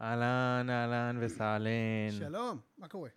אהלן, 0.00 0.70
אהלן 0.70 1.16
וסהלן. 1.20 2.10
שלום, 2.10 2.58
מה 2.78 2.88
קורה? 2.88 3.08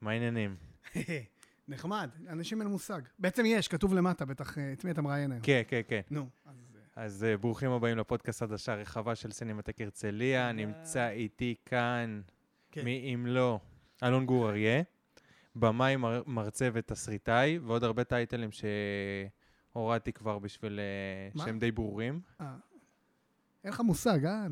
מה 0.00 0.10
העניינים? 0.10 0.56
נחמד, 1.68 2.10
אנשים 2.28 2.60
אין 2.60 2.70
מושג. 2.70 3.00
בעצם 3.18 3.42
יש, 3.46 3.68
כתוב 3.68 3.94
למטה, 3.94 4.24
בטח, 4.24 4.58
אה, 4.58 4.72
את 4.72 4.84
מי 4.84 4.90
אתה 4.90 5.02
מראיין 5.02 5.32
היום. 5.32 5.42
כן, 5.42 5.62
כן, 5.68 5.80
כן. 5.88 6.00
נו, 6.10 6.28
אז... 6.46 6.54
אה, 6.96 7.04
אז 7.04 7.24
אה, 7.24 7.36
ברוכים 7.36 7.70
הבאים 7.70 7.98
לפודקאסט 7.98 8.40
חדשה 8.42 8.74
רחבה 8.74 9.14
של 9.14 9.32
סינמטק 9.32 9.80
הרצליה. 9.80 10.52
נמצא 10.52 11.08
איתי 11.08 11.54
כאן, 11.66 12.20
כן. 12.70 12.84
מי 12.84 13.14
אם 13.14 13.26
לא, 13.26 13.60
אלון 14.02 14.26
גור 14.26 14.48
אריה, 14.48 14.82
במאי, 15.56 15.96
מר- 15.96 16.22
מרצה 16.26 16.68
ותסריטאי, 16.72 17.58
ועוד 17.58 17.84
הרבה 17.84 18.04
טייטלים 18.04 18.50
שהורדתי 19.72 20.12
כבר 20.12 20.38
בשביל... 20.38 20.80
שהם 21.36 21.58
די 21.58 21.70
ברורים. 21.70 22.20
אין 23.64 23.72
לך 23.72 23.80
מושג, 23.80 24.24
אה? 24.24 24.46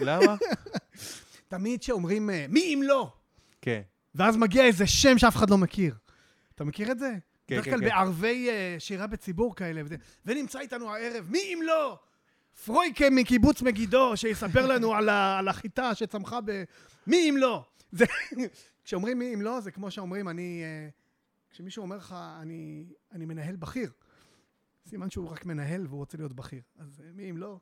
למה? 0.00 0.36
תמיד 1.48 1.80
כשאומרים, 1.80 2.30
אה, 2.30 2.46
מי 2.48 2.74
אם 2.74 2.82
לא? 2.82 3.12
כן. 3.62 3.80
ואז 4.14 4.36
מגיע 4.36 4.64
איזה 4.64 4.86
שם 4.86 5.18
שאף 5.18 5.36
אחד 5.36 5.50
לא 5.50 5.58
מכיר. 5.58 5.94
אתה 6.54 6.64
מכיר 6.64 6.92
את 6.92 6.98
זה? 6.98 7.12
כן, 7.46 7.54
בדרך 7.54 7.64
כן, 7.64 7.70
כלל 7.70 7.80
כן. 7.80 7.86
בערבי 7.86 8.48
אה, 8.50 8.76
שירה 8.78 9.06
בציבור 9.06 9.56
כאלה. 9.56 9.82
וזה- 9.84 9.96
ונמצא 10.26 10.58
איתנו 10.60 10.94
הערב, 10.94 11.26
מי 11.30 11.38
אם 11.54 11.60
לא? 11.62 11.98
פרויקה 12.64 13.04
מקיבוץ 13.10 13.62
מגידו, 13.62 14.16
שיספר 14.16 14.66
לנו 14.66 14.94
על, 14.94 15.08
ה, 15.08 15.38
על 15.38 15.48
החיטה 15.48 15.94
שצמחה 15.94 16.40
ב... 16.44 16.64
מי 17.06 17.30
אם 17.30 17.36
לא? 17.36 17.64
זה, 17.92 18.04
כשאומרים 18.84 19.18
מי 19.18 19.34
אם 19.34 19.42
לא, 19.42 19.60
זה 19.60 19.70
כמו 19.70 19.90
שאומרים, 19.90 20.28
אני... 20.28 20.62
אה, 20.64 20.88
כשמישהו 21.50 21.82
אומר 21.82 21.96
לך, 21.96 22.14
אני, 22.42 22.84
אני 23.12 23.24
מנהל 23.24 23.56
בכיר, 23.56 23.92
סימן 24.86 25.10
שהוא 25.10 25.28
רק 25.30 25.46
מנהל 25.46 25.86
והוא 25.86 25.98
רוצה 25.98 26.18
להיות 26.18 26.32
בכיר. 26.32 26.60
אז 26.78 27.02
מי 27.14 27.30
אם 27.30 27.36
לא? 27.36 27.58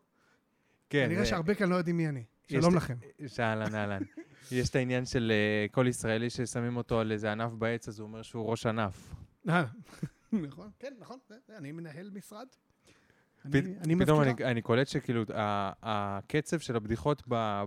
כן. 0.90 1.04
כנראה 1.08 1.26
שהרבה 1.26 1.54
כאן 1.54 1.68
לא 1.68 1.74
יודעים 1.76 1.96
מי 1.96 2.08
אני. 2.08 2.24
שלום 2.50 2.74
לכם. 2.76 2.94
שאהלן, 3.26 3.74
אהלן. 3.74 4.02
יש 4.52 4.70
את 4.70 4.76
העניין 4.76 5.06
של 5.06 5.32
אה, 5.34 5.66
כל 5.72 5.86
ישראלי 5.88 6.30
ששמים 6.30 6.76
אותו 6.76 7.00
על 7.00 7.12
איזה 7.12 7.32
ענף 7.32 7.52
בעץ, 7.52 7.88
אז 7.88 7.98
הוא 8.00 8.06
אומר 8.08 8.22
שהוא 8.22 8.50
ראש 8.50 8.66
ענף. 8.66 9.14
אה, 9.48 9.64
נכון, 10.32 10.70
כן, 10.78 10.94
נכון, 10.98 11.18
אני 11.58 11.72
מנהל 11.72 12.10
משרד. 12.14 12.46
אני- 13.44 13.58
אני 13.84 13.96
פתאום 14.04 14.20
מזכירה. 14.28 14.50
אני, 14.50 14.62
קולט 14.62 14.88
שכאילו 14.88 15.22
הקצב 15.82 16.58
של 16.58 16.76
הבדיחות 16.76 17.22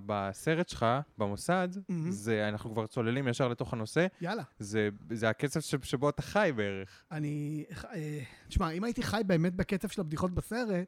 בסרט 0.06 0.70
שלך, 0.70 0.86
במוסד. 1.18 1.68
זה, 2.10 2.50
אנחנו 2.50 2.72
כבר 2.73 2.88
צוללים 2.88 3.28
ישר 3.28 3.48
לתוך 3.48 3.73
הנושא, 3.73 4.08
יאללה. 4.22 4.44
זה, 4.60 4.90
הקצב 5.30 5.60
שבו 5.84 6.10
אתה 6.10 6.22
חי 6.22 6.52
בערך. 6.56 7.04
אני... 7.12 7.66
אה, 7.94 8.20
תשמע, 8.48 8.70
אם 8.72 8.84
הייתי 8.84 9.04
חי 9.04 9.22
באמת 9.26 9.56
בקצב 9.56 9.88
של 9.88 10.02
הבדיחות 10.02 10.32
בסרט, 10.32 10.88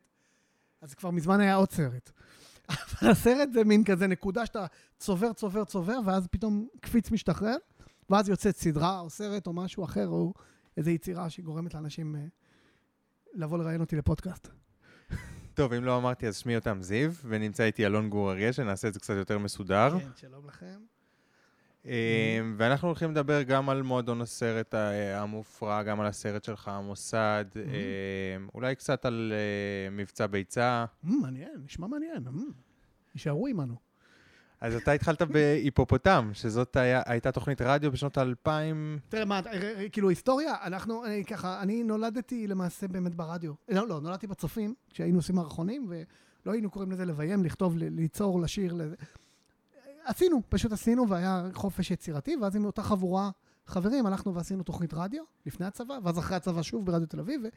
אז 0.81 0.93
כבר 0.93 1.11
מזמן 1.11 1.39
היה 1.39 1.55
עוד 1.55 1.71
סרט. 1.71 2.11
אבל 2.69 3.11
הסרט 3.11 3.49
זה 3.53 3.63
מין 3.63 3.83
כזה 3.83 4.07
נקודה 4.07 4.45
שאתה 4.45 4.65
צובר, 4.97 5.33
צובר, 5.33 5.63
צובר, 5.63 5.99
ואז 6.05 6.27
פתאום 6.27 6.67
קפיץ 6.79 7.11
משתחרר, 7.11 7.55
ואז 8.09 8.29
יוצאת 8.29 8.57
סדרה 8.57 8.99
או 8.99 9.09
סרט 9.09 9.47
או 9.47 9.53
משהו 9.53 9.83
אחר, 9.83 10.07
או 10.07 10.33
איזו 10.77 10.89
יצירה 10.89 11.29
שגורמת 11.29 11.73
לאנשים 11.73 12.15
אה, 12.15 12.21
לבוא 13.33 13.57
לראיין 13.57 13.81
אותי 13.81 13.95
לפודקאסט. 13.95 14.47
טוב, 15.53 15.73
אם 15.73 15.83
לא 15.83 15.97
אמרתי, 15.97 16.27
אז 16.27 16.37
שמי 16.37 16.55
אותם 16.55 16.81
זיו, 16.81 17.11
ונמצא 17.25 17.63
איתי 17.63 17.85
אלון 17.85 18.09
גור 18.09 18.31
אריה, 18.31 18.53
שנעשה 18.53 18.87
את 18.87 18.93
זה 18.93 18.99
קצת 18.99 19.13
יותר 19.13 19.37
מסודר. 19.37 19.99
כן, 19.99 20.09
שלום 20.15 20.47
לכם. 20.47 20.79
אה, 21.85 21.91
ואנחנו 22.57 22.87
הולכים 22.87 23.11
לדבר 23.11 23.41
גם 23.43 23.69
על 23.69 23.81
מועדון 23.81 24.21
הסרט 24.21 24.73
ה- 24.73 25.21
המופרע, 25.21 25.83
גם 25.83 25.99
על 25.99 26.07
הסרט 26.07 26.43
שלך, 26.43 26.67
המוסד, 26.67 27.45
אה, 27.57 27.63
אולי 28.55 28.75
קצת 28.75 29.05
על 29.05 29.33
אה, 29.35 29.89
מבצע 29.91 30.27
ביצה. 30.27 30.85
Mm, 31.05 31.07
מעניין, 31.21 31.51
נשמע 31.65 31.87
מעניין. 31.87 32.27
Mm. 32.27 32.31
יישארו 33.15 33.47
עמנו. 33.47 33.75
אז 34.61 34.75
אתה 34.75 34.91
התחלת 34.91 35.21
בהיפופוטם, 35.33 36.29
שזאת 36.33 36.75
היה, 36.75 37.01
הייתה 37.05 37.31
תוכנית 37.31 37.61
רדיו 37.61 37.91
בשנות 37.91 38.17
האלפיים. 38.17 38.99
תראה, 39.09 39.25
מה, 39.25 39.39
אה, 39.45 39.53
אה, 39.81 39.89
כאילו 39.89 40.09
היסטוריה, 40.09 40.55
אנחנו, 40.63 41.05
אני, 41.05 41.25
ככה, 41.25 41.61
אני 41.61 41.83
נולדתי 41.83 42.47
למעשה 42.47 42.87
באמת 42.87 43.15
ברדיו. 43.15 43.53
לא, 43.69 43.87
לא, 43.87 44.01
נולדתי 44.01 44.27
בצופים, 44.27 44.73
כשהיינו 44.89 45.17
עושים 45.17 45.35
מערכונים, 45.35 45.87
ולא 45.89 46.51
היינו 46.53 46.69
קוראים 46.69 46.91
לזה 46.91 47.05
לביים, 47.05 47.43
לכתוב, 47.43 47.77
ליצור, 47.77 48.41
לשיר, 48.41 48.73
לזה. 48.73 48.95
עשינו, 50.09 50.41
פשוט 50.49 50.71
עשינו, 50.71 51.09
והיה 51.09 51.43
חופש 51.53 51.91
יצירתי, 51.91 52.35
ואז 52.35 52.55
עם 52.55 52.65
אותה 52.65 52.83
חבורה 52.83 53.29
חברים, 53.67 54.05
הלכנו 54.05 54.35
ועשינו 54.35 54.63
תוכנית 54.63 54.93
רדיו, 54.93 55.23
לפני 55.45 55.65
הצבא, 55.65 55.99
ואז 56.03 56.19
אחרי 56.19 56.37
הצבא 56.37 56.61
שוב 56.61 56.85
ברדיו 56.85 57.07
תל 57.07 57.19
אביב, 57.19 57.41
ו, 57.43 57.47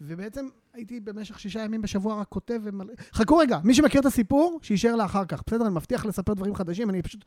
ובעצם 0.00 0.48
הייתי 0.72 1.00
במשך 1.00 1.40
שישה 1.40 1.60
ימים 1.60 1.82
בשבוע 1.82 2.20
רק 2.20 2.28
כותב 2.28 2.60
ומלא... 2.64 2.92
חכו 3.12 3.36
רגע, 3.36 3.58
מי 3.64 3.74
שמכיר 3.74 4.00
את 4.00 4.06
הסיפור, 4.06 4.58
שיישאר 4.62 4.96
לאחר 4.96 5.24
כך, 5.24 5.42
בסדר? 5.46 5.66
אני 5.66 5.74
מבטיח 5.74 6.06
לספר 6.06 6.34
דברים 6.34 6.54
חדשים, 6.54 6.90
אני 6.90 7.02
פשוט 7.02 7.24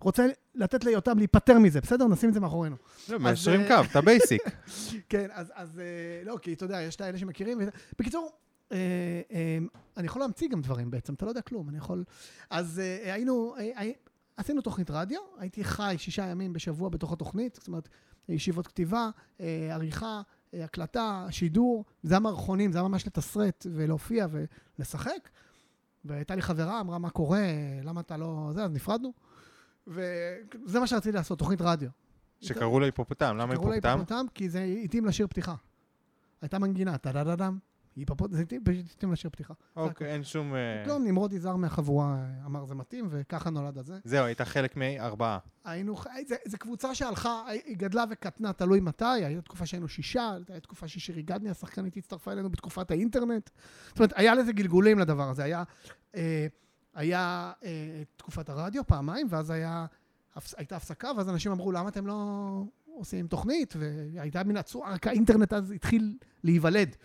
רוצה 0.00 0.26
לתת 0.54 0.84
ליותם 0.84 1.18
להיפטר 1.18 1.58
מזה, 1.58 1.80
בסדר? 1.80 2.06
נשים 2.06 2.28
את 2.28 2.34
זה 2.34 2.40
מאחורינו. 2.40 2.76
לא, 3.08 3.18
מאשרים 3.18 3.60
אה, 3.60 3.68
קו, 3.68 3.84
אתה 3.90 4.00
basic. 4.00 4.42
כן, 5.08 5.26
אז, 5.32 5.52
אז 5.54 5.78
אה, 5.78 6.24
לא, 6.24 6.38
כי 6.42 6.52
אתה 6.52 6.64
יודע, 6.64 6.82
יש 6.82 6.96
את 6.96 7.00
האלה 7.00 7.18
שמכירים. 7.18 7.58
בקיצור, 7.98 8.30
אה, 8.72 8.78
אני 9.96 10.06
יכול 10.06 10.22
להמציא 10.22 10.48
גם 10.48 10.60
דברים 10.60 10.90
בעצם, 10.90 11.14
אתה 11.14 11.24
לא 11.24 11.30
יודע 11.30 11.40
כלום, 11.40 11.68
אני 11.68 11.78
יכול... 11.78 12.04
אז 12.50 12.82
היינו, 13.04 13.54
עשינו 14.36 14.60
תוכנית 14.60 14.90
רדיו, 14.90 15.20
הייתי 15.38 15.64
חי 15.64 15.94
שישה 15.98 16.24
ימים 16.26 16.52
בשבוע 16.52 16.88
בתוך 16.88 17.12
התוכנית, 17.12 17.54
זאת 17.54 17.68
אומרת, 17.68 17.88
ישיבות 18.28 18.66
כתיבה, 18.66 19.10
אה, 19.40 19.68
עריכה, 19.72 20.22
אה, 20.54 20.64
הקלטה, 20.64 21.26
שידור, 21.30 21.84
זה 22.02 22.16
המערכונים, 22.16 22.72
זה 22.72 22.78
היה 22.78 22.88
ממש 22.88 23.06
לתסרט 23.06 23.66
ולהופיע 23.72 24.26
ולשחק. 24.78 25.28
והייתה 26.04 26.34
לי 26.34 26.42
חברה, 26.42 26.80
אמרה, 26.80 26.98
מה 26.98 27.10
קורה, 27.10 27.48
למה 27.82 28.00
אתה 28.00 28.16
לא... 28.16 28.50
זה, 28.54 28.64
אז 28.64 28.72
נפרדנו. 28.72 29.12
וזה 29.86 30.80
מה 30.80 30.86
שרציתי 30.86 31.12
לעשות, 31.12 31.38
תוכנית 31.38 31.60
רדיו. 31.60 31.88
שקראו 32.40 32.78
היפופוטם, 32.84 33.36
למה 33.36 33.46
לה 33.46 33.50
היפופוטם? 33.50 33.88
היפופוטם? 33.88 34.26
כי 34.34 34.48
זה 34.48 34.62
התאים 34.84 35.04
לשיר 35.04 35.26
פתיחה. 35.26 35.54
הייתה 36.42 36.58
מנגינה, 36.58 36.98
טה-דה-דה-דם. 36.98 37.58
התאים 38.42 38.64
פשוט 38.64 38.92
התאים 38.96 39.12
לשיר 39.12 39.30
פתיחה. 39.30 39.54
אוקיי, 39.76 40.12
אין 40.12 40.24
שום... 40.24 40.54
אה, 40.54 40.82
כלום, 40.84 41.04
נמרוד 41.04 41.32
יזהר 41.32 41.56
מהחבורה 41.56 42.16
אה, 42.18 42.46
אמר 42.46 42.64
זה 42.64 42.74
מתאים, 42.74 43.06
וככה 43.10 43.50
נולד 43.50 43.78
הזה. 43.78 43.98
זהו, 44.04 44.24
היית 44.24 44.40
חלק 44.40 44.76
מארבעה. 44.76 45.38
היינו, 45.64 45.96
זה, 46.26 46.36
זה 46.44 46.58
קבוצה 46.58 46.94
שהלכה, 46.94 47.42
היא 47.48 47.76
גדלה 47.76 48.04
וקטנה, 48.10 48.52
תלוי 48.52 48.80
מתי, 48.80 49.04
הייתה 49.04 49.42
תקופה 49.42 49.66
שהיינו 49.66 49.88
שישה, 49.88 50.30
הייתה 50.34 50.60
תקופה 50.60 50.88
ששירי 50.88 51.22
גדני, 51.22 51.50
השחקנית, 51.50 51.96
הצטרפה 51.96 52.32
אלינו 52.32 52.50
בתקופת 52.50 52.90
האינטרנט. 52.90 53.50
זאת 53.88 53.98
אומרת, 53.98 54.12
היה 54.16 54.34
לזה 54.34 54.52
גלגולים 54.52 54.98
לדבר 54.98 55.28
הזה. 55.28 55.44
היה, 55.44 55.62
אה, 56.14 56.46
היה 56.94 57.52
אה, 57.64 58.02
תקופת 58.16 58.48
הרדיו 58.48 58.86
פעמיים, 58.86 59.26
ואז 59.30 59.50
היה, 59.50 59.86
הייתה 60.56 60.76
הפסקה, 60.76 61.10
ואז 61.16 61.28
אנשים 61.28 61.52
אמרו, 61.52 61.72
למה 61.72 61.88
אתם 61.88 62.06
לא 62.06 62.14
עושים 62.94 63.26
תוכנית? 63.26 63.74
והייתה 63.78 64.44
מין 64.44 64.56
עצור, 64.56 64.84
רק 64.86 65.06
האינטרנט 65.06 65.52
אז 65.52 65.70
התחיל 65.70 66.16
להיוולד. 66.44 66.96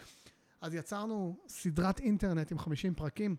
אז 0.62 0.74
יצרנו 0.74 1.38
סדרת 1.48 2.00
אינטרנט 2.00 2.52
עם 2.52 2.60
50 2.60 2.94
פרקים, 2.94 3.36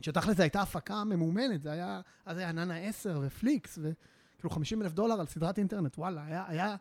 שתכל'ס 0.00 0.36
זו 0.36 0.42
הייתה 0.42 0.62
הפקה 0.62 1.04
ממומנת, 1.04 1.62
זה 1.62 1.72
היה, 1.72 2.00
אז 2.26 2.38
היה 2.38 2.52
נענע 2.52 2.76
10 2.76 3.20
ופליקס, 3.22 3.78
וכאילו 3.82 4.50
50 4.50 4.82
אלף 4.82 4.92
דולר 4.92 5.20
על 5.20 5.26
סדרת 5.26 5.58
אינטרנט, 5.58 5.98
וואלה, 5.98 6.24
היה, 6.24 6.44
היה 6.48 6.76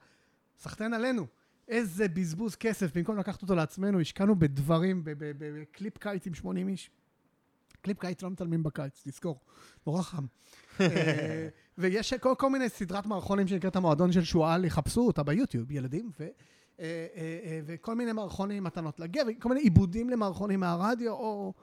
סחטיין 0.59 0.93
עלינו. 0.93 1.27
איזה 1.67 2.07
בזבוז 2.07 2.55
כסף, 2.55 2.97
במקום 2.97 3.17
לקחת 3.17 3.41
אותו 3.41 3.55
לעצמנו, 3.55 3.99
השקענו 3.99 4.35
בדברים, 4.39 5.01
בקליפ 5.03 5.97
קיץ 5.97 6.27
עם 6.27 6.33
80 6.33 6.67
איש. 6.67 6.89
קליפ 7.81 7.99
קיץ 7.99 8.21
לא 8.21 8.29
מצלמים 8.29 8.63
בקיץ, 8.63 9.01
תזכור, 9.03 9.39
נורא 9.87 10.01
חם. 10.01 10.25
אה, 10.81 11.47
ויש 11.77 12.13
כל, 12.13 12.33
כל 12.37 12.49
מיני 12.49 12.69
סדרת 12.69 13.05
מערכונים 13.05 13.47
שנקראת 13.47 13.75
המועדון 13.75 14.11
של 14.11 14.23
שועל, 14.23 14.65
יחפשו 14.65 15.01
אותה 15.01 15.23
ביוטיוב, 15.23 15.71
ילדים, 15.71 16.11
וכל 17.65 17.95
מיני 17.95 18.11
מערכונים 18.11 18.63
מתנות 18.63 18.99
לגבר, 18.99 19.31
כל 19.39 19.49
מיני 19.49 19.61
עיבודים 19.61 20.09
למערכונים 20.09 20.59
מהרדיו, 20.59 21.11
או 21.11 21.53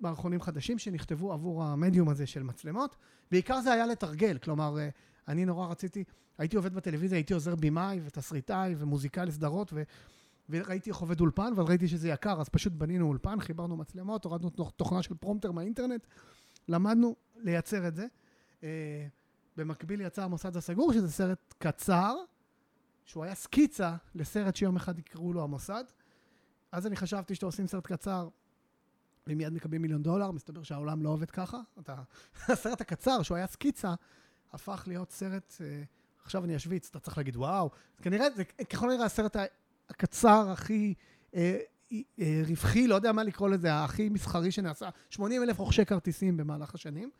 מערכונים 0.00 0.40
חדשים 0.40 0.78
שנכתבו 0.78 1.32
עבור 1.32 1.64
המדיום 1.64 2.08
הזה 2.08 2.26
של 2.26 2.42
מצלמות. 2.42 2.96
בעיקר 3.30 3.60
זה 3.60 3.72
היה 3.72 3.86
לתרגל, 3.86 4.38
כלומר, 4.38 4.78
אה, 4.78 4.88
אני 5.28 5.44
נורא 5.44 5.66
רציתי, 5.66 6.04
הייתי 6.38 6.56
עובד 6.56 6.74
בטלוויזיה, 6.74 7.18
הייתי 7.18 7.34
עוזר 7.34 7.54
במאי 7.54 8.00
ותסריטאי 8.04 8.74
ומוזיקאי 8.78 9.26
לסדרות, 9.26 9.72
ו... 9.72 9.82
וראיתי 10.50 10.90
איך 10.90 10.98
עובד 10.98 11.20
אולפן, 11.20 11.52
ואז 11.56 11.68
ראיתי 11.68 11.88
שזה 11.88 12.08
יקר, 12.08 12.40
אז 12.40 12.48
פשוט 12.48 12.72
בנינו 12.72 13.06
אולפן, 13.06 13.40
חיברנו 13.40 13.76
מצלמות, 13.76 14.24
הורדנו 14.24 14.50
תוכ- 14.50 14.70
תוכנה 14.76 15.02
של 15.02 15.14
פרומטר 15.14 15.52
מהאינטרנט, 15.52 16.06
למדנו 16.68 17.16
לייצר 17.36 17.88
את 17.88 17.96
זה. 17.96 18.06
אה, 18.62 19.06
במקביל 19.56 20.00
יצא 20.00 20.24
המוסד 20.24 20.56
הסגור, 20.56 20.92
שזה 20.92 21.12
סרט 21.12 21.54
קצר, 21.58 22.16
שהוא 23.04 23.24
היה 23.24 23.34
סקיצה 23.34 23.96
לסרט 24.14 24.56
שיום 24.56 24.76
אחד 24.76 24.98
יקראו 24.98 25.32
לו 25.32 25.42
המוסד. 25.42 25.84
אז 26.72 26.86
אני 26.86 26.96
חשבתי 26.96 27.34
שאתה 27.34 27.46
עושים 27.46 27.66
סרט 27.66 27.86
קצר, 27.86 28.28
ומיד 29.26 29.52
מקבלים 29.52 29.82
מיליון 29.82 30.02
דולר, 30.02 30.30
מסתבר 30.30 30.62
שהעולם 30.62 31.02
לא 31.02 31.08
עובד 31.08 31.30
ככה. 31.30 31.60
אתה... 31.78 31.94
הסרט 32.48 32.80
הקצר, 32.80 33.22
שהוא 33.22 33.36
היה 33.36 33.46
סקיצה, 33.46 33.94
הפך 34.52 34.84
להיות 34.86 35.10
סרט, 35.10 35.54
אה, 35.60 35.82
עכשיו 36.22 36.44
אני 36.44 36.56
אשוויץ, 36.56 36.88
אתה 36.90 37.00
צריך 37.00 37.18
להגיד 37.18 37.36
וואו. 37.36 37.70
כנראה, 38.02 38.30
זה 38.30 38.44
ככל 38.44 38.90
הנראה 38.90 39.06
הסרט 39.06 39.36
הקצר 39.88 40.50
הכי 40.50 40.94
אה, 41.34 41.58
אה, 41.92 42.42
רווחי, 42.46 42.86
לא 42.86 42.94
יודע 42.94 43.12
מה 43.12 43.22
לקרוא 43.22 43.48
לזה, 43.48 43.84
הכי 43.84 44.08
מסחרי 44.08 44.50
שנעשה. 44.50 44.88
80 45.10 45.42
אלף 45.42 45.58
רוכשי 45.58 45.84
כרטיסים 45.84 46.36
במהלך 46.36 46.74
השנים. 46.74 47.10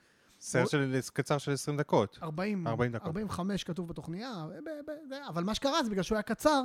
סרט 0.44 0.68
של 0.68 0.98
קצר 1.12 1.38
של 1.38 1.52
20 1.52 1.76
דקות. 1.76 2.18
40, 2.22 2.66
40 2.66 2.92
דקות. 2.92 3.06
45 3.06 3.64
כתוב 3.64 3.88
בתוכניה, 3.88 4.46
ב- 4.64 4.90
ב- 4.90 5.08
זה- 5.08 5.28
אבל 5.28 5.44
מה 5.44 5.54
שקרה 5.54 5.84
זה 5.84 5.90
בגלל 5.90 6.02
שהוא 6.02 6.16
היה 6.16 6.22
קצר, 6.22 6.62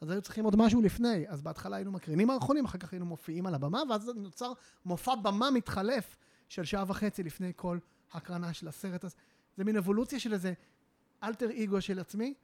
אז 0.00 0.10
היו 0.10 0.22
צריכים 0.22 0.44
עוד 0.44 0.56
משהו 0.56 0.82
לפני. 0.82 1.24
אז 1.28 1.42
בהתחלה 1.42 1.76
היינו 1.76 1.92
מקרינים 1.92 2.26
מערכונים, 2.28 2.64
אחר 2.64 2.78
כך 2.78 2.92
היינו 2.92 3.06
מופיעים 3.06 3.46
על 3.46 3.54
הבמה, 3.54 3.82
ואז 3.90 4.10
נוצר 4.16 4.52
מופע 4.84 5.14
במה 5.14 5.50
מתחלף 5.50 6.16
של 6.48 6.64
שעה 6.64 6.84
וחצי 6.88 7.22
לפני 7.22 7.52
כל 7.56 7.78
הקרנה 8.12 8.52
של 8.52 8.68
הסרט. 8.68 9.04
אז 9.04 9.14
זה 9.56 9.64
מין 9.64 9.76
אבולוציה 9.76 10.20
של 10.20 10.32
איזה 10.32 10.52
אלטר 11.22 11.48
אגו 11.64 11.80
של 11.80 11.98
עצמי. 11.98 12.34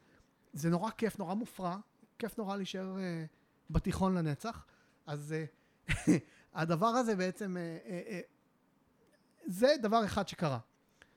זה 0.52 0.70
נורא 0.70 0.90
כיף, 0.90 1.18
נורא 1.18 1.34
מופרע, 1.34 1.76
כיף 2.18 2.38
נורא 2.38 2.56
להישאר 2.56 2.98
אה, 2.98 3.24
בתיכון 3.70 4.14
לנצח. 4.14 4.64
אז 5.06 5.34
אה, 5.34 5.44
הדבר 6.54 6.86
הזה 6.86 7.16
בעצם, 7.16 7.56
אה, 7.56 7.62
אה, 7.86 8.02
אה, 8.10 8.20
זה 9.46 9.74
דבר 9.82 10.04
אחד 10.04 10.28
שקרה. 10.28 10.58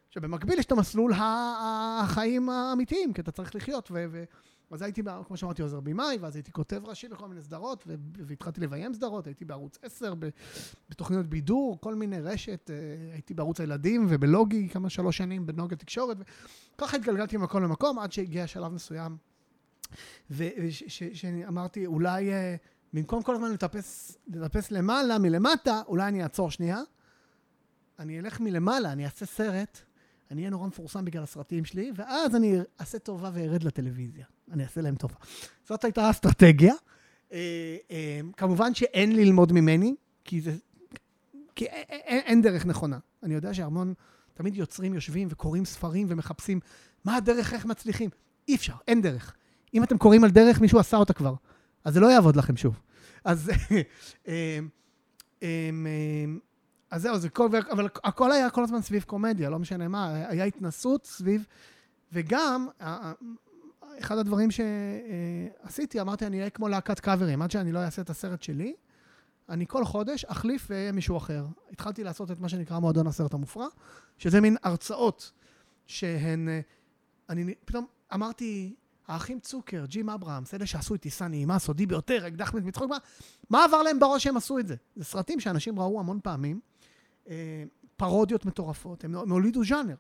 שבמקביל 0.10 0.60
יש 0.60 0.66
את 0.66 0.72
המסלול 0.72 1.14
החיים 1.16 2.50
האמיתיים, 2.50 3.14
כי 3.14 3.22
אתה 3.22 3.32
צריך 3.32 3.56
לחיות. 3.56 3.92
ו- 3.92 4.06
ו- 4.12 4.24
אז 4.72 4.82
הייתי, 4.82 5.02
כמו 5.28 5.38
שאמרתי, 5.38 5.62
עוזר 5.62 5.80
במאי, 5.80 6.18
ואז 6.22 6.36
הייתי 6.36 6.52
כותב 6.52 6.82
ראשי 6.86 7.08
בכל 7.08 7.28
מיני 7.28 7.42
סדרות, 7.42 7.88
והתחלתי 8.28 8.62
לביים 8.62 8.94
סדרות, 8.94 9.28
הייתי 9.28 9.46
בערוץ 9.46 9.78
10, 9.82 10.14
ב- 10.20 10.30
בתוכניות 10.90 11.28
בידור, 11.28 11.78
כל 11.82 11.96
מיני 11.96 12.20
רשת, 12.20 12.70
אה, 12.74 12.76
הייתי 13.14 13.34
בערוץ 13.34 13.60
הילדים 13.60 14.08
ובלוגי 14.10 14.70
כמה 14.70 14.90
שלוש 14.90 15.18
שנים 15.18 15.46
בנוגה 15.46 15.76
תקשורת, 15.76 16.18
וככה 16.76 16.98
התגלגלתי 16.98 17.38
ממקום 17.38 17.64
למקום 17.64 18.00
עד 18.00 18.12
שהגיע 18.12 18.48
שלב 18.48 18.72
מסוים, 18.72 19.18
ושאמרתי, 20.32 21.86
אולי 21.86 22.34
אה, 22.34 22.56
במקום 22.94 23.24
כל 23.24 23.36
הזמן 23.36 23.52
לטפס, 23.52 24.18
לטפס 24.28 24.72
למעלה, 24.72 25.18
מלמטה, 25.18 25.82
אולי 25.88 26.08
אני 26.08 26.24
אעצור 26.24 26.52
שנייה, 26.52 26.82
אני 28.00 28.20
אלך 28.20 28.40
מלמעלה, 28.40 28.92
אני 28.92 29.06
אעשה 29.06 29.26
סרט, 29.26 29.82
אני 30.32 30.42
אהיה 30.42 30.50
נורא 30.50 30.68
מפורסם 30.68 31.06
בגלל 31.06 31.24
הסרטים 31.24 31.66
שלי, 31.66 31.92
ואז 31.96 32.36
אני 32.36 32.58
אעשה 32.80 33.00
טובה 33.00 33.30
וארד 33.34 33.64
לטלוויזיה. 33.64 34.26
אני 34.52 34.64
אעשה 34.64 34.82
להם 34.82 34.96
טובה. 34.96 35.16
זאת 35.68 35.84
הייתה 35.84 36.08
האסטרטגיה. 36.08 36.74
אה, 37.34 37.78
אה, 37.92 38.20
כמובן 38.38 38.74
שאין 38.74 39.16
ללמוד 39.16 39.54
ממני, 39.54 39.96
כי 40.24 40.42
זה... 40.42 40.56
כי 41.56 41.66
אין, 41.66 42.42
דרך 42.42 42.66
נכונה. 42.66 42.98
אני 43.24 43.34
יודע 43.34 43.54
שהמון, 43.54 43.94
תמיד 44.34 44.56
יוצרים 44.56 44.94
יושבים 44.94 45.28
וקוראים 45.32 45.66
ספרים 45.66 46.08
ומחפשים 46.10 46.60
מה 47.06 47.16
הדרך, 47.16 47.54
איך 47.54 47.66
מצליחים. 47.66 48.10
אי 48.48 48.56
אפשר, 48.56 48.74
אין 48.88 49.02
דרך. 49.02 49.36
אם 49.74 49.84
אתם 49.84 49.98
קוראים 49.98 50.24
על 50.24 50.32
דרך, 50.32 50.62
מישהו 50.62 50.80
עשה 50.80 50.98
אותה 50.98 51.14
כבר. 51.14 51.34
אז 51.84 51.94
זה 51.94 52.00
לא 52.00 52.08
יעבוד 52.08 52.36
לכם 52.36 52.58
שוב. 52.58 52.80
אז... 53.24 53.52
אז 56.92 57.02
זהו, 57.02 57.18
זה 57.18 57.30
כל, 57.30 57.50
אבל 57.72 57.88
הכל 58.04 58.32
היה 58.32 58.50
כל 58.50 58.64
הזמן 58.64 58.82
סביב 58.82 59.04
קומדיה, 59.04 59.50
לא 59.50 59.60
משנה 59.60 59.88
מה, 59.88 60.14
היה 60.28 60.46
התנסות 60.46 61.06
סביב, 61.06 61.46
וגם, 62.14 62.68
אחד 64.00 64.18
הדברים 64.18 64.50
שעשיתי, 64.52 66.02
אמרתי, 66.02 66.26
אני 66.26 66.38
אהיה 66.38 66.50
כמו 66.50 66.68
להקת 66.68 67.00
קאברים, 67.00 67.42
עד 67.42 67.52
שאני 67.52 67.72
לא 67.72 67.80
אעשה 67.80 68.02
את 68.02 68.10
הסרט 68.10 68.42
שלי, 68.42 68.74
אני 69.50 69.66
כל 69.68 69.86
חודש 69.86 70.26
אחליף 70.26 70.68
ואהיה 70.70 70.92
מישהו 70.92 71.18
אחר. 71.18 71.46
התחלתי 71.72 72.04
לעשות 72.04 72.32
את 72.32 72.40
מה 72.40 72.50
שנקרא 72.50 72.80
מועדון 72.80 73.08
הסרט 73.08 73.34
המופרע, 73.34 73.68
שזה 74.18 74.42
מין 74.42 74.58
הרצאות 74.64 75.32
שהן, 75.86 76.50
אה, 76.50 76.60
אני 77.30 77.56
פתאום 77.66 77.86
אמרתי, 78.14 78.76
האחים 79.08 79.40
צוקר, 79.40 79.86
ג'ים 79.88 80.10
אברהמס, 80.10 80.54
אלה 80.54 80.66
שעשו 80.66 80.96
את 80.96 81.02
טיסה 81.02 81.28
נעימה, 81.28 81.60
סודי 81.60 81.86
ביותר, 81.86 82.28
אקדח 82.28 82.54
מצחוק, 82.54 82.90
מה, 82.90 82.98
מה 83.50 83.64
עבר 83.64 83.84
להם 83.84 84.00
בראש 84.00 84.24
שהם 84.24 84.38
עשו 84.38 84.60
את 84.60 84.68
זה? 84.68 84.76
זה 84.96 85.04
סרטים 85.04 85.40
שאנשים 85.40 85.80
ראו 85.80 86.00
המון 86.00 86.20
פעמים, 86.24 86.60
פרודיות 87.98 88.46
מטורפות, 88.46 89.04
הם 89.04 89.16
הם 89.16 89.32
הולידו 89.32 89.64
ז'אנר. 89.64 89.96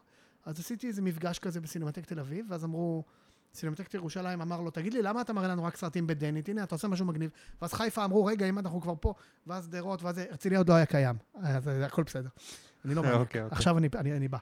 אז 0.45 0.59
עשיתי 0.59 0.87
איזה 0.87 1.01
מפגש 1.01 1.39
כזה 1.39 1.61
בסינמטק 1.61 2.05
תל 2.05 2.19
אביב, 2.19 2.45
ואז 2.49 2.63
אמרו, 2.65 3.03
סינמטק 3.53 3.93
ירושלים 3.93 4.41
אמר 4.41 4.61
לו, 4.61 4.71
תגיד 4.71 4.93
לי, 4.93 5.01
למה 5.01 5.21
אתה 5.21 5.33
מראה 5.33 5.47
לנו 5.47 5.63
רק 5.63 5.77
סרטים 5.77 6.07
בדנית? 6.07 6.49
הנה, 6.49 6.63
אתה 6.63 6.75
עושה 6.75 6.87
משהו 6.87 7.05
מגניב. 7.05 7.31
ואז 7.61 7.73
חיפה 7.73 8.05
אמרו, 8.05 8.25
רגע, 8.25 8.49
אם 8.49 8.59
אנחנו 8.59 8.81
כבר 8.81 8.93
פה, 9.01 9.13
ואז 9.47 9.65
שדרות, 9.65 10.03
ואז 10.03 10.17
הרצליה 10.17 10.57
עוד 10.57 10.69
לא 10.69 10.73
היה 10.73 10.85
קיים. 10.85 11.15
אז 11.35 11.63
זה 11.63 11.85
הכל 11.85 12.03
בסדר. 12.03 12.29
אני 12.85 12.95
לא 12.95 13.01
מניאק. 13.03 13.19
אוקיי, 13.19 13.41
אוקיי. 13.43 13.55
עכשיו 13.57 13.77
אני, 13.77 13.89
אני, 13.95 14.17
אני 14.17 14.27
בא, 14.27 14.37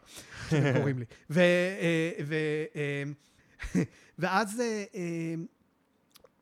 קוראים 0.49 0.99
לי. 0.99 1.05
ו, 1.29 1.39
אה, 1.39 2.11
ו, 2.25 2.35
אה, 2.75 3.03
ואז, 4.19 4.59
אה, 4.59 4.83
אה, 4.95 5.35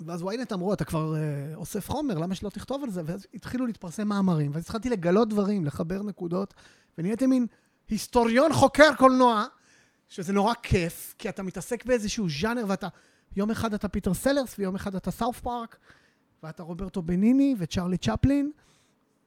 ואז 0.06 0.22
ynet 0.22 0.54
אמרו, 0.54 0.74
אתה 0.74 0.86
כבר 0.86 1.16
אה, 1.16 1.56
אוסף 1.56 1.90
חומר, 1.90 2.18
למה 2.18 2.36
שלא 2.36 2.50
תכתוב 2.50 2.84
על 2.84 2.90
זה? 2.90 3.02
ואז 3.06 3.28
התחילו 3.34 3.66
להתפרסם 3.66 4.08
מאמרים, 4.08 4.52
ואז 4.54 4.64
התחלתי 4.64 4.90
לגלות 4.90 5.30
דברים, 5.30 5.66
לחבר 5.66 6.04
נקודות, 6.04 6.54
ונהייתי 6.98 7.28
מין 7.28 7.48
היסטוריון 7.90 8.54
חוקר 8.54 8.96
קולנוע, 8.98 9.46
שזה 10.10 10.34
נורא 10.34 10.54
כיף, 10.64 11.16
כי 11.18 11.30
אתה 11.30 11.44
מתעסק 11.44 11.86
באיזשהו 11.86 12.28
ז'אנר, 12.42 12.66
ואתה, 12.68 12.88
יום 13.36 13.52
אחד 13.52 13.74
אתה 13.74 13.88
פיטר 13.88 14.14
סלרס, 14.14 14.60
ויום 14.60 14.76
אחד 14.76 14.96
אתה 14.96 15.12
סאות' 15.12 15.40
פארק, 15.40 15.78
ואתה 16.44 16.64
רוברטו 16.64 17.02
בניני 17.02 17.56
וצ'רלי 17.58 17.98
צ'פלין, 17.98 18.52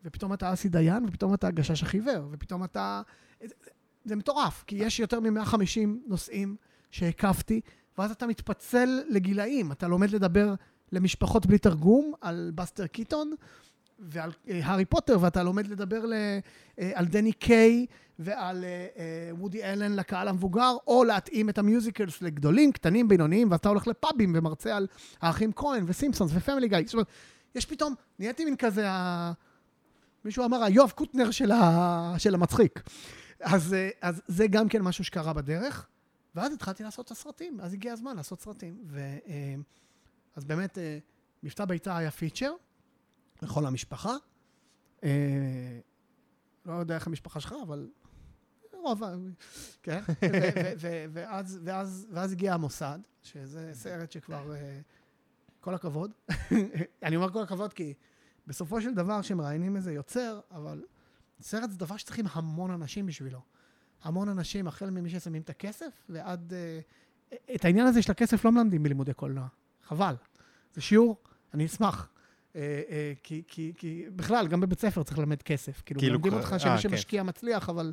ופתאום 0.04 0.32
אתה 0.32 0.52
אסי 0.52 0.68
דיין, 0.68 1.04
ופתאום 1.08 1.34
אתה 1.34 1.46
הגשש 1.46 1.82
החיוור, 1.82 2.28
ופתאום 2.30 2.64
אתה... 2.64 3.02
זה, 3.44 3.54
זה 4.04 4.16
מטורף, 4.16 4.64
כי 4.66 4.76
יש 4.76 5.00
יותר 5.00 5.20
מ-150 5.20 5.88
נושאים 6.06 6.56
שהקפתי, 6.90 7.60
ואז 7.98 8.10
אתה 8.10 8.26
מתפצל 8.26 9.02
לגילאים. 9.08 9.72
אתה 9.72 9.88
לומד 9.88 10.10
לדבר 10.10 10.54
למשפחות 10.92 11.46
בלי 11.46 11.58
תרגום 11.58 12.12
על 12.20 12.52
בסטר 12.54 12.86
קיטון 12.86 13.34
ועל 13.98 14.30
אה, 14.48 14.60
הארי 14.64 14.84
פוטר, 14.84 15.16
ואתה 15.20 15.42
לומד 15.42 15.66
לדבר 15.66 16.06
ל, 16.06 16.12
אה, 16.78 16.90
על 16.94 17.06
דני 17.06 17.32
קיי 17.32 17.86
ועל 18.18 18.64
אה, 18.64 18.86
אה, 18.96 19.30
וודי 19.34 19.64
אלן 19.64 19.92
לקהל 19.92 20.28
המבוגר, 20.28 20.76
או 20.86 21.04
להתאים 21.04 21.48
את 21.48 21.58
ה 21.58 21.65
musicals 21.65 22.22
לגדולים, 22.22 22.72
קטנים, 22.72 23.08
בינוניים, 23.08 23.50
ואתה 23.50 23.68
הולך 23.68 23.86
לפאבים 23.86 24.32
ומרצה 24.36 24.76
על 24.76 24.86
האחים 25.20 25.52
כהן 25.52 25.84
וסימפסונס 25.86 26.30
ופמילי 26.34 26.68
גיא. 26.68 26.78
זאת 26.84 26.94
אומרת, 26.94 27.06
יש 27.54 27.66
פתאום, 27.66 27.94
נהייתי 28.18 28.44
מין 28.44 28.56
כזה, 28.56 28.90
ה... 28.90 29.32
מישהו 30.24 30.44
אמר, 30.44 30.62
היואב 30.62 30.90
קוטנר 30.90 31.30
של, 31.30 31.52
ה... 31.52 32.14
של 32.18 32.34
המצחיק. 32.34 32.82
אז, 33.40 33.74
אה, 33.74 33.88
אז 34.02 34.22
זה 34.26 34.46
גם 34.46 34.68
כן 34.68 34.82
משהו 34.82 35.04
שקרה 35.04 35.32
בדרך. 35.32 35.86
ואז 36.36 36.52
התחלתי 36.52 36.82
לעשות 36.82 37.06
את 37.06 37.10
הסרטים, 37.10 37.60
אז 37.60 37.72
הגיע 37.74 37.92
הזמן 37.92 38.16
לעשות 38.16 38.40
סרטים. 38.40 38.84
ו, 38.86 38.98
אה, 38.98 39.54
אז 40.34 40.44
באמת, 40.44 40.78
אה, 40.78 40.98
מבטא 41.42 41.64
ביתה 41.64 41.96
היה 41.96 42.10
פיצ'ר 42.10 42.52
לכל 43.42 43.66
המשפחה. 43.66 44.12
אה, 45.04 45.78
לא 46.66 46.72
יודע 46.72 46.94
איך 46.94 47.06
המשפחה 47.06 47.40
שלך, 47.40 47.54
אבל 47.62 47.90
רוב, 48.72 49.04
ה- 49.04 49.14
כן? 49.82 50.00
ו- 50.08 50.12
ו- 50.22 50.72
ו- 50.80 51.04
ואז, 51.12 51.60
ואז, 51.64 52.06
ואז 52.12 52.32
הגיע 52.32 52.54
המוסד, 52.54 52.98
שזה 53.22 53.70
סרט 53.72 54.12
שכבר, 54.12 54.52
כל 55.60 55.74
הכבוד. 55.74 56.10
אני 57.02 57.16
אומר 57.16 57.32
כל 57.32 57.42
הכבוד 57.42 57.72
כי 57.72 57.94
בסופו 58.46 58.80
של 58.82 58.94
דבר, 58.94 59.22
כשמראיינים 59.22 59.76
איזה 59.76 59.92
יוצר, 59.92 60.40
אבל 60.50 60.84
סרט 61.40 61.70
זה 61.70 61.78
דבר 61.78 61.96
שצריכים 61.96 62.24
המון 62.32 62.70
אנשים 62.70 63.06
בשבילו. 63.06 63.40
המון 64.06 64.28
אנשים, 64.28 64.66
החל 64.66 64.90
ממי 64.90 65.10
ששמים 65.10 65.42
את 65.42 65.50
הכסף, 65.50 66.04
ועד... 66.08 66.52
אה, 66.52 66.78
את 67.54 67.64
העניין 67.64 67.86
הזה 67.86 68.02
של 68.02 68.10
הכסף 68.10 68.44
לא 68.44 68.52
מלמדים 68.52 68.82
בלימודי 68.82 69.12
קולנוע. 69.12 69.46
חבל. 69.82 70.14
זה 70.74 70.80
שיעור, 70.80 71.16
אני 71.54 71.66
אשמח. 71.66 72.08
אה, 72.56 72.82
אה, 72.90 73.12
כי, 73.22 73.42
כי, 73.48 73.72
כי 73.76 74.04
בכלל, 74.16 74.46
גם 74.48 74.60
בבית 74.60 74.80
ספר 74.80 75.02
צריך 75.02 75.18
ללמד 75.18 75.42
כסף. 75.42 75.82
כאילו, 75.86 76.00
כאילו, 76.00 76.18
מלמדים 76.18 76.32
אותך 76.32 76.54
שמי 76.58 76.70
כן. 76.70 76.78
שמשקיע 76.78 77.22
מצליח, 77.22 77.68
אבל 77.68 77.92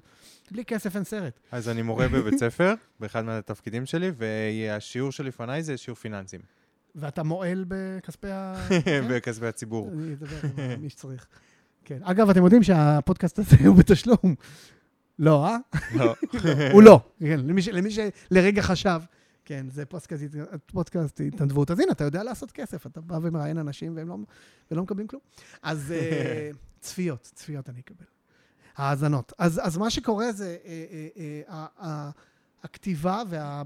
בלי 0.51 0.65
כסף 0.65 0.95
אין 0.95 1.03
סרט. 1.03 1.39
אז 1.51 1.69
אני 1.69 1.81
מורה 1.81 2.07
בבית 2.07 2.39
ספר, 2.39 2.73
באחד 2.99 3.25
מהתפקידים 3.25 3.85
שלי, 3.85 4.11
והשיעור 4.15 5.11
שלפניי 5.11 5.63
זה 5.63 5.77
שיעור 5.77 5.97
פיננסים, 5.97 6.41
ואתה 6.95 7.23
מועל 7.23 7.65
בכספי 7.67 8.31
ה... 8.31 8.67
כן? 8.85 9.05
בכספי 9.09 9.47
הציבור. 9.47 9.89
אני 9.93 10.13
אדבר 10.13 10.37
עם 10.73 10.81
מי 10.81 10.89
שצריך. 10.89 11.27
כן. 11.85 11.99
אגב, 12.01 12.29
אתם 12.29 12.43
יודעים 12.43 12.63
שהפודקאסט 12.63 13.39
הזה 13.39 13.55
הוא 13.67 13.75
בתשלום. 13.75 14.35
לא, 15.19 15.45
אה? 15.47 15.57
לא. 15.95 16.15
הוא 16.73 16.83
לא. 16.83 16.99
כן, 17.19 17.39
למי, 17.39 17.61
ש, 17.61 17.67
למי 17.67 17.89
שלרגע 17.91 18.61
חשב, 18.61 19.01
כן, 19.45 19.65
זה 19.69 19.85
פודקאסט, 19.85 20.23
פודקאסט 20.65 21.21
התנדבות. 21.27 21.71
אז 21.71 21.79
הנה, 21.79 21.91
אתה 21.91 22.03
יודע 22.03 22.23
לעשות 22.23 22.51
כסף, 22.51 22.85
אתה 22.85 23.01
בא 23.01 23.19
ומראיין 23.21 23.57
אנשים 23.57 23.95
והם 23.95 24.07
לא, 24.07 24.17
ולא 24.71 24.83
מקבלים 24.83 25.07
כלום. 25.07 25.21
אז 25.61 25.91
אה, 25.91 26.49
צפיות, 26.79 27.21
צפיות 27.33 27.69
אני 27.69 27.79
אקבל. 27.79 28.05
האזנות. 28.75 29.33
אז, 29.37 29.61
אז 29.63 29.77
מה 29.77 29.89
שקורה 29.89 30.31
זה, 30.31 30.57
אה, 30.65 31.65
אה, 31.81 32.09
הכתיבה 32.63 33.23
וה... 33.29 33.63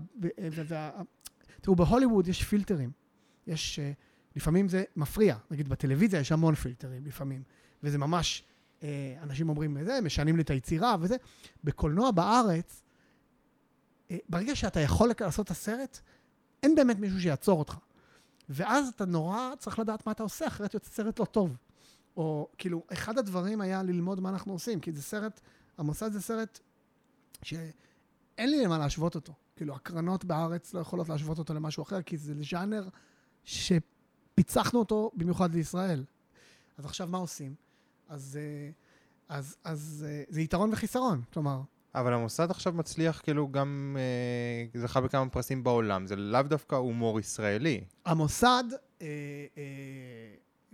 וה- 0.67 0.91
תראו, 1.61 1.75
בהוליווד 1.75 2.27
יש 2.27 2.43
פילטרים. 2.43 2.91
יש, 3.47 3.79
לפעמים 4.35 4.69
זה 4.69 4.83
מפריע. 4.95 5.35
נגיד 5.51 5.69
בטלוויזיה 5.69 6.19
יש 6.19 6.31
המון 6.31 6.55
פילטרים 6.55 7.05
לפעמים, 7.05 7.43
וזה 7.83 7.97
ממש, 7.97 8.43
אנשים 9.21 9.49
אומרים 9.49 9.83
זה, 9.83 10.01
משנים 10.01 10.35
לי 10.35 10.41
את 10.41 10.49
היצירה 10.49 10.95
וזה. 10.99 11.15
בקולנוע 11.63 12.11
בארץ, 12.11 12.83
אה, 14.11 14.17
ברגע 14.29 14.55
שאתה 14.55 14.79
יכול 14.79 15.11
לעשות 15.19 15.45
את 15.45 15.51
הסרט, 15.51 15.99
אין 16.63 16.75
באמת 16.75 16.99
מישהו 16.99 17.21
שיעצור 17.21 17.59
אותך. 17.59 17.77
ואז 18.49 18.87
אתה 18.87 19.05
נורא 19.05 19.55
צריך 19.59 19.79
לדעת 19.79 20.05
מה 20.05 20.11
אתה 20.11 20.23
עושה, 20.23 20.47
אחרת 20.47 20.73
יוצא 20.73 20.91
סרט 20.91 21.19
לא 21.19 21.25
טוב. 21.25 21.57
או 22.17 22.49
כאילו, 22.57 22.83
אחד 22.93 23.17
הדברים 23.17 23.61
היה 23.61 23.83
ללמוד 23.83 24.19
מה 24.19 24.29
אנחנו 24.29 24.53
עושים, 24.53 24.79
כי 24.79 24.91
זה 24.91 25.01
סרט, 25.01 25.41
המוסד 25.77 26.11
זה 26.11 26.21
סרט 26.21 26.59
אין 28.37 28.49
לי 28.51 28.63
למה 28.63 28.77
להשוות 28.77 29.15
אותו. 29.15 29.33
כאילו, 29.55 29.75
הקרנות 29.75 30.25
בארץ 30.25 30.73
לא 30.73 30.79
יכולות 30.79 31.09
להשוות 31.09 31.39
אותו 31.39 31.53
למשהו 31.53 31.83
אחר, 31.83 32.01
כי 32.01 32.17
זה 32.17 32.33
ז'אנר 32.51 32.87
שפיצחנו 33.43 34.79
אותו 34.79 35.11
במיוחד 35.13 35.53
לישראל. 35.53 36.03
אז 36.77 36.85
עכשיו 36.85 37.07
מה 37.07 37.17
עושים? 37.17 37.55
אז, 38.07 38.39
אה, 38.41 38.69
אז, 39.29 39.55
אז 39.63 40.05
אה, 40.09 40.23
זה 40.29 40.41
יתרון 40.41 40.69
וחיסרון, 40.73 41.21
כלומר, 41.33 41.61
אבל 41.95 42.13
המוסד 42.13 42.51
עכשיו 42.51 42.73
מצליח, 42.73 43.21
כאילו, 43.21 43.51
גם 43.51 43.97
אה, 43.99 44.81
זכה 44.81 45.01
בכמה 45.01 45.29
פרסים 45.29 45.63
בעולם. 45.63 46.07
זה 46.07 46.15
לאו 46.15 46.41
דווקא 46.41 46.75
הומור 46.75 47.19
ישראלי. 47.19 47.83
המוסד, 48.05 48.63
אה, 49.01 49.07
אה, 49.57 49.63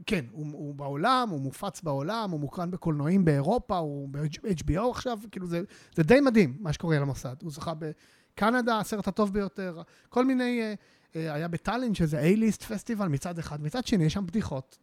כן, 0.06 0.26
הוא, 0.32 0.46
הוא 0.52 0.76
בעולם, 0.76 1.28
הוא 1.32 1.42
מופץ 1.42 1.82
בעולם, 1.82 2.32
הוא 2.32 2.40
מוקרן 2.40 2.72
בקולנועים 2.72 3.26
באירופה, 3.26 3.78
הוא 3.78 4.10
ב-HBO 4.12 4.90
עכשיו, 4.92 5.20
כאילו 5.32 5.48
זה, 5.48 5.62
זה 5.96 6.04
די 6.04 6.20
מדהים 6.20 6.58
מה 6.60 6.74
שקורה 6.74 7.00
למוסד. 7.00 7.36
הוא 7.42 7.52
זכה 7.52 7.74
בקנדה, 7.74 8.80
הסרט 8.80 9.08
הטוב 9.08 9.34
ביותר, 9.34 9.82
כל 10.10 10.26
מיני, 10.26 10.62
אה, 10.62 10.74
אה, 11.16 11.34
היה 11.34 11.48
בטאלנט, 11.48 11.96
שזה 11.96 12.22
A-ליסט 12.22 12.64
פסטיבל 12.64 13.08
מצד 13.08 13.40
אחד, 13.40 13.62
מצד 13.62 13.86
שני, 13.86 14.04
יש 14.04 14.14
שם 14.14 14.26
בדיחות 14.26 14.80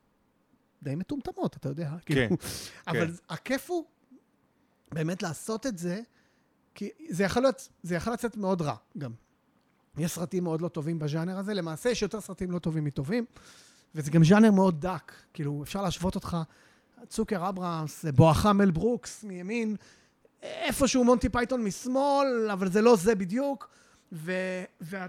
די 0.83 0.95
מטומטמות, 0.95 1.57
אתה 1.57 1.69
יודע. 1.69 1.91
כן, 1.91 2.15
כאילו, 2.15 2.37
אבל 2.89 3.07
כן. 3.07 3.13
הכיף 3.29 3.71
הוא 3.71 3.85
באמת 4.93 5.23
לעשות 5.23 5.67
את 5.67 5.79
זה, 5.79 6.01
כי 6.75 6.89
זה 7.09 7.25
יכול, 7.25 7.43
להיות, 7.43 7.69
זה 7.83 7.95
יכול 7.95 8.13
לצאת 8.13 8.37
מאוד 8.37 8.63
רע 8.63 8.77
גם. 8.99 9.13
יש 9.99 10.13
סרטים 10.13 10.45
מאוד 10.45 10.61
לא 10.61 10.69
טובים 10.69 10.99
בז'אנר 10.99 11.39
הזה, 11.39 11.55
למעשה 11.55 11.91
יש 11.91 12.03
יותר 12.03 12.21
סרטים 12.21 12.51
לא 12.51 12.59
טובים 12.59 12.85
מטובים, 12.85 13.25
וזה 13.95 14.11
גם 14.11 14.25
ז'אנר 14.25 14.51
מאוד 14.51 14.81
דק, 14.81 15.13
כאילו 15.33 15.63
אפשר 15.63 15.83
להשוות 15.83 16.15
אותך, 16.15 16.37
צוקר 17.09 17.49
אברהמס, 17.49 18.05
בואכה 18.05 18.53
מל 18.53 18.71
ברוקס 18.71 19.25
מימין, 19.25 19.77
איפשהו 20.43 21.05
מונטי 21.05 21.29
פייתון 21.29 21.65
משמאל, 21.65 22.51
אבל 22.53 22.71
זה 22.71 22.83
לא 22.83 22.97
זה 22.97 23.15
בדיוק, 23.15 23.69
ו, 24.13 24.33
וה, 24.81 25.07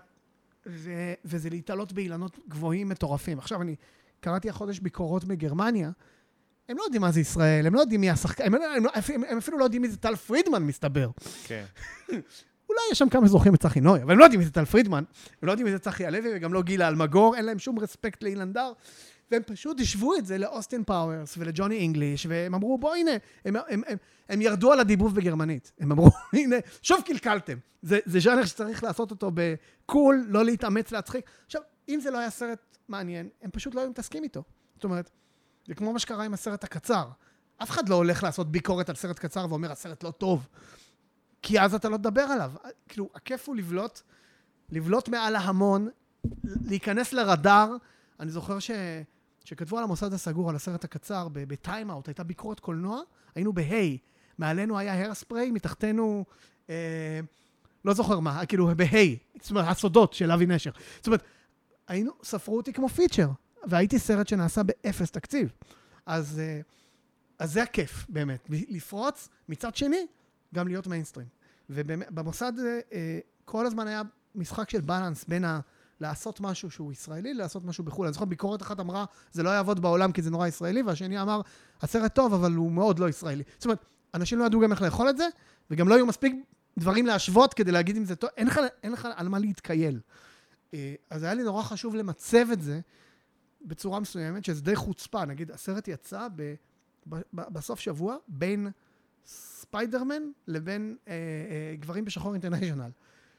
ו, 0.65 1.13
וזה 1.25 1.49
להתעלות 1.49 1.93
באילנות 1.93 2.39
גבוהים 2.49 2.89
מטורפים. 2.89 3.39
עכשיו 3.39 3.61
אני 3.61 3.75
קראתי 4.21 4.49
החודש 4.49 4.79
ביקורות 4.79 5.25
מגרמניה, 5.25 5.91
הם 6.69 6.77
לא 6.77 6.83
יודעים 6.83 7.01
מה 7.01 7.11
זה 7.11 7.19
ישראל, 7.19 7.67
הם 7.67 7.73
לא 7.73 7.79
יודעים 7.79 8.01
מי 8.01 8.09
השחקן, 8.09 8.43
הם, 8.45 8.53
הם, 8.53 8.61
הם, 9.13 9.23
הם 9.29 9.37
אפילו 9.37 9.57
לא 9.57 9.63
יודעים 9.63 9.81
מי 9.81 9.89
זה 9.89 9.97
טל 9.97 10.15
פרידמן, 10.15 10.63
מסתבר. 10.63 11.09
כן. 11.43 11.63
אולי 12.69 12.81
יש 12.91 12.99
שם 12.99 13.09
כמה 13.09 13.27
זוכרים 13.27 13.55
את 13.55 13.61
צחי 13.61 13.79
נוי, 13.79 14.03
אבל 14.03 14.11
הם 14.11 14.19
לא 14.19 14.23
יודעים 14.23 14.39
מי 14.39 14.45
זה 14.45 14.51
טל 14.51 14.65
פרידמן, 14.65 15.03
הם 15.41 15.47
לא 15.47 15.51
יודעים 15.51 15.65
מי 15.65 15.71
זה 15.71 15.79
צחי 15.79 16.05
הלוי, 16.05 16.35
וגם 16.35 16.53
לא 16.53 16.61
גילה 16.61 16.87
אלמגור, 16.87 17.35
אין 17.35 17.45
להם 17.45 17.59
שום 17.59 17.79
רספקט 17.79 18.23
לאילן 18.23 18.53
דר, 18.53 18.71
והם 19.31 19.41
פשוט 19.45 19.79
השוו 19.79 20.15
את 20.15 20.25
זה 20.25 20.37
לאוסטין 20.37 20.83
פאוורס 20.83 21.35
ולג'וני 21.37 21.75
אינגליש, 21.75 22.25
והם 22.29 22.55
אמרו, 22.55 22.77
בוא, 22.77 22.95
הנה, 22.95 23.11
הם, 23.45 23.55
הם, 23.55 23.81
הם, 23.87 23.97
הם 24.29 24.41
ירדו 24.41 24.71
על 24.71 24.79
הדיבוב 24.79 25.15
בגרמנית. 25.15 25.71
הם 25.79 25.91
אמרו, 25.91 26.09
הנה, 26.33 26.55
שוב 26.81 27.01
קלקלתם. 27.05 27.57
זה, 27.81 27.99
זה 28.05 28.19
ז'אנר 28.19 28.45
שצריך 28.45 28.83
לעשות 28.83 29.11
אותו 29.11 29.31
ב 29.33 29.49
cool, 29.49 30.25
לא 30.27 30.45
להתאמץ 30.45 30.91
להצחיק. 30.91 31.29
עכשיו, 31.45 31.61
אם 31.95 31.99
זה 31.99 32.11
לא 32.11 32.17
היה 32.17 32.29
סרט 32.29 32.77
מעניין, 32.87 33.29
הם 33.41 33.51
פשוט 33.51 33.75
לא 33.75 33.81
היו 33.81 33.89
מתעסקים 33.89 34.23
איתו. 34.23 34.43
זאת 34.75 34.83
אומרת, 34.83 35.09
זה 35.67 35.75
כמו 35.75 35.93
מה 35.93 35.99
שקרה 35.99 36.23
עם 36.23 36.33
הסרט 36.33 36.63
הקצר. 36.63 37.09
אף 37.57 37.69
אחד 37.69 37.89
לא 37.89 37.95
הולך 37.95 38.23
לעשות 38.23 38.51
ביקורת 38.51 38.89
על 38.89 38.95
סרט 38.95 39.19
קצר 39.19 39.45
ואומר, 39.49 39.71
הסרט 39.71 40.03
לא 40.03 40.11
טוב. 40.11 40.47
כי 41.41 41.59
אז 41.59 41.75
אתה 41.75 41.89
לא 41.89 41.97
תדבר 41.97 42.21
עליו. 42.21 42.51
כאילו, 42.87 43.09
הכיף 43.15 43.47
הוא 43.47 43.55
לבלוט, 43.55 44.01
לבלוט 44.69 45.09
מעל 45.09 45.35
ההמון, 45.35 45.89
להיכנס 46.43 47.13
לרדאר. 47.13 47.75
אני 48.19 48.31
זוכר 48.31 48.59
ש... 48.59 48.71
שכתבו 49.45 49.77
על 49.77 49.83
המוסד 49.83 50.13
הסגור, 50.13 50.49
על 50.49 50.55
הסרט 50.55 50.83
הקצר, 50.83 51.27
בטיים-אאוט, 51.31 52.07
הייתה 52.07 52.23
ביקורת 52.23 52.59
קולנוע, 52.59 53.01
היינו 53.35 53.53
בהיי. 53.53 53.97
מעלינו 54.37 54.77
היה 54.77 55.05
הרספריי, 55.05 55.51
מתחתנו, 55.51 56.25
אה, 56.69 57.19
לא 57.85 57.93
זוכר 57.93 58.19
מה, 58.19 58.45
כאילו 58.45 58.71
בהיי. 58.75 59.17
זאת 59.41 59.51
אומרת, 59.51 59.65
הסודות 59.67 60.13
של 60.13 60.31
אבי 60.31 60.45
נשר. 60.45 60.71
זאת 60.97 61.07
אומרת, 61.07 61.23
היינו, 61.87 62.11
ספרו 62.23 62.57
אותי 62.57 62.73
כמו 62.73 62.89
פיצ'ר, 62.89 63.27
והייתי 63.67 63.99
סרט 63.99 64.27
שנעשה 64.27 64.63
באפס 64.63 65.11
תקציב. 65.11 65.51
אז, 66.05 66.39
אה, 66.39 66.61
אז 67.39 67.53
זה 67.53 67.63
הכיף, 67.63 68.05
באמת. 68.09 68.47
לפרוץ, 68.49 69.29
מצד 69.49 69.75
שני, 69.75 70.07
גם 70.55 70.67
להיות 70.67 70.87
מיינסטרים. 70.87 71.27
ובמוסד 71.69 72.59
אה, 72.59 72.79
אה, 72.93 73.19
כל 73.45 73.65
הזמן 73.65 73.87
היה 73.87 74.01
משחק 74.35 74.69
של 74.69 74.81
balance 74.81 75.25
בין 75.27 75.45
ה... 75.45 75.59
לעשות 76.01 76.41
משהו 76.41 76.71
שהוא 76.71 76.91
ישראלי, 76.91 77.33
לעשות 77.33 77.65
משהו 77.65 77.83
בחו"ל. 77.83 78.05
אני 78.05 78.13
זוכר 78.13 78.25
ביקורת 78.25 78.61
אחת 78.61 78.79
אמרה, 78.79 79.05
זה 79.31 79.43
לא 79.43 79.49
יעבוד 79.49 79.79
בעולם 79.79 80.11
כי 80.11 80.21
זה 80.21 80.29
נורא 80.29 80.47
ישראלי, 80.47 80.81
והשני 80.81 81.21
אמר, 81.21 81.41
הסרט 81.81 82.15
טוב, 82.15 82.33
אבל 82.33 82.53
הוא 82.53 82.71
מאוד 82.71 82.99
לא 82.99 83.09
ישראלי. 83.09 83.43
זאת 83.57 83.65
אומרת, 83.65 83.85
אנשים 84.13 84.39
לא 84.39 84.45
ידעו 84.45 84.59
גם 84.61 84.71
איך 84.71 84.81
לאכול 84.81 85.09
את 85.09 85.17
זה, 85.17 85.27
וגם 85.71 85.87
לא 85.87 85.95
היו 85.95 86.05
מספיק 86.05 86.35
דברים 86.79 87.05
להשוות 87.05 87.53
כדי 87.53 87.71
להגיד 87.71 87.97
אם 87.97 88.05
זה 88.05 88.15
טוב, 88.15 88.29
אין 88.37 88.47
לך, 88.47 88.59
אין 88.83 88.91
לך 88.91 89.07
על 89.15 89.27
מה 89.27 89.39
להתכייל. 89.39 89.99
אה, 90.73 90.95
אז 91.09 91.23
היה 91.23 91.33
לי 91.33 91.43
נורא 91.43 91.63
חשוב 91.63 91.95
למצב 91.95 92.47
את 92.53 92.61
זה 92.61 92.79
בצורה 93.61 93.99
מסוימת, 93.99 94.45
שזה 94.45 94.61
די 94.61 94.75
חוצפה. 94.75 95.25
נגיד, 95.25 95.51
הסרט 95.51 95.87
יצא 95.87 96.27
ב, 96.35 96.53
ב, 97.09 97.15
ב, 97.33 97.41
בסוף 97.53 97.79
שבוע 97.79 98.17
בין 98.27 98.67
ספיידרמן 99.25 100.23
לבין 100.47 100.95
אה, 101.07 101.13
אה, 101.13 101.75
גברים 101.75 102.05
בשחור 102.05 102.33
אינטרנשיונל. 102.33 102.89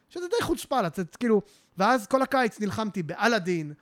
שזה 0.08 0.26
די 0.28 0.44
חוצפה 0.44 0.82
לצאת, 0.82 1.16
כאילו, 1.16 1.42
ואז 1.78 2.06
כל 2.06 2.22
הקיץ 2.22 2.60
נלחמתי 2.60 3.02
באלאדין, 3.02 3.72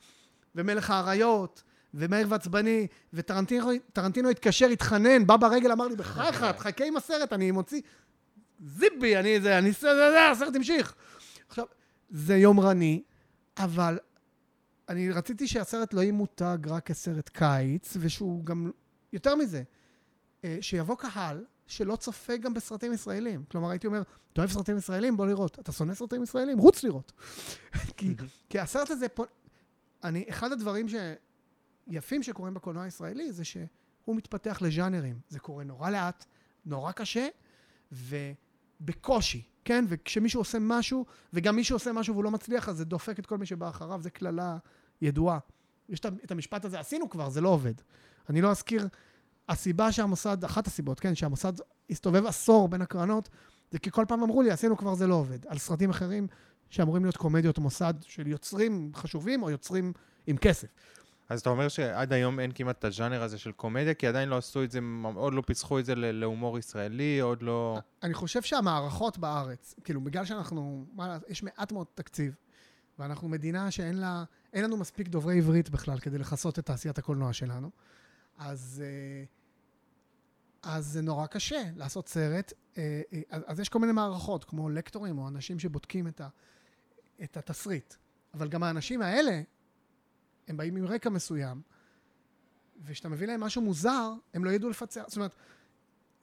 ומלך 0.55 0.91
האריות, 0.91 1.63
ומאיר 1.95 2.27
ועצבני, 2.31 2.87
וטרנטינו 3.13 4.29
התקשר, 4.31 4.67
התחנן, 4.67 5.27
בא 5.27 5.37
ברגל, 5.37 5.73
אמר 5.73 5.89
לי, 5.89 5.97
בחייך, 5.97 6.45
תחכה 6.57 6.85
עם 6.85 6.97
הסרט, 6.97 7.33
אני 7.33 7.51
מוציא... 7.51 7.81
זיבי, 8.67 9.17
אני 9.17 9.41
זה, 9.41 9.59
אני... 9.59 9.73
זה, 9.73 9.79
זה, 9.81 10.11
זה, 10.11 10.31
הסרט 10.31 10.57
המשיך. 10.57 10.95
עכשיו, 11.49 11.65
זה 12.11 12.37
יומרני, 12.37 13.03
אבל 13.65 13.99
אני 14.89 15.11
רציתי 15.11 15.47
שהסרט 15.47 15.95
לא 15.95 16.03
ימותג 16.03 16.59
רק 16.67 16.87
כסרט 16.87 17.29
קיץ, 17.29 17.97
ושהוא 18.01 18.45
גם, 18.45 18.71
יותר 19.13 19.35
מזה, 19.37 19.63
אה, 20.45 20.59
שיבוא 20.61 20.97
קהל 20.97 21.45
שלא 21.67 21.97
צופה 21.97 22.37
גם 22.37 22.55
בסרטים 22.55 22.93
ישראלים. 22.93 23.45
כלומר, 23.51 23.71
הייתי 23.71 23.87
אומר, 23.87 24.03
אתה 24.33 24.41
אוהב 24.41 24.51
סרטים 24.51 24.77
ישראלים? 24.77 25.17
בוא 25.17 25.27
לראות. 25.27 25.59
אתה 25.59 25.73
שונא 25.73 25.95
סרטים 25.95 26.23
ישראלים? 26.23 26.59
רוץ 26.59 26.85
לראות. 26.85 27.13
כי, 27.97 28.15
כי 28.49 28.59
הסרט 28.59 28.91
הזה 28.91 29.09
פה... 29.09 29.25
אני, 30.05 30.25
אחד 30.29 30.53
הדברים 30.53 30.87
שיפים 30.89 32.23
שקורים 32.23 32.55
בקולנוע 32.55 32.85
הישראלי 32.85 33.33
זה 33.33 33.45
שהוא 33.45 34.17
מתפתח 34.17 34.63
לז'אנרים. 34.63 35.21
זה 35.29 35.39
קורה 35.39 35.65
נורא 35.65 35.91
לאט, 35.91 36.25
נורא 36.67 36.93
קשה, 36.93 37.29
ובקושי, 37.93 39.43
כן? 39.65 39.85
וכשמישהו 39.89 40.41
עושה 40.41 40.59
משהו, 40.61 41.07
וגם 41.33 41.57
מישהו 41.57 41.77
עושה 41.77 41.93
משהו 41.93 42.15
והוא 42.15 42.25
לא 42.25 42.31
מצליח, 42.31 42.69
אז 42.69 42.77
זה 42.77 42.85
דופק 42.85 43.19
את 43.19 43.27
כל 43.27 43.39
מי 43.39 43.47
שבא 43.47 43.69
אחריו, 43.69 44.03
זה 44.03 44.11
קללה 44.11 44.59
ידועה. 45.03 45.39
יש 45.89 46.01
את 46.01 46.31
המשפט 46.31 46.65
הזה, 46.65 46.81
עשינו 46.81 47.11
כבר, 47.11 47.31
זה 47.31 47.41
לא 47.41 47.49
עובד. 47.49 47.75
אני 48.31 48.41
לא 48.41 48.51
אזכיר 48.51 48.89
הסיבה 49.49 49.93
שהמוסד, 49.93 50.45
אחת 50.45 50.67
הסיבות, 50.67 51.01
כן, 51.01 51.15
שהמוסד 51.15 51.53
הסתובב 51.91 52.27
עשור 52.27 52.69
בין 52.69 52.83
הקרנות, 52.83 53.29
זה 53.71 53.79
כי 53.79 53.91
כל 53.91 54.05
פעם 54.09 54.23
אמרו 54.23 54.43
לי, 54.43 54.51
עשינו 54.51 54.77
כבר 54.77 54.95
זה 54.95 55.07
לא 55.07 55.15
עובד. 55.15 55.47
על 55.47 55.59
סרטים 55.59 55.91
אחרים 55.91 56.27
שאמורים 56.71 57.05
להיות 57.05 57.17
קומדיות 57.17 57.59
מוסד 57.59 57.95
של 58.01 58.27
יוצרים 58.27 58.91
חשובים 58.95 59.43
או 59.43 59.51
יוצרים 59.51 59.93
עם 60.27 60.37
כסף. 60.37 60.69
אז 61.31 61.41
אתה 61.41 61.51
אומר 61.51 61.69
שעד 61.69 62.13
היום 62.13 62.41
אין 62.41 62.53
כמעט 62.55 62.79
את 62.79 62.85
הז'אנר 62.85 63.23
הזה 63.23 63.39
של 63.39 63.53
קומדיה, 63.53 63.95
כי 63.95 64.07
עדיין 64.07 64.29
לא 64.29 64.37
עשו 64.37 64.65
את 64.65 64.71
זה, 64.71 64.81
עוד 65.15 65.35
לא 65.35 65.43
פיצחו 65.47 65.79
את 65.79 65.85
זה 65.85 65.95
להומור 65.95 66.59
ישראלי, 66.59 67.21
עוד 67.21 67.43
לא... 67.43 67.79
אני 68.03 68.15
חושב 68.15 68.43
שהמערכות 68.43 69.19
בארץ, 69.19 69.75
כאילו, 69.85 70.01
בגלל 70.01 70.25
שאנחנו, 70.25 70.87
מה, 70.93 71.19
יש 71.29 71.43
מעט 71.43 71.73
מאוד 71.73 71.87
תקציב, 71.95 72.35
ואנחנו 72.99 73.29
מדינה 73.29 73.71
שאין 73.71 73.97
לה, 73.97 74.25
אין 74.53 74.65
לנו 74.65 74.77
מספיק 74.77 75.09
דוברי 75.09 75.39
עברית 75.39 75.71
בכלל 75.71 75.99
כדי 75.99 76.19
לכסות 76.19 76.59
את 76.59 76.67
תעשיית 76.67 76.99
הקולנוע 76.99 77.33
שלנו, 77.33 77.71
אז... 78.39 78.83
Uh, 78.83 79.41
אז 80.63 80.87
זה 80.87 81.03
נורא 81.03 81.27
קשה 81.27 81.63
לעשות 81.77 82.09
סרט. 82.09 82.53
אה, 82.79 83.03
אה, 83.13 83.39
אז 83.47 83.61
יש 83.61 83.69
כל 83.69 83.79
מיני 83.79 83.93
מערכות, 83.93 84.45
כמו 84.45 84.69
לקטורים 84.69 85.19
או 85.19 85.29
אנשים 85.29 85.59
שבודקים 85.59 86.07
את, 86.07 86.21
ה, 86.21 86.29
את 87.23 87.37
התסריט. 87.37 87.95
אבל 88.35 88.49
גם 88.49 88.63
האנשים 88.63 89.03
האלה, 89.03 89.43
הם 90.51 90.57
באים 90.57 90.77
עם 90.77 90.87
רקע 90.87 91.11
מסוים, 91.11 91.63
וכשאתה 92.85 93.09
מביא 93.09 93.27
להם 93.27 93.41
משהו 93.41 93.63
מוזר, 93.63 94.13
הם 94.35 94.45
לא 94.45 94.51
ידעו 94.51 94.71
לפצח. 94.71 95.05
זאת 95.07 95.17
אומרת, 95.17 95.35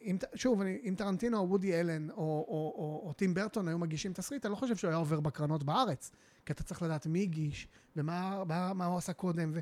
אם, 0.01 0.17
שוב, 0.36 0.62
אם 0.62 0.96
טרנטינו 0.98 1.38
או 1.38 1.50
וודי 1.50 1.79
אלן 1.79 2.10
או, 2.10 2.15
או, 2.17 2.74
או, 2.77 3.01
או 3.07 3.13
טים 3.13 3.34
ברטון 3.34 3.67
היו 3.67 3.77
מגישים 3.77 4.13
תסריט, 4.13 4.46
אני 4.46 4.51
לא 4.51 4.55
חושב 4.55 4.75
שהוא 4.75 4.89
היה 4.89 4.98
עובר 4.98 5.19
בקרנות 5.19 5.63
בארץ, 5.63 6.12
כי 6.46 6.53
אתה 6.53 6.63
צריך 6.63 6.81
לדעת 6.81 7.07
מי 7.07 7.22
הגיש 7.22 7.67
ומה 7.96 8.43
מה, 8.48 8.74
מה 8.74 8.86
הוא 8.86 8.98
עשה 8.98 9.13
קודם. 9.13 9.53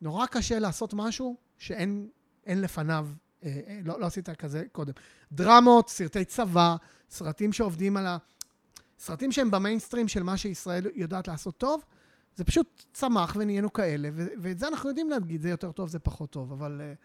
ונורא 0.00 0.26
קשה 0.26 0.58
לעשות 0.58 0.94
משהו 0.94 1.36
שאין 1.58 2.08
לפניו 2.46 3.08
אה, 3.44 3.60
אה, 3.66 3.80
לא, 3.84 4.00
לא 4.00 4.06
עשית 4.06 4.30
כזה 4.30 4.64
קודם. 4.72 4.92
דרמות, 5.32 5.88
סרטי 5.88 6.24
צבא, 6.24 6.76
סרטים 7.10 7.52
שעובדים 7.52 7.96
על 7.96 8.06
ה... 8.06 8.18
סרטים 8.98 9.32
שהם 9.32 9.50
במיינסטרים 9.50 10.08
של 10.08 10.22
מה 10.22 10.36
שישראל 10.36 10.86
יודעת 10.94 11.28
לעשות 11.28 11.58
טוב, 11.58 11.84
זה 12.36 12.44
פשוט 12.44 12.84
צמח 12.92 13.36
ונהיינו 13.38 13.72
כאלה, 13.72 14.08
ואת 14.14 14.58
זה 14.58 14.68
אנחנו 14.68 14.88
יודעים 14.88 15.10
להגיד, 15.10 15.42
זה 15.42 15.50
יותר 15.50 15.72
טוב, 15.72 15.88
זה 15.88 15.98
פחות 15.98 16.30
טוב, 16.30 16.52
אבל 16.52 16.80
uh, 16.80 16.96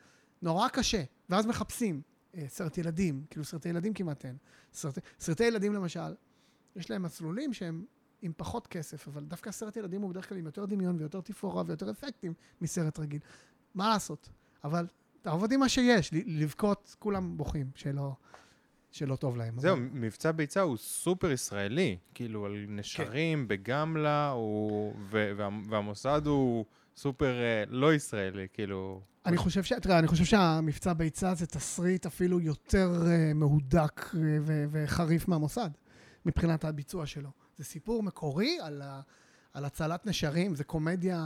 נורא 0.41 0.67
קשה. 0.67 1.03
ואז 1.29 1.46
מחפשים 1.46 2.01
uh, 2.34 2.38
סרט 2.48 2.77
ילדים, 2.77 3.25
כאילו 3.29 3.46
סרטי 3.46 3.70
ילדים 3.70 3.94
כמעט 3.94 4.25
אין. 4.25 4.38
סרט, 4.74 5.00
סרטי 5.20 5.44
ילדים 5.44 5.74
למשל, 5.74 6.15
יש 6.75 6.91
להם 6.91 7.03
מסלולים 7.03 7.53
שהם 7.53 7.86
עם 8.22 8.32
פחות 8.38 8.67
כסף, 8.67 9.08
אבל 9.08 9.24
דווקא 9.24 9.51
סרט 9.51 9.77
ילדים 9.77 10.01
הוא 10.01 10.10
בדרך 10.10 10.29
כלל 10.29 10.38
עם 10.38 10.46
יותר 10.46 10.65
דמיון 10.65 10.96
ויותר 11.00 11.22
תפאורה 11.22 11.63
ויותר 11.67 11.91
אפקטים 11.91 12.34
מסרט 12.62 13.00
רגיל. 13.00 13.20
מה 13.75 13.89
לעשות? 13.89 14.29
אבל 14.63 14.88
תעבוד 15.22 15.51
עם 15.51 15.60
מה 15.60 15.70
שיש, 15.70 16.10
לבכות, 16.13 16.96
כולם 17.00 17.38
בוכים 17.38 17.72
שלא, 17.75 18.15
שלא 18.96 19.16
טוב 19.16 19.38
להם. 19.38 19.60
זהו, 19.60 19.74
אבל- 19.78 19.88
מבצע 19.94 20.32
ביצה 20.32 20.62
הוא 20.62 20.78
סופר 20.78 21.32
ישראלי. 21.32 21.98
כאילו, 22.14 22.46
על 22.46 22.66
נשרים 22.70 23.40
כן. 23.42 23.48
בגמלה, 23.48 24.30
הוא... 24.30 24.94
ו- 25.10 25.32
וה- 25.38 25.50
והמוסד 25.70 26.22
הוא 26.25 26.66
סופר 26.98 27.34
אה, 27.42 27.64
לא 27.70 27.94
ישראלי, 27.94 28.48
כאילו... 28.54 29.02
אני 29.25 29.38
חושב 29.38 29.64
ש... 29.64 29.74
תראה, 29.74 30.00
אני 30.00 30.08
חושב 30.08 30.24
שהמבצע 30.25 30.94
ביצה 30.94 31.34
זה 31.36 31.46
תסריט 31.46 32.06
אפילו 32.06 32.40
יותר 32.40 33.02
uh, 33.04 33.34
מהודק 33.34 34.02
uh, 34.14 34.16
ו- 34.42 34.66
וחריף 34.72 35.28
מהמוסד, 35.28 35.70
מבחינת 36.25 36.66
הביצוע 36.66 37.06
שלו. 37.06 37.30
זה 37.58 37.64
סיפור 37.64 38.04
מקורי 38.04 38.58
על, 38.62 38.82
ה- 38.82 39.02
על 39.54 39.66
הצלת 39.66 40.06
נשרים, 40.06 40.56
זה 40.56 40.64
קומדיה. 40.64 41.25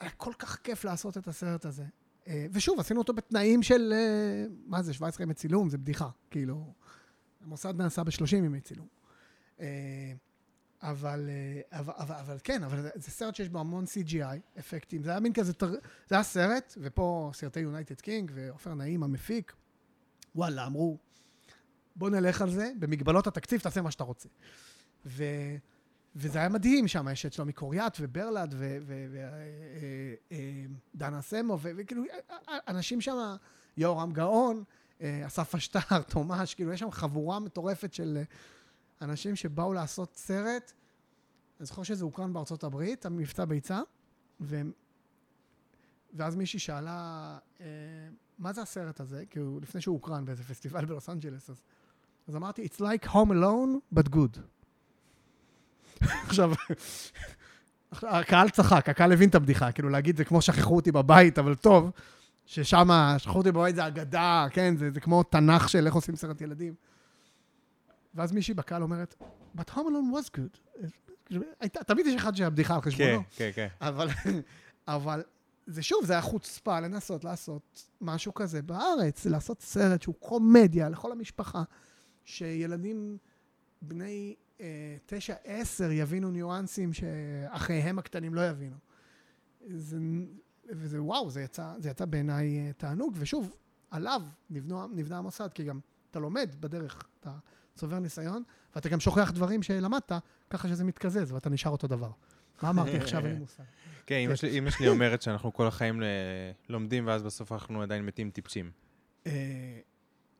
היה 0.00 0.10
כל 0.10 0.32
כך 0.38 0.56
כיף 0.64 0.84
לעשות 0.84 1.18
את 1.18 1.28
הסרט 1.28 1.64
הזה. 1.64 1.84
אה, 2.30 2.32
ושוב, 2.52 2.80
עשינו 2.80 3.00
אותו 3.00 3.12
בתנאים 3.12 3.62
של... 3.62 3.92
אה, 3.92 4.52
מה 4.66 4.82
זה, 4.82 4.94
17 4.94 5.24
ימי 5.24 5.34
צילום? 5.34 5.68
זה 5.68 5.78
בדיחה. 5.78 6.08
כאילו, 6.30 6.74
המוסד 7.40 7.74
נעשה 7.76 8.04
ב-30 8.04 8.36
ימי 8.36 8.60
צילום. 8.60 8.86
אה, 9.58 9.62
אבל, 10.82 11.28
אה, 11.28 11.78
אבל, 11.78 11.92
אבל, 11.96 12.14
אבל 12.14 12.36
כן, 12.44 12.62
אבל 12.62 12.82
זה, 12.82 12.90
זה 12.94 13.10
סרט 13.10 13.34
שיש 13.34 13.48
בו 13.48 13.58
המון 13.60 13.84
CGI, 13.84 14.58
אפקטים. 14.58 15.02
זה 15.02 15.10
היה 15.10 15.20
מין 15.20 15.32
כזה, 15.32 15.52
תר... 15.52 15.70
זה 16.08 16.14
היה 16.14 16.22
סרט, 16.22 16.74
ופה 16.80 17.30
סרטי 17.34 17.60
יונייטד 17.60 18.00
קינג 18.00 18.30
ועופר 18.34 18.74
נעים 18.74 19.02
המפיק, 19.02 19.52
וואלה, 20.34 20.66
אמרו, 20.66 20.98
בוא 21.96 22.10
נלך 22.10 22.42
על 22.42 22.50
זה, 22.50 22.72
במגבלות 22.78 23.26
התקציב 23.26 23.60
תעשה 23.60 23.82
מה 23.82 23.90
שאתה 23.90 24.04
רוצה. 24.04 24.28
ו... 25.06 25.24
וזה 26.16 26.38
היה 26.38 26.48
מדהים 26.48 26.88
שם, 26.88 27.08
יש 27.12 27.26
את 27.26 27.32
שלומי 27.32 27.52
קוריאט 27.52 27.96
וברלד 28.00 28.54
ודנה 30.94 31.22
סמו, 31.22 31.58
ו- 31.60 31.70
וכאילו, 31.76 32.02
אה, 32.30 32.58
אנשים 32.68 33.00
שם, 33.00 33.36
יורם 33.76 34.12
גאון, 34.12 34.64
אה, 35.00 35.26
אסף 35.26 35.54
אשטר, 35.54 36.02
תומש, 36.12 36.54
כאילו, 36.54 36.72
יש 36.72 36.80
שם 36.80 36.90
חבורה 36.90 37.38
מטורפת 37.38 37.94
של 37.94 38.16
אה, 38.16 38.22
אנשים 39.02 39.36
שבאו 39.36 39.72
לעשות 39.72 40.16
סרט. 40.16 40.72
אני 41.60 41.66
זוכר 41.66 41.82
שזה 41.82 42.04
הוקרן 42.04 42.32
בארצות 42.32 42.64
הברית, 42.64 43.06
המבצע 43.06 43.44
ביצה, 43.44 43.80
ו... 44.40 44.60
ואז 46.14 46.36
מישהי 46.36 46.58
שאלה, 46.58 47.38
אה, 47.60 47.66
מה 48.38 48.52
זה 48.52 48.62
הסרט 48.62 49.00
הזה? 49.00 49.24
הוא, 49.36 49.60
לפני 49.60 49.80
שהוא 49.80 49.94
הוקרן 49.94 50.24
באיזה 50.24 50.44
פסטיבל 50.44 50.84
בלוס 50.84 51.08
אנג'לס, 51.08 51.50
אז, 51.50 51.62
אז 52.28 52.36
אמרתי, 52.36 52.66
It's 52.66 52.80
like 52.80 53.06
home 53.06 53.30
alone, 53.30 53.98
but 53.98 54.10
good. 54.10 54.59
עכשיו, 56.26 56.52
הקהל 57.92 58.50
צחק, 58.50 58.88
הקהל 58.88 59.12
הבין 59.12 59.28
את 59.28 59.34
הבדיחה, 59.34 59.72
כאילו 59.72 59.88
להגיד 59.88 60.16
זה 60.16 60.24
כמו 60.24 60.42
שכחו 60.42 60.76
אותי 60.76 60.92
בבית, 60.92 61.38
אבל 61.38 61.54
טוב, 61.54 61.90
ששם 62.46 62.88
שכחו 63.18 63.38
אותי 63.38 63.52
בבית 63.52 63.74
זה 63.74 63.86
אגדה, 63.86 64.46
כן, 64.50 64.76
זה, 64.76 64.90
זה 64.90 65.00
כמו 65.00 65.22
תנ"ך 65.22 65.68
של 65.68 65.86
איך 65.86 65.94
עושים 65.94 66.16
סרט 66.16 66.40
ילדים. 66.40 66.74
ואז 68.14 68.32
מישהי 68.32 68.54
בקהל 68.54 68.82
אומרת, 68.82 69.14
But 69.56 69.70
home 69.70 69.88
alone 69.88 70.14
was 70.14 70.30
good. 70.38 70.80
הייתה, 71.60 71.84
תמיד 71.84 72.06
יש 72.06 72.14
אחד 72.14 72.36
שהבדיחה 72.36 72.74
על 72.74 72.80
כן, 72.80 72.90
חשבונו. 72.90 73.22
כן, 73.36 73.50
כן. 73.54 73.66
אבל, 73.80 74.08
אבל 74.88 75.22
זה 75.66 75.82
שוב, 75.82 76.04
זה 76.04 76.12
היה 76.12 76.22
חוצפה 76.22 76.80
לנסות 76.80 77.24
לעשות 77.24 77.90
משהו 78.00 78.34
כזה 78.34 78.62
בארץ, 78.62 79.26
לעשות 79.26 79.60
סרט 79.60 80.02
שהוא 80.02 80.14
קומדיה 80.18 80.88
לכל 80.88 81.12
המשפחה, 81.12 81.62
שילדים 82.24 83.16
בני 83.82 84.34
תשע, 85.06 85.34
עשר 85.44 85.90
יבינו 85.92 86.30
ניואנסים 86.30 86.92
שאחיהם 86.92 87.98
הקטנים 87.98 88.34
לא 88.34 88.48
יבינו. 88.48 88.76
זה, 89.68 89.98
וזה 90.68 91.02
וואו, 91.02 91.30
זה 91.30 91.42
יצא, 91.42 91.72
זה 91.78 91.90
יצא 91.90 92.04
בעיניי 92.04 92.58
אה, 92.58 92.72
תענוג, 92.72 93.14
ושוב, 93.18 93.56
עליו 93.90 94.22
נבנו, 94.50 94.86
נבנה 94.88 95.18
המוסד, 95.18 95.48
כי 95.52 95.64
גם 95.64 95.80
אתה 96.10 96.18
לומד 96.18 96.54
בדרך, 96.60 97.08
אתה 97.20 97.30
צובר 97.74 97.98
ניסיון, 97.98 98.42
ואתה 98.74 98.88
גם 98.88 99.00
שוכח 99.00 99.30
דברים 99.34 99.62
שלמדת, 99.62 100.12
ככה 100.50 100.68
שזה 100.68 100.84
מתקזז, 100.84 101.32
ואתה 101.32 101.50
נשאר 101.50 101.72
אותו 101.72 101.86
דבר. 101.86 102.10
מה 102.62 102.70
אמרתי 102.70 102.96
עכשיו? 102.96 103.26
אין 103.26 103.32
לי 103.34 103.38
מושג. 103.38 103.62
כן, 104.06 104.16
אמא 104.44 104.70
שלי- 104.70 104.88
אומרת 104.88 105.22
שאנחנו 105.22 105.52
כל 105.52 105.66
החיים 105.66 106.00
ל- 106.00 106.04
לומדים, 106.68 107.06
ואז 107.06 107.22
בסוף 107.22 107.52
אנחנו 107.52 107.82
עדיין 107.82 108.06
מתים 108.06 108.30
טיפשים. 108.30 108.70
אה, 109.26 109.32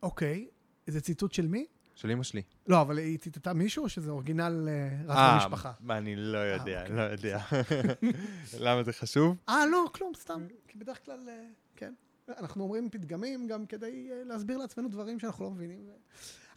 אוקיי, 0.03 0.49
זה 0.87 1.01
ציטוט 1.01 1.33
של 1.33 1.47
מי? 1.47 1.67
של 2.01 2.11
אמא 2.11 2.23
שלי. 2.23 2.43
לא, 2.67 2.81
אבל 2.81 2.99
היא 2.99 3.19
ציטטה 3.19 3.53
מישהו, 3.53 3.85
או 3.85 3.89
שזה 3.89 4.11
אורגינל 4.11 4.69
אה, 4.69 5.15
אה, 5.17 5.35
במשפחה? 5.35 5.73
מה, 5.81 5.99
אני 5.99 6.17
לא 6.17 6.39
יודע, 6.39 6.83
אוקיי. 6.83 6.97
לא 6.97 7.03
יודע. 7.03 7.41
למה 8.65 8.83
זה 8.83 8.93
חשוב? 8.93 9.37
אה, 9.49 9.67
לא, 9.67 9.87
כלום, 9.95 10.13
סתם. 10.17 10.47
כי 10.69 10.79
בדרך 10.79 11.05
כלל, 11.05 11.29
אה, 11.29 11.45
כן. 11.77 11.93
אנחנו 12.39 12.65
אומרים 12.65 12.91
פתגמים 12.91 13.47
גם 13.47 13.67
כדי 13.67 14.09
אה, 14.13 14.23
להסביר 14.25 14.59
לעצמנו 14.59 14.89
דברים 14.89 15.19
שאנחנו 15.19 15.45
לא 15.45 15.51
מבינים. 15.51 15.79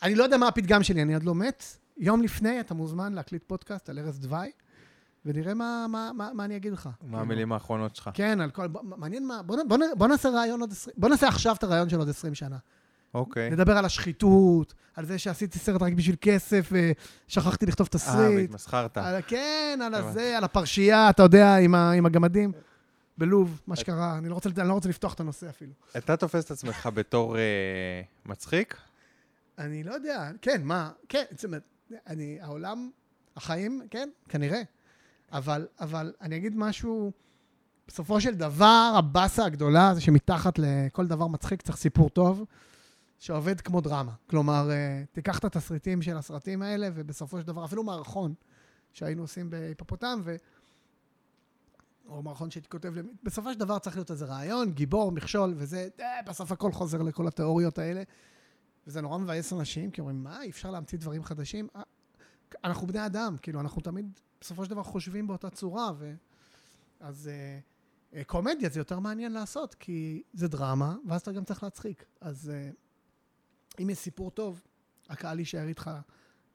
אני 0.03 0.15
לא 0.15 0.23
יודע 0.23 0.37
מה 0.37 0.47
הפתגם 0.47 0.83
שלי, 0.83 1.01
אני 1.01 1.13
עוד 1.13 1.23
לא 1.23 1.35
מת. 1.35 1.63
יום 1.97 2.21
לפני 2.21 2.59
אתה 2.59 2.73
מוזמן 2.73 3.13
להקליט 3.13 3.43
פודקאסט 3.47 3.89
על 3.89 3.99
ארז 3.99 4.19
דווי, 4.19 4.51
ונראה 5.25 5.53
מה, 5.53 5.85
מה, 5.89 6.11
מה, 6.13 6.33
מה 6.33 6.45
אני 6.45 6.55
אגיד 6.55 6.73
לך. 6.73 6.89
מה 7.01 7.21
המילים 7.21 7.51
האחרונות 7.51 7.95
שלך? 7.95 8.09
כן, 8.13 8.41
על 8.41 8.51
כל... 8.51 8.67
מעניין 8.83 9.27
מה... 9.27 9.41
בוא, 9.41 9.57
בוא, 9.67 9.77
בוא 9.97 10.07
נעשה 10.07 10.29
רעיון 10.29 10.61
עוד 10.61 10.71
20... 10.71 10.95
בוא 10.97 11.09
נעשה 11.09 11.27
עכשיו 11.27 11.55
את 11.55 11.63
הרעיון 11.63 11.89
של 11.89 11.99
עוד 11.99 12.09
20 12.09 12.35
שנה. 12.35 12.57
אוקיי. 13.13 13.49
נדבר 13.49 13.77
על 13.77 13.85
השחיתות, 13.85 14.73
על 14.95 15.05
זה 15.05 15.19
שעשיתי 15.19 15.59
סרט 15.59 15.81
רק 15.81 15.93
בשביל 15.93 16.15
כסף 16.21 16.71
ושכחתי 16.71 17.65
לכתוב 17.65 17.87
אה, 17.93 17.99
תסריט. 17.99 18.49
והתמסחרת. 18.49 18.97
על, 18.97 19.21
כן, 19.27 19.79
על. 19.83 19.95
הזה, 19.95 20.37
על 20.37 20.43
הפרשייה, 20.43 21.09
אתה 21.09 21.23
יודע, 21.23 21.55
עם, 21.55 21.75
ה, 21.75 21.91
עם 21.91 22.05
הגמדים. 22.05 22.51
בלוב, 23.17 23.61
מה 23.67 23.75
שקרה, 23.75 24.17
אני 24.17 24.29
לא, 24.29 24.33
רוצה, 24.33 24.49
אני 24.57 24.67
לא 24.67 24.73
רוצה 24.73 24.89
לפתוח 24.89 25.13
את 25.13 25.19
הנושא 25.19 25.49
אפילו. 25.49 25.71
אתה 25.97 26.17
תופס 26.17 26.45
את 26.45 26.51
עצמך 26.51 26.89
בתור 26.93 27.37
אה, 27.37 27.41
מצחיק? 28.25 28.77
אני 29.57 29.83
לא 29.83 29.93
יודע, 29.93 30.29
כן, 30.41 30.61
מה, 30.63 30.91
כן, 31.09 31.23
זאת 31.31 31.45
אומרת, 31.45 31.63
אני, 32.07 32.37
העולם, 32.41 32.89
החיים, 33.35 33.81
כן, 33.89 34.09
כנראה. 34.29 34.61
אבל, 35.31 35.67
אבל 35.79 36.13
אני 36.21 36.37
אגיד 36.37 36.53
משהו, 36.55 37.11
בסופו 37.87 38.21
של 38.21 38.35
דבר, 38.35 38.93
הבאסה 38.95 39.45
הגדולה 39.45 39.91
זה 39.93 40.01
שמתחת 40.01 40.59
לכל 40.59 41.07
דבר 41.07 41.27
מצחיק 41.27 41.61
צריך 41.61 41.77
סיפור 41.77 42.09
טוב, 42.09 42.45
שעובד 43.23 43.61
כמו 43.61 43.81
דרמה. 43.81 44.11
כלומר, 44.29 44.71
אה, 44.71 45.03
תיקח 45.11 45.39
את 45.39 45.45
התסריטים 45.45 46.01
של 46.01 46.17
הסרטים 46.17 46.61
האלה, 46.61 46.89
ובסופו 46.93 47.39
של 47.39 47.47
דבר, 47.47 47.65
אפילו 47.65 47.83
מערכון 47.83 48.33
שהיינו 48.93 49.21
עושים 49.21 49.49
בהיפופוטם, 49.49 50.21
ו... 50.23 50.35
או 52.07 52.23
מערכון 52.23 52.51
שהייתי 52.51 52.69
כותב, 52.69 52.93
למ- 52.95 53.13
בסופו 53.23 53.53
של 53.53 53.59
דבר 53.59 53.79
צריך 53.79 53.95
להיות 53.95 54.11
איזה 54.11 54.25
רעיון, 54.25 54.71
גיבור, 54.71 55.11
מכשול, 55.11 55.53
וזה, 55.57 55.87
אה, 55.99 56.21
בסוף 56.25 56.51
הכל 56.51 56.71
חוזר 56.71 57.01
לכל 57.01 57.27
התיאוריות 57.27 57.77
האלה. 57.77 58.03
וזה 58.87 59.01
נורא 59.01 59.17
מבאס 59.17 59.53
אנשים, 59.53 59.91
כי 59.91 60.01
אומרים, 60.01 60.23
מה, 60.23 60.41
אי 60.41 60.49
אפשר 60.49 60.71
להמציא 60.71 60.97
דברים 60.97 61.23
חדשים? 61.23 61.67
אה, 61.75 61.81
אנחנו 62.63 62.87
בני 62.87 63.05
אדם, 63.05 63.35
כאילו, 63.41 63.59
אנחנו 63.59 63.81
תמיד, 63.81 64.19
בסופו 64.41 64.65
של 64.65 64.71
דבר, 64.71 64.83
חושבים 64.83 65.27
באותה 65.27 65.49
צורה, 65.49 65.91
ו... 65.97 66.13
אז 66.99 67.29
אה, 68.13 68.23
קומדיה 68.23 68.69
זה 68.69 68.79
יותר 68.79 68.99
מעניין 68.99 69.31
לעשות, 69.31 69.75
כי 69.75 70.23
זה 70.33 70.47
דרמה, 70.47 70.95
ואז 71.07 71.21
אתה 71.21 71.31
גם 71.31 71.43
צריך 71.43 71.63
להצחיק. 71.63 72.05
אז 72.21 72.49
אה, 72.49 72.69
אם 73.79 73.89
יש 73.89 73.97
סיפור 73.97 74.31
טוב, 74.31 74.63
הקהל 75.09 75.39
יישאר 75.39 75.67
איתך 75.67 75.91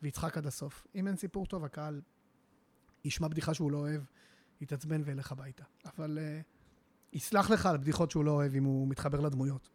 ויצחק 0.02 0.36
עד 0.36 0.46
הסוף. 0.46 0.86
אם 0.94 1.06
אין 1.06 1.16
סיפור 1.16 1.46
טוב, 1.46 1.64
הקהל 1.64 2.00
ישמע 3.04 3.28
בדיחה 3.28 3.54
שהוא 3.54 3.72
לא 3.72 3.78
אוהב, 3.78 4.00
יתעצבן 4.60 5.02
וילך 5.04 5.32
הביתה. 5.32 5.64
אבל 5.86 6.18
אה, 6.20 6.40
יסלח 7.12 7.50
לך 7.50 7.66
על 7.66 7.76
בדיחות 7.76 8.10
שהוא 8.10 8.24
לא 8.24 8.30
אוהב 8.30 8.54
אם 8.54 8.64
הוא 8.64 8.88
מתחבר 8.88 9.20
לדמויות. 9.20 9.68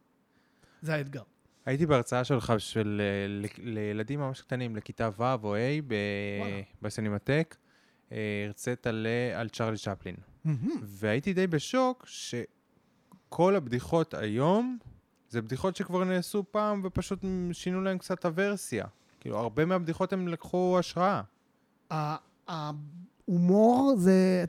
זה 0.82 0.94
האתגר. 0.94 1.24
הייתי 1.66 1.86
בהרצאה 1.86 2.24
שלך 2.24 2.54
של 2.58 3.02
אה, 3.02 3.48
לילדים 3.58 4.20
ממש 4.20 4.42
קטנים, 4.42 4.76
לכיתה 4.76 5.10
ו' 5.18 5.24
או 5.44 5.56
ה' 5.56 5.82
ב-. 5.88 5.96
בסינמטק. 6.82 7.56
אה, 8.12 8.44
הרצית 8.46 8.88
על, 8.88 9.08
על 9.36 9.50
צ'רלי 9.50 9.78
צ'פלין. 9.78 10.16
והייתי 10.82 11.34
די 11.34 11.48
בשוק 11.48 12.06
שכל 12.08 13.56
הבדיחות 13.56 14.14
היום 14.14 14.78
זה 15.34 15.42
בדיחות 15.42 15.76
שכבר 15.76 16.04
נעשו 16.04 16.44
פעם 16.52 16.82
ופשוט 16.84 17.26
שינו 17.52 17.82
להם 17.82 17.98
קצת 17.98 18.26
הוורסיה. 18.26 18.86
כאילו, 19.20 19.38
הרבה 19.38 19.66
מהבדיחות 19.66 20.14
הם 20.14 20.28
לקחו 20.28 20.76
השראה. 20.80 21.22
ההומור 22.48 23.94
זה, 23.98 24.46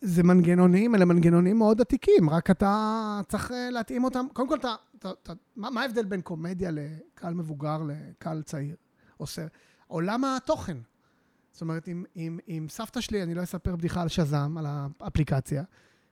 זה 0.00 0.22
מנגנונים, 0.22 0.94
אלה 0.94 1.04
מנגנונים 1.04 1.58
מאוד 1.58 1.80
עתיקים, 1.80 2.30
רק 2.30 2.50
אתה 2.50 3.20
צריך 3.28 3.52
אה, 3.52 3.70
להתאים 3.70 4.04
אותם. 4.04 4.26
קודם 4.32 4.48
כל, 4.48 4.56
אתה, 4.58 4.74
אתה, 4.98 5.10
אתה, 5.22 5.32
מה, 5.56 5.70
מה 5.70 5.82
ההבדל 5.82 6.04
בין 6.04 6.20
קומדיה 6.20 6.70
לקהל 6.72 7.34
מבוגר 7.34 7.78
לקהל 7.88 8.42
צעיר? 8.42 8.76
עושה, 9.16 9.46
עולם 9.86 10.24
התוכן. 10.24 10.76
זאת 11.52 11.60
אומרת, 11.60 11.88
עם 12.46 12.68
סבתא 12.68 13.00
שלי 13.00 13.22
אני 13.22 13.34
לא 13.34 13.42
אספר 13.42 13.76
בדיחה 13.76 14.02
על 14.02 14.08
שז"ם, 14.08 14.58
על 14.58 14.66
האפליקציה, 15.00 15.62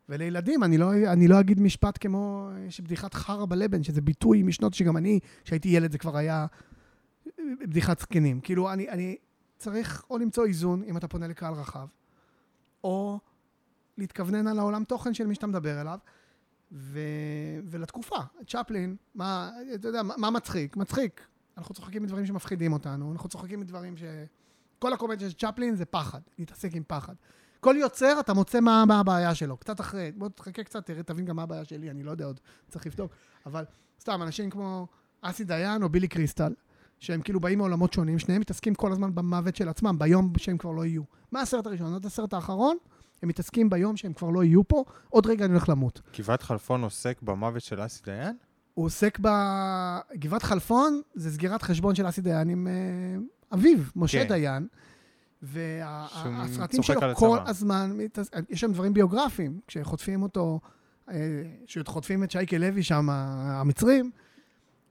ולילדים 0.08 0.64
אני 0.64 0.78
לא, 0.78 0.92
אני 1.12 1.28
לא 1.28 1.40
אגיד 1.40 1.60
משפט 1.60 1.98
כמו 2.00 2.50
אה, 2.52 2.70
שבדיחת 2.70 3.14
חרא 3.14 3.46
בלבן, 3.46 3.82
שזה 3.82 4.00
ביטוי 4.00 4.42
משנות 4.42 4.74
שגם 4.74 4.96
אני, 4.96 5.20
כשהייתי 5.44 5.68
ילד, 5.68 5.92
זה 5.92 5.98
כבר 5.98 6.16
היה 6.16 6.46
אה, 7.26 7.44
בדיחת 7.60 8.00
זקנים. 8.00 8.40
כאילו, 8.40 8.72
אני, 8.72 8.88
אני, 8.90 9.16
צריך 9.58 10.04
או 10.10 10.18
למצוא 10.18 10.46
איזון, 10.46 10.82
אם 10.84 10.96
אתה 10.96 11.08
פונה 11.08 11.28
לקהל 11.28 11.54
רחב, 11.54 11.86
או 12.84 13.18
להתכוונן 13.98 14.46
על 14.46 14.58
העולם 14.58 14.84
תוכן 14.84 15.14
של 15.14 15.26
מי 15.26 15.34
שאתה 15.34 15.46
מדבר 15.46 15.80
אליו, 15.80 15.98
ו... 16.72 17.00
ולתקופה. 17.64 18.18
צ'פלין, 18.46 18.96
מה, 19.14 19.50
אתה 19.74 19.88
יודע, 19.88 20.02
מה, 20.02 20.14
מה 20.16 20.30
מצחיק? 20.30 20.76
מצחיק. 20.76 21.26
אנחנו 21.58 21.74
צוחקים 21.74 22.02
מדברים 22.02 22.26
שמפחידים 22.26 22.72
אותנו, 22.72 23.12
אנחנו 23.12 23.28
צוחקים 23.28 23.60
מדברים 23.60 23.96
ש... 23.96 24.02
כל 24.78 24.92
הקומדיה 24.92 25.30
של 25.30 25.36
צ'פלין 25.36 25.74
זה 25.74 25.84
פחד, 25.84 26.20
להתעסק 26.38 26.74
עם 26.74 26.82
פחד. 26.86 27.14
כל 27.60 27.74
יוצר, 27.78 28.20
אתה 28.20 28.34
מוצא 28.34 28.60
מה, 28.60 28.84
מה 28.86 29.00
הבעיה 29.00 29.34
שלו. 29.34 29.56
קצת 29.56 29.80
אחרי, 29.80 30.12
בוא 30.16 30.28
תחכה 30.28 30.62
קצת, 30.62 30.86
תראה, 30.86 31.02
תבין 31.02 31.24
גם 31.24 31.36
מה 31.36 31.42
הבעיה 31.42 31.64
שלי, 31.64 31.90
אני 31.90 32.02
לא 32.02 32.10
יודע 32.10 32.24
עוד, 32.24 32.40
צריך 32.68 32.86
לבדוק. 32.86 33.12
אבל 33.46 33.64
סתם, 34.00 34.22
אנשים 34.22 34.50
כמו 34.50 34.86
אסי 35.22 35.44
דיין 35.44 35.82
או 35.82 35.88
בילי 35.88 36.08
קריסטל, 36.08 36.52
שהם 36.98 37.22
כאילו 37.22 37.40
באים 37.40 37.58
מעולמות 37.58 37.92
שונים, 37.92 38.18
שניהם 38.18 38.40
מתעסקים 38.40 38.74
כל 38.74 38.92
הזמן 38.92 39.14
במוות 39.14 39.56
של 39.56 39.68
עצמם, 39.68 39.98
ביום 39.98 40.32
שהם 40.36 40.58
כבר 40.58 40.70
לא 40.70 40.84
יהיו. 40.84 41.02
מה 41.32 41.40
הסרט 41.40 41.66
הראשון? 41.66 41.94
עד 41.94 42.06
הסרט 42.06 42.34
האחרון, 42.34 42.76
הם 43.22 43.28
מתעסקים 43.28 43.70
ביום 43.70 43.96
שהם 43.96 44.12
כבר 44.12 44.30
לא 44.30 44.44
יהיו 44.44 44.68
פה, 44.68 44.84
עוד 45.08 45.26
רגע 45.26 45.44
אני 45.44 45.52
הולך 45.52 45.68
למות. 45.68 46.00
גבעת 46.18 46.42
חלפון 46.42 46.82
עוסק 46.82 47.22
במוות 47.22 47.62
של 47.62 47.86
אסי 47.86 48.02
דיין? 48.04 48.36
הוא 48.74 48.86
עוסק 48.86 49.18
ב... 49.22 49.28
גבעת 50.14 50.42
חלפון 50.42 51.00
זה 51.14 51.30
סגירת 51.30 51.62
חשבון 51.62 51.94
של 51.94 52.08
אסי 52.08 52.20
דיין 52.20 52.48
עם 52.48 52.66
uh, 52.66 53.54
אביו, 53.54 53.78
משה 53.96 54.22
כן. 54.22 54.28
דיין. 54.28 54.66
והסרטים 55.42 56.82
שלו 56.82 57.00
כל. 57.14 57.38
הזמן, 57.46 57.96
יש 58.48 58.60
שם 58.60 58.72
דברים 58.72 58.94
ביוגרפיים, 58.94 59.60
כשחוטפים 59.66 60.22
אותו, 60.22 60.60
אה, 61.10 61.42
כשחוטפים 61.66 62.24
את 62.24 62.30
שייקה 62.30 62.58
לוי 62.58 62.82
שם, 62.82 63.10
המצרים, 63.10 64.10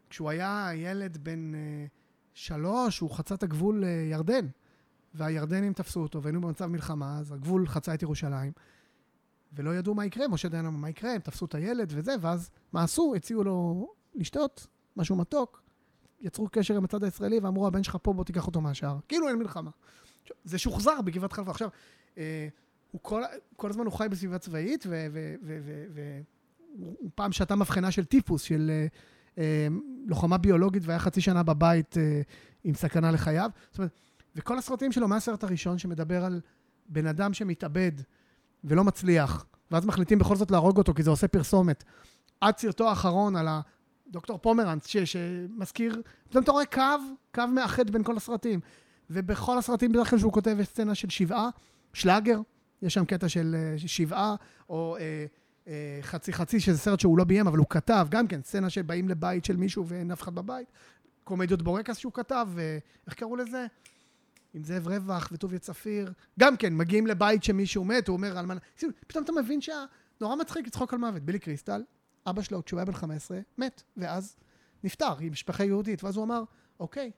כשהוא 0.10 0.29
היה 0.29 0.69
ילד 0.75 1.17
בן 1.17 1.55
אה, 1.55 1.86
שלוש, 2.33 2.99
הוא 2.99 3.12
חצה 3.12 3.36
את 3.36 3.43
הגבול 3.43 3.83
לירדן, 3.86 4.47
והירדנים 5.13 5.73
תפסו 5.73 5.99
אותו, 5.99 6.21
והיינו 6.21 6.41
במצב 6.41 6.65
מלחמה, 6.65 7.19
אז 7.19 7.31
הגבול 7.31 7.67
חצה 7.67 7.93
את 7.93 8.01
ירושלים, 8.01 8.51
ולא 9.53 9.75
ידעו 9.75 9.93
מה 9.93 10.05
יקרה, 10.05 10.27
משה 10.27 10.49
דיין 10.49 10.65
אמר, 10.65 10.77
מה 10.77 10.89
יקרה, 10.89 11.12
הם 11.12 11.19
תפסו 11.19 11.45
את 11.45 11.55
הילד 11.55 11.93
וזה, 11.95 12.15
ואז 12.21 12.49
מה 12.73 12.83
עשו? 12.83 13.13
הציעו 13.15 13.43
לו 13.43 13.88
לשתות 14.15 14.67
משהו 14.97 15.15
מתוק, 15.15 15.62
יצרו 16.21 16.47
קשר 16.51 16.77
עם 16.77 16.83
הצד 16.83 17.03
הישראלי 17.03 17.39
ואמרו, 17.39 17.67
הבן 17.67 17.83
שלך 17.83 17.97
פה, 18.01 18.13
בוא 18.13 18.23
תיקח 18.23 18.47
אותו 18.47 18.62
מהשאר. 18.62 18.97
כאילו 19.07 19.27
אין 19.27 19.38
מלחמה. 19.38 19.71
זה 20.43 20.57
שוחזר 20.57 21.01
בגבעת 21.01 21.33
חלפה. 21.33 21.51
עכשיו, 21.51 21.69
אה, 22.17 22.47
הוא 22.91 23.01
כל, 23.03 23.21
כל 23.55 23.69
הזמן 23.69 23.85
הוא 23.85 23.93
חי 23.93 24.07
בסביבה 24.09 24.37
צבאית, 24.37 24.85
והוא 25.89 27.09
פעם 27.15 27.31
שתה 27.31 27.55
מבחנה 27.55 27.91
של 27.91 28.05
טיפוס, 28.05 28.41
של 28.41 28.71
אה, 28.73 28.87
אה, 29.37 29.67
לוחמה 30.07 30.37
ביולוגית, 30.37 30.83
והיה 30.85 30.99
חצי 30.99 31.21
שנה 31.21 31.43
בבית 31.43 31.97
עם 32.63 32.75
סכנה 32.75 33.11
לחייו. 33.11 33.49
זאת 33.71 33.77
אומרת, 33.77 33.91
וכל 34.35 34.57
הסרטים 34.57 34.91
שלו 34.91 35.07
מהסרט 35.07 35.43
הראשון, 35.43 35.77
שמדבר 35.77 36.25
על 36.25 36.41
בן 36.89 37.07
אדם 37.07 37.33
שמתאבד 37.33 37.91
ולא 38.63 38.83
מצליח, 38.83 39.45
ואז 39.71 39.85
מחליטים 39.85 40.19
בכל 40.19 40.35
זאת 40.35 40.51
להרוג 40.51 40.77
אותו, 40.77 40.93
כי 40.93 41.03
זה 41.03 41.09
עושה 41.09 41.27
פרסומת, 41.27 41.83
עד 42.41 42.57
סרטו 42.57 42.89
האחרון 42.89 43.35
על 43.35 43.47
הדוקטור 44.07 44.37
פומרנץ, 44.37 44.87
ש, 44.87 44.97
שמזכיר, 44.97 46.01
פתאום 46.29 46.43
אתה 46.43 46.51
רואה 46.51 46.65
קו, 46.65 46.81
קו 47.35 47.47
מאחד 47.47 47.89
בין 47.89 48.03
כל 48.03 48.17
הסרטים. 48.17 48.59
ובכל 49.09 49.57
הסרטים 49.57 49.91
בדרך 49.91 50.09
כלל 50.09 50.19
שהוא 50.19 50.33
כותב 50.33 50.57
יש 50.59 50.67
סצנה 50.67 50.95
של 50.95 51.09
שבעה, 51.09 51.49
שלאגר, 51.93 52.39
יש 52.81 52.93
שם 52.93 53.05
קטע 53.05 53.29
של 53.29 53.55
אה, 53.55 53.87
שבעה, 53.87 54.35
או 54.69 54.97
אה, 54.99 55.25
אה, 55.67 55.99
חצי 56.01 56.33
חצי, 56.33 56.59
שזה 56.59 56.77
סרט 56.77 56.99
שהוא 56.99 57.17
לא 57.17 57.23
ביים, 57.23 57.47
אבל 57.47 57.57
הוא 57.57 57.65
כתב, 57.69 58.07
גם 58.09 58.27
כן, 58.27 58.41
סצנה 58.43 58.69
שבאים 58.69 59.09
לבית 59.09 59.45
של 59.45 59.57
מישהו 59.57 59.87
ואין 59.87 60.11
אף 60.11 60.21
אחד 60.21 60.35
בבית. 60.35 60.67
קומדיות 61.23 61.61
בורקס 61.61 61.97
שהוא 61.97 62.13
כתב, 62.13 62.47
אה, 62.57 62.77
איך 63.05 63.13
קראו 63.13 63.35
לזה? 63.35 63.65
עם 64.53 64.63
זאב 64.63 64.87
רווח 64.87 65.29
וטוביה 65.31 65.59
צפיר. 65.59 66.13
גם 66.39 66.57
כן, 66.57 66.77
מגיעים 66.77 67.07
לבית 67.07 67.43
שמישהו 67.43 67.85
מת, 67.85 68.07
הוא 68.07 68.17
אומר, 68.17 68.39
אלמנה... 68.39 68.59
פתאום 69.07 69.23
אתה 69.23 69.31
מבין 69.31 69.59
שנורא 69.61 70.35
מצחיק 70.35 70.67
לצחוק 70.67 70.93
על 70.93 70.99
מוות. 70.99 71.23
בילי 71.23 71.39
קריסטל, 71.39 71.83
אבא 72.29 72.41
שלו, 72.41 72.65
כשהוא 72.65 72.77
היה 72.77 72.85
בן 72.85 72.93
15, 72.93 73.39
מת, 73.57 73.83
ואז 73.97 74.35
נפטר 74.83 75.17
עם 75.19 75.31
משפחה 75.31 75.63
יהודית, 75.63 76.03
ואז 76.03 76.17
הוא 76.17 76.25
אמר, 76.25 76.43
אוקיי, 76.79 77.11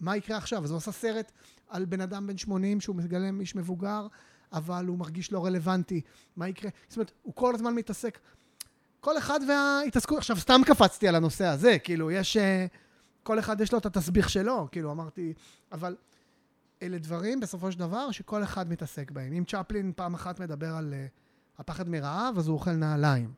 מה 0.00 0.16
יקרה 0.16 0.36
עכשיו? 0.36 0.64
אז 0.64 0.70
הוא 0.70 0.76
עשה 0.76 0.92
סרט 0.92 1.32
על 1.68 1.84
בן 1.84 2.00
אדם 2.00 2.26
בן 2.26 2.36
80 2.36 2.80
שהוא 2.80 2.96
מגלם 2.96 3.40
איש 3.40 3.56
מבוגר, 3.56 4.06
אבל 4.52 4.86
הוא 4.86 4.98
מרגיש 4.98 5.32
לא 5.32 5.46
רלוונטי. 5.46 6.00
מה 6.36 6.48
יקרה? 6.48 6.70
זאת 6.88 6.96
אומרת, 6.96 7.12
הוא 7.22 7.34
כל 7.34 7.54
הזמן 7.54 7.74
מתעסק. 7.74 8.18
כל 9.00 9.18
אחד 9.18 9.40
וההתעסקות, 9.48 10.18
עכשיו 10.18 10.36
סתם 10.36 10.60
קפצתי 10.66 11.08
על 11.08 11.14
הנושא 11.14 11.46
הזה, 11.46 11.78
כאילו, 11.78 12.10
יש... 12.10 12.36
אה, 12.36 12.66
כל 13.26 13.38
אחד 13.38 13.60
יש 13.60 13.72
לו 13.72 13.78
את 13.78 13.86
התסביך 13.86 14.30
שלו, 14.30 14.68
כאילו, 14.72 14.92
אמרתי, 14.92 15.32
אבל 15.72 15.96
אלה 16.82 16.98
דברים, 16.98 17.40
בסופו 17.40 17.72
של 17.72 17.78
דבר, 17.78 18.10
שכל 18.10 18.42
אחד 18.42 18.70
מתעסק 18.70 19.10
בהם. 19.10 19.32
אם 19.32 19.44
צ'פלין 19.44 19.92
פעם 19.96 20.14
אחת 20.14 20.40
מדבר 20.40 20.74
על 20.76 20.94
uh, 20.94 21.60
הפחד 21.60 21.88
מרעב, 21.88 22.38
אז 22.38 22.48
הוא 22.48 22.54
אוכל 22.54 22.72
נעליים, 22.72 23.32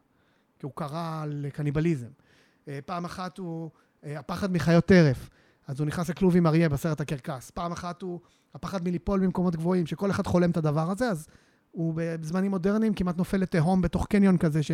כי 0.59 0.66
הוא 0.66 0.73
קרא 0.75 1.21
על 1.23 1.47
קניבליזם. 1.53 2.09
Uh, 2.09 2.68
פעם 2.87 3.05
אחת 3.05 3.38
הוא 3.38 3.71
uh, 3.71 4.07
הפחד 4.09 4.53
מחיות 4.53 4.85
טרף, 4.85 5.31
אז 5.68 5.81
הוא 5.81 5.87
נכנס 5.87 6.09
לכלוב 6.11 6.37
עם 6.37 6.46
אריה 6.46 6.68
בסרט 6.68 7.00
הקרקס. 7.00 7.50
פעם 7.50 7.72
אחת 7.72 8.02
הוא 8.02 8.20
הפחד 8.54 8.85
מליפול 8.85 9.20
במקומות 9.20 9.57
גבוהים, 9.57 9.87
שכל 9.87 10.11
אחד 10.11 10.26
חולם 10.26 10.50
את 10.50 10.57
הדבר 10.57 10.90
הזה, 10.90 11.11
אז 11.11 11.26
הוא 11.70 11.92
בזמנים 11.96 12.50
מודרניים 12.50 12.94
כמעט 12.94 13.16
נופל 13.16 13.37
לתהום 13.37 13.83
בתוך 13.83 14.07
קניון 14.07 14.38
כזה, 14.38 14.62
ש... 14.62 14.70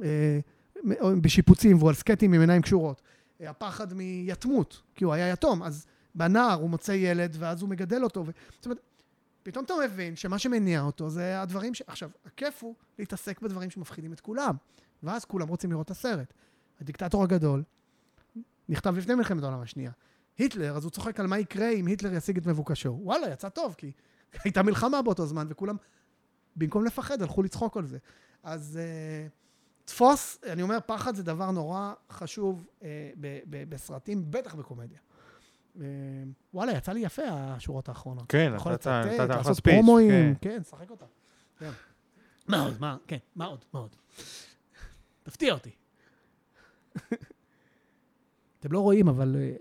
uh, 0.00 0.04
בשיפוצים, 1.20 1.78
והוא 1.78 1.88
על 1.88 1.94
סקטים 1.94 2.32
עם 2.32 2.40
עיניים 2.40 2.62
קשורות. 2.62 3.02
Uh, 3.02 3.44
הפחד 3.48 3.94
מיתמות, 3.94 4.82
כי 4.94 5.04
הוא 5.04 5.12
היה 5.12 5.32
יתום, 5.32 5.62
אז 5.62 5.86
בנער 6.14 6.60
הוא 6.60 6.70
מוצא 6.70 6.92
ילד, 6.92 7.36
ואז 7.38 7.62
הוא 7.62 7.70
מגדל 7.70 8.04
אותו. 8.04 8.26
ו... 8.26 8.30
זאת 8.56 8.66
אומרת, 8.66 8.80
פתאום 9.42 9.64
אתה 9.64 9.74
מבין 9.84 10.16
שמה 10.16 10.38
שמניע 10.38 10.80
אותו 10.80 11.10
זה 11.10 11.42
הדברים 11.42 11.74
ש... 11.74 11.82
עכשיו, 11.86 12.10
הכיף 12.26 12.62
הוא 12.62 12.74
להתעסק 12.98 13.40
בדברים 13.40 13.70
שמפחידים 13.70 14.12
את 14.12 14.20
כולם, 14.20 14.54
ואז 15.02 15.24
כולם 15.24 15.48
רוצים 15.48 15.70
לראות 15.70 15.86
את 15.86 15.90
הסרט. 15.90 16.34
הדיקטטור 16.80 17.22
הגדול 17.22 17.62
נכתב 18.68 18.96
לפני 18.96 19.14
מלחמת 19.14 19.42
העולם 19.42 19.60
השנייה. 19.60 19.90
היטלר, 20.38 20.76
אז 20.76 20.84
הוא 20.84 20.90
צוחק 20.90 21.20
על 21.20 21.26
מה 21.26 21.38
יקרה 21.38 21.70
אם 21.70 21.86
היטלר 21.86 22.14
ישיג 22.14 22.36
את 22.38 22.46
מבוקשו. 22.46 22.98
וואלה, 23.02 23.30
יצא 23.32 23.48
טוב, 23.48 23.74
כי 23.78 23.92
הייתה 24.44 24.62
מלחמה 24.62 25.02
באותו 25.02 25.26
זמן, 25.26 25.46
וכולם, 25.50 25.76
במקום 26.56 26.84
לפחד, 26.84 27.22
הלכו 27.22 27.42
לצחוק 27.42 27.76
על 27.76 27.86
זה. 27.86 27.98
אז 28.42 28.78
uh, 28.78 29.30
תפוס, 29.84 30.38
אני 30.46 30.62
אומר, 30.62 30.78
פחד 30.86 31.14
זה 31.14 31.22
דבר 31.22 31.50
נורא 31.50 31.92
חשוב 32.10 32.66
uh, 32.80 32.84
ב- 33.20 33.38
ב- 33.50 33.70
בסרטים, 33.70 34.30
בטח 34.30 34.54
בקומדיה. 34.54 34.98
אה, 35.80 35.84
וואלה, 36.54 36.72
יצא 36.72 36.92
לי 36.92 37.00
יפה 37.00 37.22
השורות 37.28 37.88
האחרונות. 37.88 38.24
כן, 38.28 38.52
יכול 38.56 38.72
נתת- 38.72 38.86
לצטט, 39.06 39.28
לעשות 39.28 39.60
פרומואים, 39.60 40.10
כן. 40.10 40.50
כן, 40.50 40.62
שחק 40.62 40.90
אותה. 40.90 41.04
כן. 41.58 41.70
מה 42.48 42.60
עוד, 42.62 42.80
מה, 42.80 42.96
כן, 43.06 43.16
מה 43.36 43.44
עוד, 43.44 43.64
מה 43.72 43.80
עוד? 43.80 43.96
תפתיע 45.22 45.54
אותי. 45.54 45.70
אתם 48.60 48.72
לא 48.72 48.80
רואים, 48.80 49.08
אבל 49.08 49.36
אה, 49.38 49.56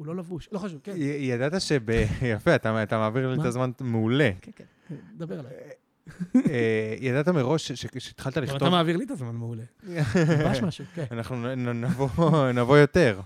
הוא 0.00 0.06
לא 0.06 0.16
לבוש, 0.16 0.48
לא 0.52 0.58
חשוב, 0.58 0.80
כן, 0.84 0.92
י- 0.96 1.00
ידעת 1.04 1.60
שב... 1.60 1.90
יפה, 2.36 2.54
אתה 2.54 2.82
אתה 2.82 2.98
מעביר 2.98 3.28
לי 3.28 3.40
את? 3.40 3.44
הזמן 3.46 3.70
מעולה. 3.80 4.30
כן, 4.40 4.50
כן, 4.56 4.94
דבר 5.16 5.38
עליי. 5.38 5.52
אה, 6.50 6.94
ידעת 7.00 7.28
מראש 7.28 7.72
שהתחלת 7.72 8.36
לכתוב... 8.36 8.56
אתה 8.56 8.70
מעביר 8.70 8.96
לי 8.96 9.04
את 9.04 9.10
הזמן 9.10 9.34
מעולה. 9.34 9.62
ממש 10.44 10.62
משהו, 10.62 10.84
כן. 10.94 11.04
אנחנו 11.10 11.54
נבוא- 12.54 12.76
יותר. 12.78 13.20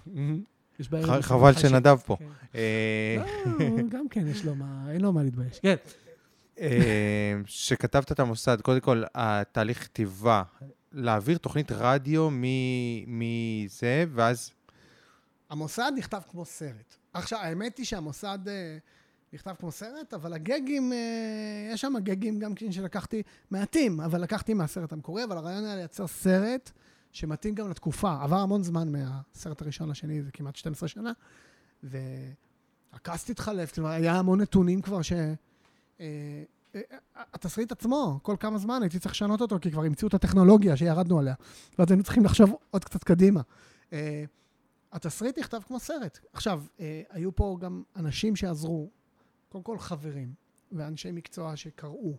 יש 0.80 0.88
בעיה. 0.90 1.06
ח- 1.06 1.10
עם 1.10 1.22
חבל. 1.22 1.52
שנדב 1.52 1.96
פה. 2.06 2.16
כן. 2.16 2.24
אה, 2.54 3.16
לא, 3.46 3.66
גם 3.90 4.08
כן, 4.08 4.28
יש 4.28 4.44
לו 4.44 4.54
מה, 4.54 4.86
אין 4.90 5.00
לו 5.00 5.12
מה 5.12 5.22
להתבייש. 5.22 5.58
כן. 5.60 5.74
אה, 6.60 7.34
שכתבת 7.46 8.12
את 8.12 8.20
המוסד, 8.20 8.60
קודם 8.60 8.80
כל, 8.80 9.02
התהליך 9.14 9.84
כתיבה, 9.84 10.42
להעביר 10.92 11.38
תוכנית 11.38 11.72
רדיו 11.72 12.28
מזה, 13.06 14.04
ואז... 14.14 14.50
המוסד 15.50 15.92
נכתב 15.96 16.20
כמו 16.30 16.44
סרט. 16.44 16.96
עכשיו, 17.12 17.38
האמת 17.38 17.78
היא 17.78 17.86
שהמוסד 17.86 18.38
אה, 18.48 18.78
נכתב 19.32 19.54
כמו 19.58 19.72
סרט, 19.72 20.14
אבל 20.14 20.32
הגגים, 20.32 20.92
אה, 20.92 20.98
יש 21.72 21.80
שם 21.80 21.94
גגים 21.98 22.38
גם 22.38 22.54
כן 22.54 22.72
שלקחתי 22.72 23.22
מעטים, 23.50 24.00
אבל 24.00 24.20
לקחתי 24.20 24.54
מהסרט 24.54 24.92
המקורי, 24.92 25.24
אבל 25.24 25.36
הרעיון 25.36 25.64
היה 25.64 25.76
לייצר 25.76 26.06
סרט 26.06 26.70
שמתאים 27.12 27.54
גם 27.54 27.70
לתקופה. 27.70 28.22
עבר 28.22 28.36
המון 28.36 28.62
זמן 28.62 28.92
מהסרט 28.92 29.62
הראשון 29.62 29.90
לשני, 29.90 30.22
זה 30.22 30.30
כמעט 30.32 30.56
12 30.56 30.88
שנה, 30.88 31.12
והקאסט 31.82 33.30
התחלף, 33.30 33.78
אומרת, 33.78 34.00
היה 34.00 34.14
המון 34.14 34.40
נתונים 34.40 34.82
כבר 34.82 35.02
ש... 35.02 35.12
אה, 35.12 36.06
אה, 36.74 36.80
התסריט 37.32 37.72
עצמו, 37.72 38.18
כל 38.22 38.36
כמה 38.40 38.58
זמן 38.58 38.82
הייתי 38.82 38.98
צריך 38.98 39.14
לשנות 39.14 39.40
אותו, 39.40 39.58
כי 39.60 39.70
כבר 39.70 39.84
המציאו 39.84 40.08
את 40.08 40.14
הטכנולוגיה 40.14 40.76
שירדנו 40.76 41.18
עליה, 41.18 41.34
ואז 41.78 41.90
היינו 41.90 42.04
צריכים 42.04 42.24
לחשוב 42.24 42.54
עוד 42.70 42.84
קצת 42.84 43.04
קדימה. 43.04 43.40
התסריט 44.94 45.38
נכתב 45.38 45.60
כמו 45.66 45.80
סרט. 45.80 46.18
עכשיו, 46.32 46.62
אה, 46.80 47.02
היו 47.10 47.34
פה 47.34 47.56
גם 47.60 47.82
אנשים 47.96 48.36
שעזרו, 48.36 48.90
קודם 49.48 49.64
כל 49.64 49.78
חברים, 49.78 50.34
ואנשי 50.72 51.12
מקצוע 51.12 51.56
שקראו, 51.56 52.18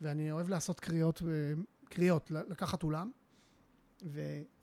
ואני 0.00 0.32
אוהב 0.32 0.48
לעשות 0.48 0.80
קריאות, 0.80 1.22
אה, 1.22 1.62
קריאות, 1.84 2.30
לקחת 2.30 2.82
אולם, 2.82 3.10
ו... 4.04 4.20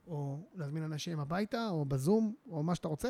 או 0.08 0.40
להזמין 0.56 0.84
אנשים 0.84 1.20
הביתה, 1.20 1.70
או 1.70 1.86
בזום, 1.86 2.34
או 2.50 2.64
מה 2.64 2.76
שאתה 2.76 2.88
רוצה, 2.88 3.10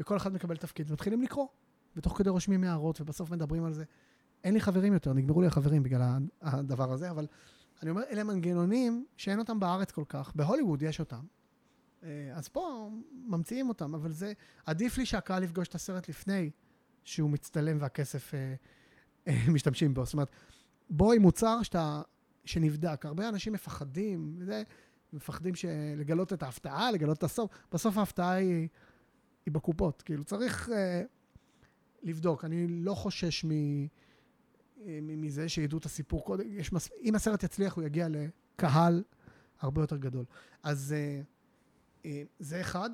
וכל 0.00 0.16
אחד 0.16 0.32
מקבל 0.32 0.56
תפקיד, 0.56 0.90
ומתחילים 0.90 1.22
לקרוא. 1.22 1.46
ותוך 1.96 2.18
כדי 2.18 2.30
רושמים 2.30 2.64
הערות, 2.64 3.00
ובסוף 3.00 3.30
מדברים 3.30 3.64
על 3.64 3.72
זה. 3.72 3.84
אין 4.44 4.54
לי 4.54 4.60
חברים 4.60 4.92
יותר, 4.92 5.12
נגמרו 5.12 5.40
לי 5.40 5.46
החברים 5.46 5.82
בגלל 5.82 6.18
הדבר 6.42 6.92
הזה, 6.92 7.10
אבל 7.10 7.26
אני 7.82 7.90
אומר, 7.90 8.02
אלה 8.10 8.24
מנגנונים 8.24 9.06
שאין 9.16 9.38
אותם 9.38 9.60
בארץ 9.60 9.90
כל 9.90 10.04
כך. 10.08 10.32
בהוליווד 10.34 10.82
יש 10.82 11.00
אותם. 11.00 11.24
אה, 12.06 12.36
אז 12.36 12.48
פה 12.48 12.90
ממציאים 13.12 13.68
אותם, 13.68 13.94
אבל 13.94 14.12
זה, 14.12 14.32
עדיף 14.66 14.98
לי 14.98 15.06
שהקהל 15.06 15.42
יפגוש 15.42 15.68
את 15.68 15.74
הסרט 15.74 16.08
לפני 16.08 16.50
שהוא 17.04 17.30
מצטלם 17.30 17.76
והכסף 17.80 18.34
אה, 18.34 18.54
אה, 19.28 19.44
משתמשים 19.54 19.94
בו. 19.94 20.04
זאת 20.04 20.14
אומרת, 20.14 20.30
בוא 20.90 21.12
עם 21.12 21.22
מוצר 21.22 21.62
שאתה, 21.62 22.02
שנבדק. 22.44 23.06
הרבה 23.06 23.28
אנשים 23.28 23.52
מפחדים, 23.52 24.36
וזה, 24.38 24.62
מפחדים 25.12 25.54
לגלות 25.96 26.32
את 26.32 26.42
ההפתעה, 26.42 26.90
לגלות 26.90 27.18
את 27.18 27.22
הסוף. 27.22 27.50
בסוף 27.72 27.96
ההפתעה 27.98 28.32
היא, 28.32 28.68
היא 29.46 29.54
בקופות. 29.54 30.02
כאילו, 30.02 30.24
צריך 30.24 30.68
אה, 30.68 31.02
לבדוק. 32.02 32.44
אני 32.44 32.66
לא 32.68 32.94
חושש 32.94 33.44
מ... 33.44 33.50
מזה 35.02 35.48
שידעו 35.48 35.78
את 35.78 35.84
הסיפור 35.84 36.24
קודם. 36.24 36.44
יש 36.48 36.72
מס... 36.72 36.88
אם 37.02 37.14
הסרט 37.14 37.42
יצליח, 37.42 37.74
הוא 37.74 37.84
יגיע 37.84 38.08
לקהל 38.10 39.02
הרבה 39.60 39.80
יותר 39.80 39.96
גדול. 39.96 40.24
אז 40.62 40.94
אה, 40.96 41.20
זה 42.38 42.60
אחד. 42.60 42.90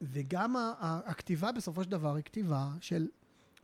וגם 0.00 0.56
הכתיבה 0.80 1.52
בסופו 1.52 1.84
של 1.84 1.90
דבר 1.90 2.14
היא 2.14 2.24
כתיבה 2.24 2.68
של, 2.80 3.08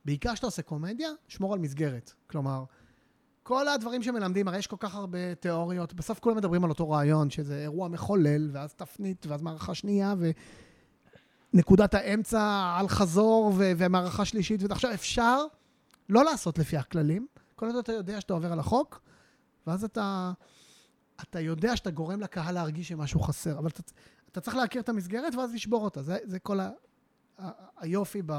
בעיקר 0.04 0.32
כשאתה 0.32 0.46
עושה 0.46 0.62
קומדיה, 0.62 1.10
שמור 1.28 1.54
על 1.54 1.58
מסגרת. 1.58 2.12
כלומר, 2.26 2.64
כל 3.42 3.68
הדברים 3.68 4.02
שמלמדים, 4.02 4.48
הרי 4.48 4.58
יש 4.58 4.66
כל 4.66 4.76
כך 4.78 4.94
הרבה 4.94 5.34
תיאוריות, 5.34 5.94
בסוף 5.94 6.18
כולם 6.18 6.36
מדברים 6.36 6.64
על 6.64 6.70
אותו 6.70 6.90
רעיון, 6.90 7.30
שזה 7.30 7.60
אירוע 7.60 7.88
מחולל, 7.88 8.50
ואז 8.52 8.74
תפנית, 8.74 9.26
ואז 9.26 9.42
מערכה 9.42 9.74
שנייה, 9.74 10.14
ונקודת 11.54 11.94
האמצע 11.94 12.74
על 12.78 12.88
חזור, 12.88 13.52
ו- 13.56 13.72
ומערכה 13.76 14.24
שלישית, 14.24 14.62
ועכשיו 14.68 14.94
אפשר 14.94 15.44
לא 16.08 16.24
לעשות 16.24 16.58
לפי 16.58 16.76
הכללים, 16.76 17.26
כל 17.56 17.66
עוד 17.66 17.76
אתה 17.76 17.92
יודע 17.92 18.20
שאתה 18.20 18.32
עובר 18.32 18.52
על 18.52 18.58
החוק, 18.58 19.00
ואז 19.66 19.84
אתה, 19.84 20.32
אתה 21.22 21.40
יודע 21.40 21.76
שאתה 21.76 21.90
גורם 21.90 22.20
לקהל 22.20 22.54
להרגיש 22.54 22.88
שמשהו 22.88 23.20
חסר, 23.20 23.58
אבל 23.58 23.68
אתה, 23.68 23.82
אתה 24.32 24.40
צריך 24.40 24.56
להכיר 24.56 24.82
את 24.82 24.88
המסגרת 24.88 25.34
ואז 25.34 25.54
לשבור 25.54 25.84
אותה. 25.84 26.02
זה, 26.02 26.18
זה 26.24 26.38
כל 26.38 26.60
ה, 26.60 26.70
ה, 27.38 27.50
היופי 27.76 28.22
ב, 28.26 28.32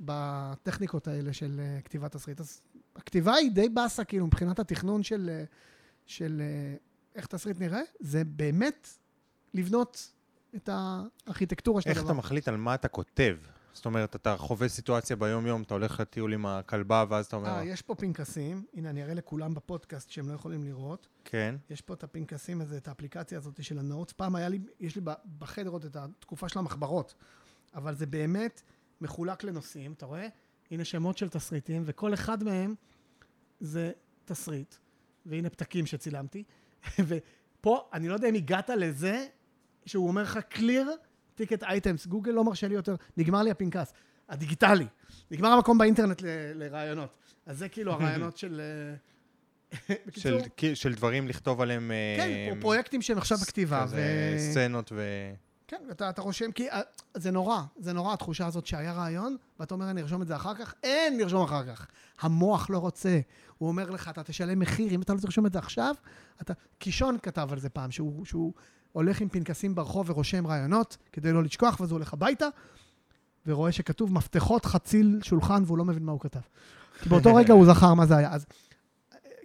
בטכניקות 0.00 1.08
האלה 1.08 1.32
של 1.32 1.60
uh, 1.60 1.82
כתיבת 1.82 2.12
תסריט. 2.12 2.40
אז 2.40 2.60
הכתיבה 2.96 3.34
היא 3.34 3.50
די 3.50 3.68
באסה, 3.68 4.04
כאילו, 4.04 4.26
מבחינת 4.26 4.58
התכנון 4.58 5.02
של, 5.02 5.30
uh, 5.30 5.54
של 6.06 6.42
uh, 6.42 6.80
איך 7.14 7.26
תסריט 7.26 7.60
נראה, 7.60 7.80
זה 8.00 8.24
באמת 8.24 8.88
לבנות 9.54 10.12
את 10.56 10.68
הארכיטקטורה 10.72 11.80
של 11.80 11.90
הדבר. 11.90 12.00
איך 12.00 12.10
אתה 12.10 12.14
מחליט 12.14 12.48
על 12.48 12.56
מה 12.56 12.74
אתה 12.74 12.88
כותב? 12.88 13.36
זאת 13.74 13.86
אומרת, 13.86 14.16
אתה 14.16 14.36
חווה 14.36 14.68
סיטואציה 14.68 15.16
ביום-יום, 15.16 15.62
אתה 15.62 15.74
הולך 15.74 16.00
לטיול 16.00 16.32
עם 16.32 16.46
הכלבה, 16.46 17.04
ואז 17.08 17.26
אתה 17.26 17.36
אומר... 17.36 17.48
אה, 17.48 17.64
יש 17.64 17.82
פה 17.82 17.94
פנקסים. 17.94 18.64
הנה, 18.74 18.90
אני 18.90 19.02
אראה 19.02 19.14
לכולם 19.14 19.54
בפודקאסט 19.54 20.10
שהם 20.10 20.28
לא 20.28 20.34
יכולים 20.34 20.64
לראות. 20.64 21.08
כן. 21.24 21.54
יש 21.70 21.80
פה 21.80 21.94
את 21.94 22.04
הפנקסים 22.04 22.60
הזה, 22.60 22.76
את 22.76 22.88
האפליקציה 22.88 23.38
הזאת 23.38 23.64
של 23.64 23.78
ה 23.78 23.83
notes. 23.83 24.12
פעם 24.12 24.36
היה 24.36 24.48
לי, 24.48 24.58
יש 24.80 24.96
לי 24.96 25.02
בחדר 25.38 25.70
עוד 25.70 25.84
את 25.84 25.96
התקופה 25.96 26.48
של 26.48 26.58
המחברות, 26.58 27.14
אבל 27.74 27.94
זה 27.94 28.06
באמת 28.06 28.62
מחולק 29.00 29.44
לנושאים, 29.44 29.92
אתה 29.92 30.06
רואה? 30.06 30.28
הנה 30.70 30.84
שמות 30.84 31.18
של 31.18 31.28
תסריטים, 31.28 31.82
וכל 31.86 32.14
אחד 32.14 32.44
מהם 32.44 32.74
זה 33.60 33.92
תסריט. 34.24 34.74
והנה 35.26 35.50
פתקים 35.50 35.86
שצילמתי. 35.86 36.44
ופה, 37.08 37.88
אני 37.92 38.08
לא 38.08 38.14
יודע 38.14 38.28
אם 38.28 38.34
הגעת 38.34 38.70
לזה, 38.70 39.26
שהוא 39.86 40.08
אומר 40.08 40.22
לך 40.22 40.38
clear 40.50 40.86
ticked 41.34 41.62
items, 41.62 42.06
גוגל 42.06 42.32
לא 42.32 42.44
מרשה 42.44 42.68
לי 42.68 42.74
יותר, 42.74 42.94
נגמר 43.16 43.42
לי 43.42 43.50
הפנקס, 43.50 43.92
הדיגיטלי. 44.28 44.86
נגמר 45.30 45.48
המקום 45.48 45.78
באינטרנט 45.78 46.22
ל- 46.22 46.52
לרעיונות. 46.54 47.10
אז 47.46 47.58
זה 47.58 47.68
כאילו 47.68 47.92
הרעיונות 47.92 48.36
של... 48.36 48.60
אה, 48.60 48.96
של, 50.16 50.38
של 50.74 50.94
דברים 50.94 51.28
לכתוב 51.28 51.60
עליהם... 51.60 51.90
כן, 52.16 52.56
אה, 52.58 52.60
פרויקטים 52.60 53.02
שהם 53.02 53.18
עכשיו 53.18 53.38
בכתיבה. 53.38 53.82
כזה 53.82 54.34
ו... 54.36 54.38
סצנות 54.38 54.92
ו... 54.92 55.02
כן, 55.68 55.82
אתה, 55.90 56.10
אתה 56.10 56.22
רושם, 56.22 56.52
כי 56.52 56.70
אה, 56.70 56.74
זה 57.14 57.30
נורא, 57.30 57.62
זה 57.78 57.92
נורא 57.92 58.12
התחושה 58.12 58.46
הזאת 58.46 58.66
שהיה 58.66 58.92
רעיון, 58.92 59.36
ואתה 59.60 59.74
אומר, 59.74 59.90
אני 59.90 60.02
ארשום 60.02 60.22
את 60.22 60.26
זה 60.26 60.36
אחר 60.36 60.54
כך, 60.54 60.74
אין 60.82 61.18
לרשום 61.18 61.44
אחר 61.44 61.66
כך. 61.66 61.86
המוח 62.20 62.70
לא 62.70 62.78
רוצה. 62.78 63.20
הוא 63.58 63.68
אומר 63.68 63.90
לך, 63.90 64.08
אתה 64.08 64.22
תשלם 64.22 64.58
מחיר, 64.58 64.90
אם 64.90 65.02
אתה 65.02 65.14
לא 65.14 65.20
תרשום 65.20 65.46
את 65.46 65.52
זה 65.52 65.58
עכשיו, 65.58 65.94
אתה... 66.40 66.52
קישון 66.78 67.18
כתב 67.22 67.48
על 67.52 67.58
זה 67.58 67.68
פעם, 67.68 67.90
שהוא, 67.90 68.24
שהוא 68.24 68.52
הולך 68.94 69.20
עם 69.20 69.28
פנקסים 69.28 69.74
ברחוב 69.74 70.10
ורושם 70.10 70.46
רעיונות, 70.46 70.96
כדי 71.12 71.32
לא 71.32 71.42
לשכוח, 71.42 71.80
ואז 71.80 71.90
הוא 71.90 71.96
הולך 71.96 72.12
הביתה, 72.12 72.46
ורואה 73.46 73.72
שכתוב 73.72 74.12
מפתחות 74.12 74.64
חציל 74.64 75.20
שולחן, 75.22 75.62
והוא 75.66 75.78
לא 75.78 75.84
מבין 75.84 76.04
מה 76.04 76.12
הוא 76.12 76.20
כתב. 76.20 76.40
כי 77.02 77.08
באותו 77.08 77.34
רגע 77.38 77.54
הוא 77.54 77.66
זכר 77.66 77.94
מה 77.94 78.06
זה 78.06 78.16
היה. 78.16 78.32
אז 78.32 78.46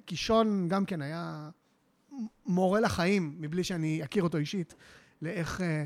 קישון 0.06 0.68
גם 0.68 0.86
כן 0.86 1.02
היה 1.02 1.50
מורה 2.46 2.80
לחיים, 2.80 3.36
מבלי 3.40 3.64
שאני 3.64 4.04
אכיר 4.04 4.24
אותו 4.24 4.38
אישית, 4.38 4.76
לאיך 5.22 5.62
אה, 5.62 5.86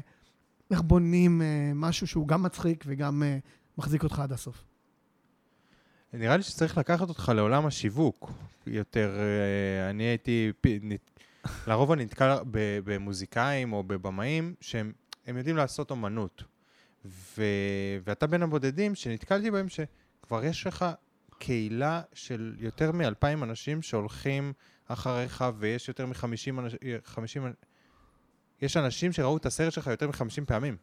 איך 0.71 0.81
בונים 0.81 1.41
אה, 1.41 1.71
משהו 1.75 2.07
שהוא 2.07 2.27
גם 2.27 2.43
מצחיק 2.43 2.83
וגם 2.87 3.23
אה, 3.23 3.37
מחזיק 3.77 4.03
אותך 4.03 4.19
עד 4.19 4.31
הסוף. 4.31 4.63
נראה 6.13 6.37
לי 6.37 6.43
שצריך 6.43 6.77
לקחת 6.77 7.09
אותך 7.09 7.31
לעולם 7.35 7.65
השיווק 7.65 8.31
יותר. 8.67 9.17
אני 9.89 10.03
הייתי 10.03 10.51
לרוב 11.67 11.91
אני 11.91 12.05
נתקל 12.05 12.37
במוזיקאים 12.83 13.73
או 13.73 13.83
בבמאים 13.83 14.55
שהם 14.61 14.93
יודעים 15.27 15.57
לעשות 15.57 15.91
אומנות. 15.91 16.43
ו, 17.05 17.43
ואתה 18.03 18.27
בין 18.27 18.43
הבודדים 18.43 18.95
שנתקלתי 18.95 19.51
בהם 19.51 19.67
שכבר 19.69 20.43
יש 20.43 20.67
לך 20.67 20.85
קהילה 21.37 22.01
של 22.13 22.55
יותר 22.59 22.91
מאלפיים 22.91 23.43
אנשים 23.43 23.81
שהולכים 23.81 24.53
אחריך 24.87 25.45
ויש 25.57 25.87
יותר 25.87 26.05
מחמישים 26.05 26.59
אנשים, 26.59 27.43
יש 28.61 28.77
אנשים 28.77 29.11
שראו 29.11 29.37
את 29.37 29.45
הסרט 29.45 29.73
שלך 29.73 29.87
יותר 29.87 30.07
מחמישים 30.07 30.45
פעמים. 30.45 30.77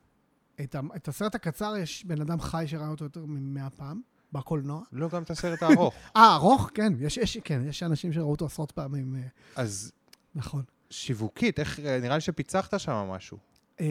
את, 0.61 0.77
את 0.97 1.09
הסרט 1.09 1.35
הקצר 1.35 1.77
יש 1.77 2.05
בן 2.05 2.21
אדם 2.21 2.41
חי 2.41 2.65
שראה 2.67 2.89
אותו 2.89 3.05
יותר 3.05 3.25
ממאה 3.27 3.71
פעם. 3.71 4.01
בקולנוע. 4.33 4.83
לא, 4.93 5.09
גם 5.09 5.23
את 5.23 5.31
הסרט 5.31 5.63
הארוך. 5.63 5.95
אה, 6.17 6.35
ארוך? 6.35 6.71
כן, 6.75 6.93
יש, 6.99 7.17
יש, 7.17 7.39
כן, 7.39 7.63
יש 7.69 7.83
אנשים 7.83 8.13
שראו 8.13 8.31
אותו 8.31 8.47
עשרות 8.47 8.73
פעמים. 8.73 9.15
אה. 9.15 9.21
אז 9.57 9.93
נכון. 10.35 10.63
שיווקית, 10.91 11.61
איך, 11.61 11.81
נראה 11.81 12.15
לי 12.15 12.21
שפיצחת 12.21 12.81
שם 12.81 12.93
משהו. 12.93 13.39
אה, 13.81 13.87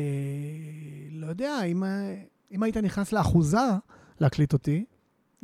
לא 1.12 1.28
יודע, 1.28 1.64
אם, 1.64 1.84
אם 2.52 2.64
היית 2.64 2.78
נכנס 2.78 3.12
לאחוזה 3.12 3.58
להקליט 4.20 4.54
אותי, 4.54 4.86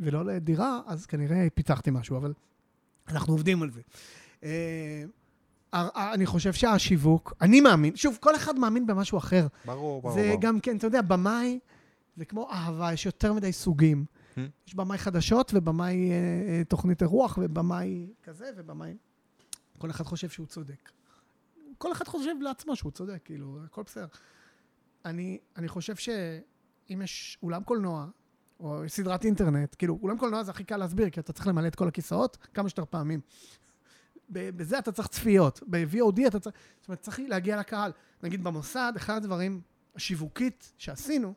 ולא 0.00 0.24
לדירה, 0.24 0.80
אז 0.86 1.06
כנראה 1.06 1.46
פיצחתי 1.54 1.90
משהו, 1.90 2.16
אבל 2.16 2.32
אנחנו 3.08 3.32
עובדים 3.32 3.62
על 3.62 3.70
זה. 3.70 3.80
אה, 4.44 5.04
אני 6.12 6.26
חושב 6.26 6.52
שהשיווק, 6.52 7.34
אני 7.40 7.60
מאמין, 7.60 7.96
שוב, 7.96 8.18
כל 8.20 8.36
אחד 8.36 8.58
מאמין 8.58 8.86
במשהו 8.86 9.18
אחר. 9.18 9.46
ברור, 9.64 10.02
ברור. 10.02 10.14
זה 10.14 10.28
ברור. 10.28 10.40
גם 10.40 10.60
כן, 10.60 10.76
אתה 10.76 10.86
יודע, 10.86 11.02
במאי 11.02 11.58
זה 12.16 12.24
כמו 12.24 12.50
אהבה, 12.52 12.92
יש 12.92 13.06
יותר 13.06 13.32
מדי 13.32 13.52
סוגים. 13.52 14.04
Hmm? 14.34 14.40
יש 14.68 14.74
במאי 14.74 14.98
חדשות 14.98 15.52
ובמאי 15.54 16.10
אה, 16.10 16.16
אה, 16.48 16.62
תוכנית 16.64 17.02
אירוח 17.02 17.38
ובמאי 17.42 18.06
כזה 18.22 18.50
ובמאי... 18.56 18.94
כל 19.78 19.90
אחד 19.90 20.04
חושב 20.04 20.28
שהוא 20.28 20.46
צודק. 20.46 20.90
כל 21.78 21.92
אחד 21.92 22.08
חושב 22.08 22.34
לעצמו 22.40 22.76
שהוא 22.76 22.92
צודק, 22.92 23.20
כאילו, 23.24 23.58
הכל 23.64 23.82
בסדר. 23.82 24.06
אני, 25.04 25.38
אני 25.56 25.68
חושב 25.68 25.96
שאם 25.96 27.02
יש 27.02 27.38
אולם 27.42 27.64
קולנוע, 27.64 28.06
או 28.60 28.82
סדרת 28.88 29.24
אינטרנט, 29.24 29.76
כאילו, 29.78 29.98
אולם 30.02 30.18
קולנוע 30.18 30.42
זה 30.42 30.50
הכי 30.50 30.64
קל 30.64 30.76
להסביר, 30.76 31.10
כי 31.10 31.20
אתה 31.20 31.32
צריך 31.32 31.46
למלא 31.46 31.66
את 31.66 31.74
כל 31.74 31.88
הכיסאות 31.88 32.36
כמה 32.54 32.68
שיותר 32.68 32.84
פעמים. 32.90 33.20
בזה 34.30 34.78
אתה 34.78 34.92
צריך 34.92 35.08
צפיות, 35.08 35.60
ב-VOD 35.66 36.26
אתה 36.26 36.40
צריך, 36.40 36.56
זאת 36.80 36.88
אומרת, 36.88 37.00
צריך 37.00 37.20
להגיע 37.28 37.56
לקהל. 37.56 37.92
נגיד 38.22 38.44
במוסד, 38.44 38.92
אחד 38.96 39.16
הדברים 39.16 39.60
השיווקית 39.94 40.72
שעשינו, 40.78 41.34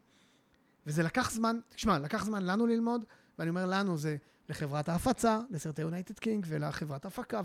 וזה 0.86 1.04
לקח 1.04 1.32
זמן, 1.32 1.60
תשמע, 1.70 2.00
לקח 2.00 2.26
זמן 2.26 2.46
לנו 2.46 2.68
ללמוד, 2.68 3.06
ואני 3.40 3.50
אומר 3.50 3.66
לנו, 3.66 3.98
זה 3.98 4.18
לחברת 4.50 4.90
ההפצה, 4.90 5.40
לסרטי 5.50 5.82
יונייטד 5.82 6.20
קינג 6.20 6.46
ולחברת 6.50 7.06
ההפקה, 7.06 7.42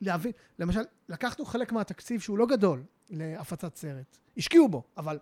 להבין, 0.00 0.32
למשל, 0.58 0.80
לקחנו 1.08 1.44
חלק 1.44 1.72
מהתקציב 1.72 2.20
שהוא 2.20 2.38
לא 2.38 2.46
גדול 2.46 2.82
להפצת 3.10 3.76
סרט. 3.76 4.18
השקיעו 4.36 4.68
בו, 4.68 4.82
אבל 4.96 5.18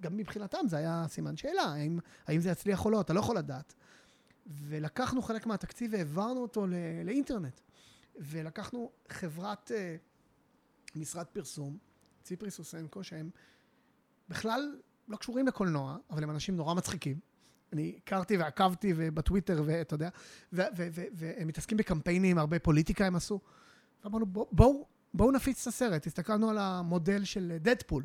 גם 0.00 0.16
מבחינתם 0.16 0.58
זה 0.68 0.76
היה 0.76 1.04
סימן 1.08 1.36
שאלה, 1.36 1.62
האם, 1.62 1.98
האם 2.26 2.40
זה 2.40 2.50
יצליח 2.50 2.84
או 2.84 2.90
לא, 2.90 3.00
אתה 3.00 3.12
לא 3.12 3.20
יכול 3.20 3.36
לדעת. 3.36 3.74
ולקחנו 4.46 5.22
חלק 5.22 5.46
מהתקציב 5.46 5.90
והעברנו 5.92 6.40
אותו 6.40 6.66
ל- 6.66 7.02
לאינטרנט. 7.04 7.60
ולקחנו 8.18 8.90
חברת, 9.08 9.70
uh, 9.70 10.98
משרד 10.98 11.26
פרסום, 11.26 11.78
ציפרי 12.22 12.50
סוסנקו, 12.50 13.04
שהם 13.04 13.30
בכלל 14.28 14.76
לא 15.08 15.16
קשורים 15.16 15.46
לקולנוע, 15.46 15.96
אבל 16.10 16.22
הם 16.22 16.30
אנשים 16.30 16.56
נורא 16.56 16.74
מצחיקים. 16.74 17.18
אני 17.72 17.98
הכרתי 18.04 18.36
ועקבתי 18.36 18.94
בטוויטר, 18.94 19.62
ואתה 19.66 19.94
יודע, 19.94 20.08
והם 20.52 21.48
מתעסקים 21.48 21.78
בקמפיינים, 21.78 22.38
הרבה 22.38 22.58
פוליטיקה 22.58 23.06
הם 23.06 23.16
עשו. 23.16 23.40
ואמרנו, 24.04 24.26
בואו 24.26 24.48
בוא, 24.52 24.84
בוא 25.14 25.32
נפיץ 25.32 25.60
את 25.62 25.66
הסרט. 25.66 26.06
הסתכלנו 26.06 26.50
על 26.50 26.58
המודל 26.58 27.24
של 27.24 27.52
דדפול, 27.60 28.04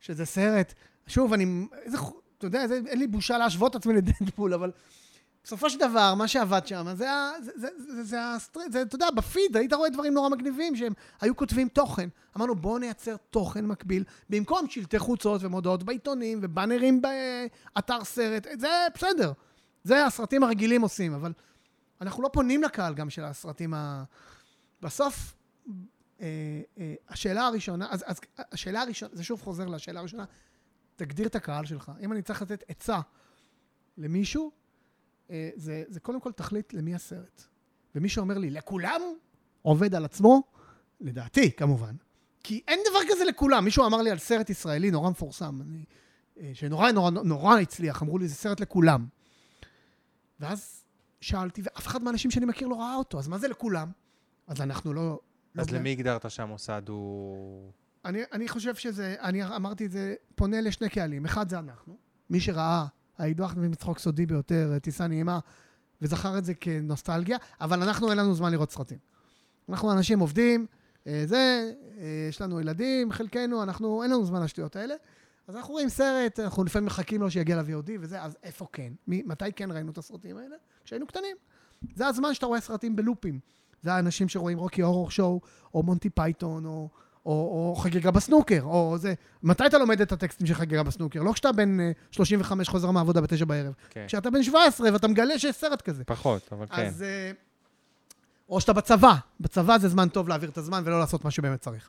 שזה 0.00 0.24
סרט, 0.26 0.74
שוב, 1.06 1.32
אני, 1.32 1.66
איזה, 1.82 1.98
אתה 2.38 2.46
יודע, 2.46 2.66
זה, 2.66 2.80
אין 2.86 2.98
לי 2.98 3.06
בושה 3.06 3.38
להשוות 3.38 3.70
את 3.70 3.80
עצמי 3.80 3.94
לדדפול, 3.94 4.54
אבל 4.54 4.72
בסופו 5.44 5.70
של 5.70 5.78
דבר, 5.78 6.14
מה 6.14 6.28
שעבד 6.28 6.66
שם, 6.66 6.86
זה, 6.94 7.10
ה- 7.12 7.32
זה, 7.42 7.52
זה, 7.56 7.68
זה, 7.78 8.04
זה, 8.04 8.34
הסטר- 8.34 8.60
זה, 8.72 8.82
אתה 8.82 8.94
יודע, 8.94 9.06
בפיד, 9.16 9.56
היית 9.56 9.72
רואה 9.72 9.90
דברים 9.90 10.14
נורא 10.14 10.28
מגניבים 10.28 10.76
שהם 10.76 10.92
היו 11.20 11.36
כותבים 11.36 11.68
תוכן. 11.68 12.08
אמרנו, 12.36 12.54
בואו 12.54 12.78
נייצר 12.78 13.16
תוכן 13.30 13.66
מקביל, 13.66 14.04
במקום 14.30 14.68
שלטי 14.70 14.98
חוצות 14.98 15.42
ומודעות 15.44 15.82
בעיתונים 15.82 16.38
ובאנרים 16.42 17.02
באתר 17.02 18.04
סרט, 18.04 18.46
זה 18.58 18.68
בסדר. 18.94 19.32
זה 19.84 20.06
הסרטים 20.06 20.42
הרגילים 20.42 20.82
עושים, 20.82 21.14
אבל 21.14 21.32
אנחנו 22.00 22.22
לא 22.22 22.28
פונים 22.32 22.62
לקהל 22.62 22.94
גם 22.94 23.10
של 23.10 23.24
הסרטים 23.24 23.74
ה... 23.74 24.04
בסוף, 24.82 25.36
אה, 26.20 26.26
אה, 26.78 26.94
השאלה 27.08 27.46
הראשונה, 27.46 27.86
אז, 27.90 28.04
אז 28.06 28.20
השאלה 28.38 28.82
הראשונה, 28.82 29.10
זה 29.14 29.24
שוב 29.24 29.42
חוזר 29.42 29.66
לשאלה 29.66 30.00
הראשונה, 30.00 30.24
תגדיר 30.96 31.26
את 31.26 31.34
הקהל 31.34 31.66
שלך. 31.66 31.92
אם 32.00 32.12
אני 32.12 32.22
צריך 32.22 32.42
לתת 32.42 32.64
עצה 32.68 33.00
למישהו, 33.98 34.50
אה, 35.30 35.50
זה, 35.56 35.84
זה 35.88 36.00
קודם 36.00 36.20
כל 36.20 36.32
תחליט 36.32 36.72
למי 36.72 36.94
הסרט. 36.94 37.42
ומי 37.94 38.08
שאומר 38.08 38.38
לי, 38.38 38.50
לכולם, 38.50 39.00
עובד 39.62 39.94
על 39.94 40.04
עצמו, 40.04 40.42
לדעתי, 41.00 41.52
כמובן. 41.52 41.94
כי 42.42 42.62
אין 42.68 42.80
דבר 42.90 42.98
כזה 43.10 43.24
לכולם. 43.24 43.64
מישהו 43.64 43.86
אמר 43.86 44.02
לי 44.02 44.10
על 44.10 44.18
סרט 44.18 44.50
ישראלי 44.50 44.90
נורא 44.90 45.10
מפורסם, 45.10 45.60
אני, 45.62 45.84
אה, 46.40 46.50
שנורא 46.54 46.90
נורא 46.90 47.10
נורא 47.10 47.58
הצליח, 47.58 48.02
אמרו 48.02 48.18
לי, 48.18 48.28
זה 48.28 48.34
סרט 48.34 48.60
לכולם. 48.60 49.06
ואז 50.40 50.84
שאלתי, 51.20 51.62
ואף 51.64 51.86
אחד 51.86 52.02
מהאנשים 52.02 52.30
שאני 52.30 52.46
מכיר 52.46 52.68
לא 52.68 52.74
ראה 52.74 52.94
אותו, 52.94 53.18
אז 53.18 53.28
מה 53.28 53.38
זה 53.38 53.48
לכולם? 53.48 53.90
אז 54.46 54.60
אנחנו 54.60 54.92
לא... 54.92 55.20
לא 55.54 55.62
אז 55.62 55.66
בני- 55.68 55.78
למי 55.78 55.90
הגדרת 55.92 56.30
שהמוסד 56.30 56.82
הוא... 56.88 57.70
אני, 58.04 58.22
אני 58.32 58.48
חושב 58.48 58.74
שזה, 58.74 59.14
אני 59.20 59.44
אמרתי 59.44 59.86
את 59.86 59.90
זה, 59.90 60.14
פונה 60.34 60.60
לשני 60.60 60.88
קהלים. 60.88 61.24
אחד 61.24 61.48
זה 61.48 61.58
אנחנו, 61.58 61.96
מי 62.30 62.40
שראה, 62.40 62.86
האידוח 63.18 63.54
מצחוק 63.56 63.98
סודי 63.98 64.26
ביותר, 64.26 64.78
טיסה 64.82 65.06
נעימה, 65.06 65.38
וזכר 66.02 66.38
את 66.38 66.44
זה 66.44 66.54
כנוסטלגיה, 66.54 67.38
אבל 67.60 67.82
אנחנו, 67.82 68.10
אין 68.10 68.18
לנו 68.18 68.34
זמן 68.34 68.52
לראות 68.52 68.70
סרטים. 68.70 68.98
אנחנו 69.68 69.92
אנשים 69.92 70.18
עובדים, 70.18 70.66
אה, 71.06 71.22
זה, 71.26 71.72
אה, 71.98 72.04
יש 72.28 72.40
לנו 72.40 72.60
ילדים, 72.60 73.12
חלקנו, 73.12 73.62
אנחנו, 73.62 74.02
אין 74.02 74.10
לנו 74.10 74.24
זמן 74.24 74.42
לשטויות 74.42 74.76
האלה. 74.76 74.94
אז 75.48 75.56
אנחנו 75.56 75.72
רואים 75.72 75.88
סרט, 75.88 76.40
אנחנו 76.40 76.64
לפעמים 76.64 76.86
מחכים 76.86 77.20
לו 77.20 77.30
שיגיע 77.30 77.62
ל-VOD 77.62 77.90
וזה, 78.00 78.22
אז 78.22 78.36
איפה 78.42 78.66
כן? 78.72 78.92
מי, 79.06 79.22
מתי 79.26 79.52
כן 79.52 79.70
ראינו 79.72 79.92
את 79.92 79.98
הסרטים 79.98 80.36
האלה? 80.36 80.56
כשהיינו 80.84 81.06
קטנים. 81.06 81.36
זה 81.94 82.06
הזמן 82.06 82.34
שאתה 82.34 82.46
רואה 82.46 82.60
סרטים 82.60 82.96
בלופים. 82.96 83.40
זה 83.82 83.94
האנשים 83.94 84.28
שרואים 84.28 84.58
Rocky 84.58 84.82
Horror 84.82 85.10
Show, 85.10 85.40
או 85.74 85.82
מונטי 85.82 86.10
פייתון, 86.10 86.64
או, 86.64 86.88
או, 87.26 87.32
או 87.70 87.76
חגיגה 87.76 88.10
בסנוקר, 88.10 88.60
או 88.62 88.98
זה. 88.98 89.14
מתי 89.42 89.66
אתה 89.66 89.78
לומד 89.78 90.00
את 90.00 90.12
הטקסטים 90.12 90.46
של 90.46 90.54
חגיגה 90.54 90.82
בסנוקר? 90.82 91.22
לא 91.22 91.32
כשאתה 91.32 91.52
בן 91.52 91.80
אה, 91.80 91.90
35 92.10 92.68
חוזר 92.68 92.90
מהעבודה 92.90 93.20
בתשע 93.20 93.44
בערב. 93.44 93.72
כן. 93.90 94.04
כשאתה 94.06 94.30
בן 94.30 94.42
17 94.42 94.92
ואתה 94.92 95.08
מגלה 95.08 95.38
שיש 95.38 95.56
סרט 95.56 95.82
כזה. 95.82 96.04
פחות, 96.04 96.48
אבל 96.52 96.66
כן. 96.66 96.86
אז... 96.86 97.02
אה, 97.02 97.32
או 98.48 98.60
שאתה 98.60 98.72
בצבא. 98.72 99.14
בצבא 99.40 99.78
זה 99.78 99.88
זמן 99.88 100.08
טוב 100.08 100.28
להעביר 100.28 100.50
את 100.50 100.58
הזמן 100.58 100.82
ולא 100.86 101.00
לעשות 101.00 101.24
מה 101.24 101.30
שבאמת 101.30 101.60
צריך. 101.60 101.88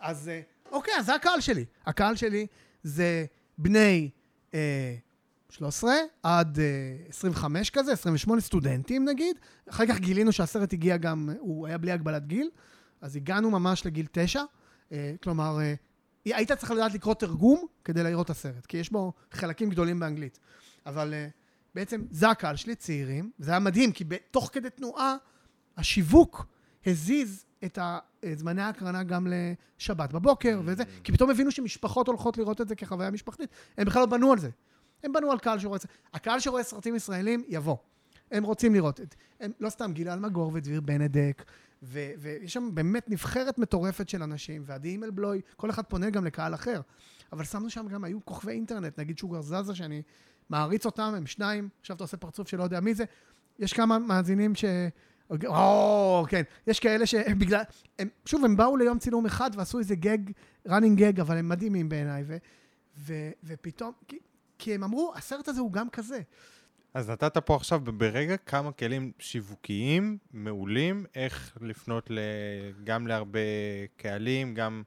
אז 0.00 0.28
אה, 0.28 0.40
אוקיי, 0.72 0.94
אז 0.98 1.06
זה 1.06 1.14
הקהל 1.14 1.40
שלי. 1.40 1.64
הקהל 1.86 2.16
שלי 2.16 2.46
זה 2.82 3.24
בני 3.58 4.10
אה, 4.54 4.94
13 5.50 5.92
עד 6.22 6.58
אה, 6.58 6.64
25 7.08 7.70
כזה, 7.70 7.92
28 7.92 8.40
סטודנטים 8.40 9.04
נגיד. 9.04 9.36
אחר 9.70 9.86
כך 9.86 9.98
גילינו 9.98 10.32
שהסרט 10.32 10.72
הגיע 10.72 10.96
גם, 10.96 11.30
הוא 11.40 11.66
היה 11.66 11.78
בלי 11.78 11.92
הגבלת 11.92 12.26
גיל, 12.26 12.50
אז 13.00 13.16
הגענו 13.16 13.50
ממש 13.50 13.86
לגיל 13.86 14.06
9. 14.12 14.42
אה, 14.92 15.14
כלומר, 15.22 15.60
אה, 15.60 15.74
היית 16.24 16.52
צריך 16.52 16.70
לדעת 16.70 16.94
לקרוא 16.94 17.14
תרגום 17.14 17.66
כדי 17.84 18.02
לראות 18.02 18.26
את 18.26 18.30
הסרט, 18.30 18.66
כי 18.66 18.76
יש 18.76 18.92
בו 18.92 19.12
חלקים 19.32 19.70
גדולים 19.70 20.00
באנגלית. 20.00 20.38
אבל 20.86 21.14
אה, 21.14 21.28
בעצם 21.74 22.04
זה 22.10 22.30
הקהל 22.30 22.56
שלי, 22.56 22.74
צעירים. 22.74 23.30
זה 23.38 23.50
היה 23.50 23.60
מדהים, 23.60 23.92
כי 23.92 24.04
תוך 24.30 24.50
כדי 24.52 24.70
תנועה, 24.70 25.16
השיווק 25.76 26.46
הזיז 26.86 27.44
את 27.64 27.78
זמני 28.36 28.62
ההקרנה 28.62 29.02
גם 29.02 29.26
לשבת 29.30 30.12
בבוקר 30.12 30.60
וזה, 30.64 30.82
כי 31.04 31.12
פתאום 31.12 31.30
הבינו 31.30 31.50
שמשפחות 31.50 32.06
הולכות 32.06 32.38
לראות 32.38 32.60
את 32.60 32.68
זה 32.68 32.74
כחוויה 32.74 33.10
משפחתית. 33.10 33.50
הם 33.78 33.86
בכלל 33.86 34.00
לא 34.00 34.06
בנו 34.06 34.32
על 34.32 34.38
זה. 34.38 34.50
הם 35.02 35.12
בנו 35.12 35.32
על 35.32 35.38
קהל 35.38 35.58
שרואה... 35.58 35.78
הקהל 36.14 36.40
שרואה 36.40 36.62
סרטים 36.62 36.96
ישראלים, 36.96 37.44
יבוא. 37.48 37.76
הם 38.30 38.44
רוצים 38.44 38.74
לראות. 38.74 39.00
הם 39.40 39.52
לא 39.60 39.70
סתם 39.70 39.92
גיל 39.92 40.08
אלמגור 40.08 40.50
ודביר 40.54 40.80
בנדק, 40.80 41.44
ו- 41.82 42.10
ויש 42.18 42.52
שם 42.52 42.70
באמת 42.74 43.10
נבחרת 43.10 43.58
מטורפת 43.58 44.08
של 44.08 44.22
אנשים, 44.22 44.62
ועדי 44.66 44.88
אימלבלוי, 44.88 45.40
כל 45.56 45.70
אחד 45.70 45.82
פונה 45.82 46.10
גם 46.10 46.24
לקהל 46.24 46.54
אחר. 46.54 46.80
אבל 47.32 47.44
שמנו 47.44 47.70
שם 47.70 47.88
גם, 47.88 48.04
היו 48.04 48.18
כוכבי 48.24 48.52
אינטרנט, 48.52 48.98
נגיד 48.98 49.18
שוגר 49.18 49.40
זזה, 49.40 49.74
שאני 49.74 50.02
מעריץ 50.50 50.86
אותם, 50.86 51.14
הם 51.16 51.26
שניים, 51.26 51.68
עכשיו 51.80 51.96
אתה 51.96 52.04
עושה 52.04 52.16
פרצוף 52.16 52.48
שלא 52.48 52.62
יודע 52.62 52.80
מי 52.80 52.94
זה. 52.94 53.04
יש 53.58 53.72
כמה 53.72 53.98
מאזינים 53.98 54.54
ש... 54.54 54.64
או, 55.46 56.24
כן. 56.28 56.42
יש 56.66 56.80
כאלה 56.80 57.06
שהם 57.06 57.38
בגלל... 57.38 57.62
הם, 57.98 58.08
שוב, 58.24 58.44
הם 58.44 58.56
באו 58.56 58.76
ליום 58.76 58.98
צילום 58.98 59.26
אחד 59.26 59.50
ועשו 59.54 59.78
איזה 59.78 59.94
גג, 59.94 60.18
running 60.68 60.94
גג, 60.94 61.20
אבל 61.20 61.36
הם 61.36 61.48
מדהימים 61.48 61.88
בעיניי. 61.88 62.24
ו, 62.26 62.36
ו, 62.98 63.30
ופתאום, 63.44 63.92
כי, 64.08 64.18
כי 64.58 64.74
הם 64.74 64.84
אמרו, 64.84 65.12
הסרט 65.16 65.48
הזה 65.48 65.60
הוא 65.60 65.72
גם 65.72 65.90
כזה. 65.90 66.20
אז 66.94 67.10
נתת 67.10 67.38
פה 67.38 67.56
עכשיו 67.56 67.80
ברגע 67.80 68.36
כמה 68.36 68.72
כלים 68.72 69.12
שיווקיים 69.18 70.18
מעולים, 70.32 71.06
איך 71.14 71.58
לפנות 71.60 72.10
ל... 72.10 72.18
גם 72.84 73.06
להרבה 73.06 73.38
קהלים, 73.96 74.54
גם 74.54 74.82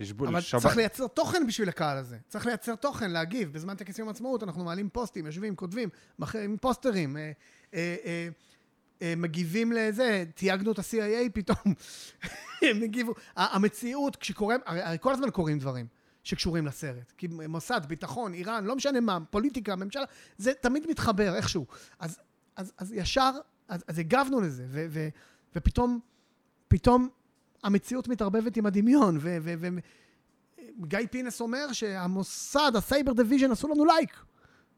לשבול... 0.00 0.28
אבל 0.28 0.40
צריך 0.40 0.76
לייצר 0.76 1.06
תוכן 1.06 1.46
בשביל 1.46 1.68
הקהל 1.68 1.96
הזה. 1.96 2.16
צריך 2.28 2.46
לייצר 2.46 2.74
תוכן, 2.74 3.10
להגיב. 3.10 3.52
בזמן 3.52 3.74
טקס 3.74 3.98
יום 3.98 4.08
העצמאות 4.08 4.42
אנחנו 4.42 4.64
מעלים 4.64 4.88
פוסטים, 4.88 5.26
יושבים, 5.26 5.56
כותבים, 5.56 5.88
עם 6.34 6.56
פוסטרים, 6.60 7.16
אה, 7.16 7.32
אה, 7.74 7.96
אה, 8.04 8.28
אה, 9.02 9.14
מגיבים 9.16 9.72
לזה, 9.72 10.24
תייגנו 10.34 10.72
את 10.72 10.78
ה-CIA 10.78 11.30
פתאום. 11.32 11.74
הם 12.62 12.82
הגיבו. 12.82 13.14
המציאות, 13.36 14.16
כשקורה, 14.16 14.56
הרי, 14.66 14.82
הרי 14.82 14.96
כל 15.00 15.12
הזמן 15.12 15.30
קורים 15.30 15.58
דברים 15.58 15.86
שקשורים 16.28 16.66
לסרט. 16.66 17.12
כי 17.16 17.28
מוסד, 17.48 17.80
ביטחון, 17.88 18.34
איראן, 18.34 18.64
לא 18.64 18.76
משנה 18.76 19.00
מה, 19.00 19.18
פוליטיקה, 19.30 19.76
ממשלה, 19.76 20.04
זה 20.38 20.52
תמיד 20.60 20.86
מתחבר 20.90 21.34
איכשהו. 21.34 21.66
אז, 21.98 22.18
אז, 22.56 22.72
אז 22.78 22.92
ישר, 22.92 23.30
אז, 23.68 23.84
אז 23.88 23.98
הגבנו 23.98 24.40
לזה, 24.40 24.66
ו, 24.68 24.86
ו, 24.90 25.08
ופתאום, 25.56 26.00
פתאום 26.68 27.08
המציאות 27.64 28.08
מתערבבת 28.08 28.56
עם 28.56 28.66
הדמיון, 28.66 29.18
ו... 29.20 29.36
ו, 29.42 29.54
ו 29.60 29.68
גיא 30.86 30.98
פינס 31.10 31.40
אומר 31.40 31.72
שהמוסד, 31.72 32.72
ה 32.74 32.80
cyber 32.80 33.12
division, 33.12 33.50
עשו 33.50 33.68
לנו 33.68 33.84
לייק. 33.84 34.16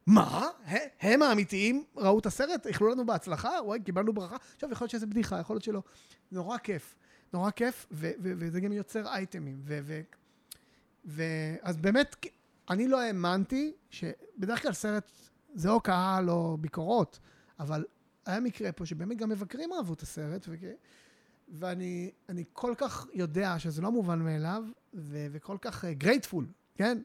מה? 0.07 0.49
הם 1.01 1.23
האמיתיים 1.23 1.85
ראו 1.97 2.19
את 2.19 2.27
הסרט, 2.27 2.67
איחלו 2.67 2.89
לנו 2.89 3.07
בהצלחה, 3.07 3.51
וואי, 3.65 3.81
קיבלנו 3.81 4.13
ברכה. 4.13 4.37
עכשיו, 4.55 4.73
יכול 4.73 4.85
להיות 4.85 4.91
שזה 4.91 5.07
בדיחה, 5.07 5.39
יכול 5.39 5.55
להיות 5.55 5.65
שלא. 5.65 5.83
נורא 6.33 6.59
כיף. 6.59 6.95
נורא 7.33 7.51
כיף, 7.51 7.87
וזה 7.91 8.61
גם 8.61 8.73
יוצר 8.73 9.09
אייטמים. 9.09 9.61
ו- 9.65 10.01
ו- 11.05 11.11
ו- 11.13 11.57
אז 11.63 11.77
באמת, 11.77 12.17
אני 12.71 12.89
לא 12.89 13.01
האמנתי 13.01 13.73
שבדרך 13.91 14.63
כלל 14.63 14.73
סרט 14.73 15.11
זה 15.55 15.71
או 15.71 15.81
קהל 15.81 16.31
או 16.31 16.57
ביקורות, 16.61 17.19
אבל 17.59 17.85
היה 18.27 18.41
מקרה 18.41 18.73
פה 18.73 18.87
שבאמת 18.87 19.17
גם 19.19 19.29
מבקרים 19.29 19.73
אהבו 19.73 19.93
את 19.93 20.03
הסרט, 20.03 20.47
ו- 20.49 20.73
ואני 21.49 22.11
אני 22.29 22.45
כל 22.53 22.75
כך 22.79 23.07
יודע 23.13 23.59
שזה 23.59 23.83
לא 23.83 23.93
מובן 23.93 24.19
מאליו, 24.19 24.65
ו- 24.95 25.27
וכל 25.33 25.57
כך 25.61 25.85
גרייטפול, 25.85 26.47
כן? 26.75 26.99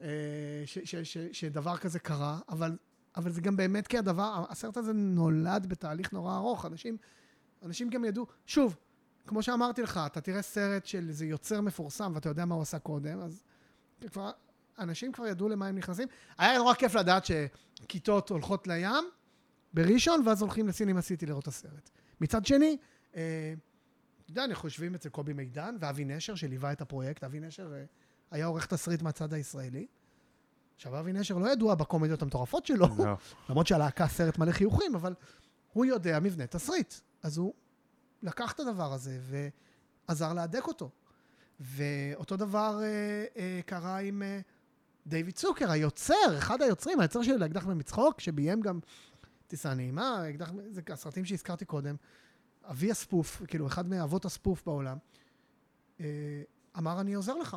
אה, 0.00 0.62
ש- 0.66 0.78
ש- 0.84 0.96
ש- 0.96 1.28
שדבר 1.32 1.76
כזה 1.76 1.98
קרה, 1.98 2.38
אבל, 2.48 2.76
אבל 3.16 3.30
זה 3.32 3.40
גם 3.40 3.56
באמת 3.56 3.86
כי 3.86 3.98
הדבר, 3.98 4.44
הסרט 4.48 4.76
הזה 4.76 4.92
נולד 4.92 5.66
בתהליך 5.66 6.12
נורא 6.12 6.36
ארוך. 6.36 6.66
אנשים, 6.66 6.96
אנשים 7.62 7.90
גם 7.90 8.04
ידעו, 8.04 8.26
שוב, 8.46 8.76
כמו 9.26 9.42
שאמרתי 9.42 9.82
לך, 9.82 10.00
אתה 10.06 10.20
תראה 10.20 10.42
סרט 10.42 10.86
של 10.86 11.08
איזה 11.08 11.26
יוצר 11.26 11.60
מפורסם 11.60 12.12
ואתה 12.14 12.28
יודע 12.28 12.44
מה 12.44 12.54
הוא 12.54 12.62
עשה 12.62 12.78
קודם, 12.78 13.20
אז 13.20 13.42
כבר, 14.10 14.30
אנשים 14.78 15.12
כבר 15.12 15.26
ידעו 15.26 15.48
למה 15.48 15.66
הם 15.66 15.76
נכנסים. 15.76 16.08
היה 16.38 16.58
נורא 16.58 16.74
כיף 16.74 16.94
לדעת 16.94 17.24
שכיתות 17.24 18.28
הולכות 18.28 18.66
לים 18.66 19.04
בראשון, 19.72 20.22
ואז 20.26 20.42
הולכים 20.42 20.68
לסינימה 20.68 21.02
סיטי 21.02 21.26
לראות 21.26 21.42
את 21.42 21.48
הסרט. 21.48 21.90
מצד 22.20 22.46
שני, 22.46 22.76
אה, 23.16 23.54
אתה 24.22 24.30
יודע, 24.30 24.44
אנחנו 24.44 24.68
יושבים 24.68 24.94
אצל 24.94 25.08
קובי 25.08 25.32
מידן 25.32 25.76
ואבי 25.80 26.04
נשר, 26.04 26.34
שליווה 26.34 26.72
את 26.72 26.80
הפרויקט. 26.80 27.24
אבי 27.24 27.40
נשר 27.40 27.72
אה, 27.74 27.84
היה 28.30 28.46
עורך 28.46 28.66
תסריט 28.66 29.02
מהצד 29.02 29.34
הישראלי. 29.34 29.86
עכשיו, 30.76 31.00
אבי 31.00 31.12
נשר 31.12 31.38
לא 31.38 31.52
ידוע 31.52 31.74
בקומדיות 31.74 32.22
המטורפות 32.22 32.66
שלו, 32.66 32.86
לא. 32.98 33.16
למרות 33.48 33.66
שהלהקה 33.66 34.08
סרט 34.08 34.38
מלא 34.38 34.52
חיוכים, 34.52 34.94
אבל 34.94 35.14
הוא 35.72 35.84
יודע 35.84 36.20
מבנה 36.20 36.46
תסריט. 36.46 36.94
אז 37.22 37.38
הוא 37.38 37.54
לקח 38.22 38.52
את 38.52 38.60
הדבר 38.60 38.92
הזה 38.92 39.20
ועזר 40.08 40.32
להדק 40.32 40.66
אותו. 40.66 40.90
ואותו 41.60 42.36
דבר 42.36 42.80
אה, 42.82 43.24
אה, 43.36 43.60
קרה 43.66 43.98
עם 43.98 44.22
אה, 44.22 44.40
דיוויד 45.06 45.34
צוקר, 45.34 45.70
היוצר, 45.70 46.38
אחד 46.38 46.62
היוצרים, 46.62 47.00
היוצר 47.00 47.22
שלי 47.22 47.38
לאקדח 47.38 47.66
במצחוק, 47.66 48.20
שביים 48.20 48.60
גם 48.60 48.80
טיסה 49.46 49.74
נעימה, 49.74 50.30
אקדח, 50.30 50.50
זה 50.70 50.82
הסרטים 50.88 51.24
שהזכרתי 51.24 51.64
קודם. 51.64 51.96
אבי 52.64 52.90
הספוף, 52.90 53.42
כאילו, 53.46 53.66
אחד 53.66 53.88
מאבות 53.88 54.24
הספוף 54.24 54.62
בעולם, 54.66 54.98
אה, 56.00 56.06
אמר, 56.78 57.00
אני 57.00 57.14
עוזר 57.14 57.34
לך. 57.34 57.56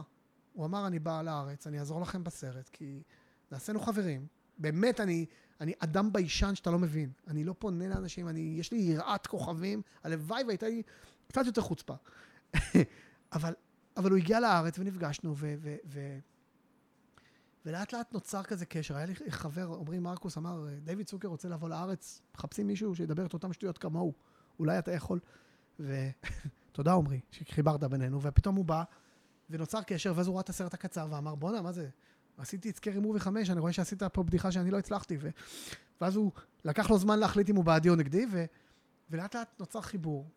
הוא 0.53 0.65
אמר, 0.65 0.87
אני 0.87 0.99
בא 0.99 1.21
לארץ, 1.21 1.67
אני 1.67 1.79
אעזור 1.79 2.01
לכם 2.01 2.23
בסרט, 2.23 2.69
כי 2.69 3.03
נעשינו 3.51 3.79
חברים, 3.79 4.27
באמת, 4.57 4.99
אני, 4.99 5.25
אני 5.61 5.73
אדם 5.79 6.13
ביישן 6.13 6.55
שאתה 6.55 6.71
לא 6.71 6.79
מבין. 6.79 7.11
אני 7.27 7.43
לא 7.43 7.55
פונה 7.59 7.87
לאנשים, 7.87 8.27
אני, 8.27 8.55
יש 8.59 8.71
לי 8.71 8.77
יראת 8.77 9.27
כוכבים, 9.27 9.81
הלוואי 10.03 10.43
והייתה 10.43 10.67
לי 10.67 10.81
קצת 11.27 11.45
יותר 11.45 11.61
חוצפה. 11.61 11.93
אבל, 13.33 13.53
אבל 13.97 14.09
הוא 14.09 14.17
הגיע 14.17 14.39
לארץ 14.39 14.79
ונפגשנו, 14.79 15.33
ו... 15.37 15.55
ו, 15.59 15.75
ו 15.85 16.19
ולאט 17.65 17.93
לאט 17.93 18.13
נוצר 18.13 18.43
כזה 18.43 18.65
קשר. 18.65 18.97
היה 18.97 19.05
לי 19.05 19.15
חבר, 19.29 19.73
עמרי 19.79 19.99
מרקוס 19.99 20.37
אמר, 20.37 20.67
דיוויד 20.83 21.07
צוקר 21.07 21.27
רוצה 21.27 21.49
לבוא 21.49 21.69
לארץ, 21.69 22.21
מחפשים 22.35 22.67
מישהו 22.67 22.95
שידבר 22.95 23.25
את 23.25 23.33
אותם 23.33 23.53
שטויות 23.53 23.77
כמוהו. 23.77 24.13
אולי 24.59 24.79
אתה 24.79 24.91
יכול. 24.91 25.19
ותודה 25.79 26.93
עמרי, 26.97 27.19
שחיברת 27.31 27.83
בינינו, 27.83 28.21
ופתאום 28.21 28.55
הוא 28.55 28.65
בא, 28.65 28.83
ונוצר 29.49 29.81
קשר, 29.81 30.13
ואז 30.15 30.27
הוא 30.27 30.33
ראה 30.33 30.41
את 30.41 30.49
הסרט 30.49 30.73
הקצר 30.73 31.07
ואמר, 31.09 31.35
בואנה, 31.35 31.61
מה 31.61 31.71
זה? 31.71 31.89
עשיתי 32.37 32.69
את 32.69 32.75
Scary 32.75 32.99
Movie 32.99 33.19
5, 33.19 33.49
אני 33.49 33.59
רואה 33.59 33.73
שעשית 33.73 34.03
פה 34.03 34.23
בדיחה 34.23 34.51
שאני 34.51 34.71
לא 34.71 34.77
הצלחתי. 34.77 35.17
ו... 35.19 35.29
ואז 36.01 36.15
הוא, 36.15 36.31
לקח 36.65 36.89
לו 36.89 36.97
זמן 36.97 37.19
להחליט 37.19 37.49
אם 37.49 37.55
הוא 37.55 37.63
בעדי 37.63 37.89
או 37.89 37.95
נגדי, 37.95 38.25
ו... 38.31 38.45
ולאט 39.09 39.35
לאט 39.35 39.59
נוצר 39.59 39.81
חיבור. 39.81 40.29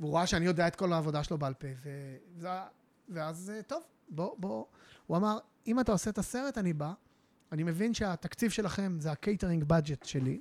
והוא 0.00 0.14
ראה 0.14 0.26
שאני 0.26 0.46
יודע 0.46 0.68
את 0.68 0.76
כל 0.76 0.92
העבודה 0.92 1.24
שלו 1.24 1.38
בעל 1.38 1.54
פה, 1.54 1.68
ו... 1.84 2.16
וזה... 2.36 2.48
ואז, 3.08 3.52
טוב, 3.66 3.82
בוא, 4.08 4.36
בוא. 4.38 4.64
הוא 5.06 5.16
אמר, 5.16 5.38
אם 5.66 5.80
אתה 5.80 5.92
עושה 5.92 6.10
את 6.10 6.18
הסרט, 6.18 6.58
אני 6.58 6.72
בא. 6.72 6.92
אני 7.52 7.62
מבין 7.62 7.94
שהתקציב 7.94 8.50
שלכם 8.50 8.96
זה 9.00 9.12
ה 9.12 9.18
catering 9.18 9.64
budget 9.64 10.04
שלי, 10.04 10.40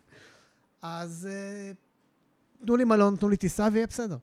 אז 0.81 1.29
uh, 1.31 2.65
תנו 2.65 2.75
לי 2.75 2.83
מלון, 2.83 3.15
תנו 3.15 3.29
לי 3.29 3.37
טיסה 3.37 3.67
ויהיה 3.73 3.87
בסדר. 3.87 4.17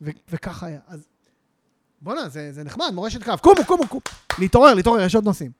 ו- 0.00 0.10
וככה 0.28 0.66
היה. 0.66 0.80
אז 0.86 1.08
בואנה, 2.02 2.28
זה, 2.28 2.52
זה 2.52 2.64
נחמד, 2.64 2.86
מורשת 2.94 3.22
קרב. 3.22 3.38
קומו, 3.38 3.64
קומו, 3.66 3.88
קומו. 3.88 4.00
להתעורר, 4.38 4.74
להתעורר, 4.74 5.00
יש 5.00 5.14
עוד 5.14 5.24
נושאים. 5.24 5.50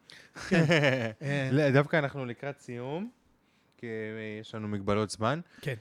כן. 0.49 0.65
אה. 1.23 1.71
דווקא 1.73 1.97
אנחנו 1.97 2.25
לקראת 2.25 2.61
סיום, 2.61 3.11
כי 3.79 3.87
יש 4.41 4.55
לנו 4.55 4.69
מגבלות 4.69 5.11
זמן. 5.11 5.41
כן. 5.61 5.75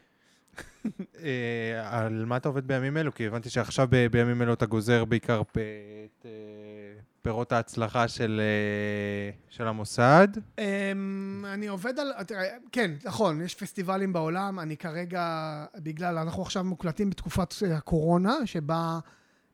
אה, 1.23 1.99
על 1.99 2.25
מה 2.25 2.37
אתה 2.37 2.49
עובד 2.49 2.67
בימים 2.67 2.97
אלו? 2.97 3.13
כי 3.13 3.27
הבנתי 3.27 3.49
שעכשיו 3.49 3.87
בימים 4.11 4.41
אלו 4.41 4.53
אתה 4.53 4.65
גוזר 4.65 5.05
בעיקר 5.05 5.41
את 5.41 5.57
אה, 6.25 6.31
פירות 7.21 7.51
ההצלחה 7.51 8.07
של, 8.07 8.41
של 9.49 9.67
המוסד. 9.67 10.27
אמ, 10.57 11.45
אני 11.53 11.67
עובד 11.67 11.99
על... 11.99 12.11
כן, 12.71 12.91
נכון, 13.03 13.41
יש 13.41 13.55
פסטיבלים 13.55 14.13
בעולם. 14.13 14.59
אני 14.59 14.77
כרגע, 14.77 15.65
בגלל, 15.75 16.17
אנחנו 16.17 16.41
עכשיו 16.41 16.63
מוקלטים 16.63 17.09
בתקופת 17.09 17.53
הקורונה, 17.75 18.35
שבה... 18.45 18.99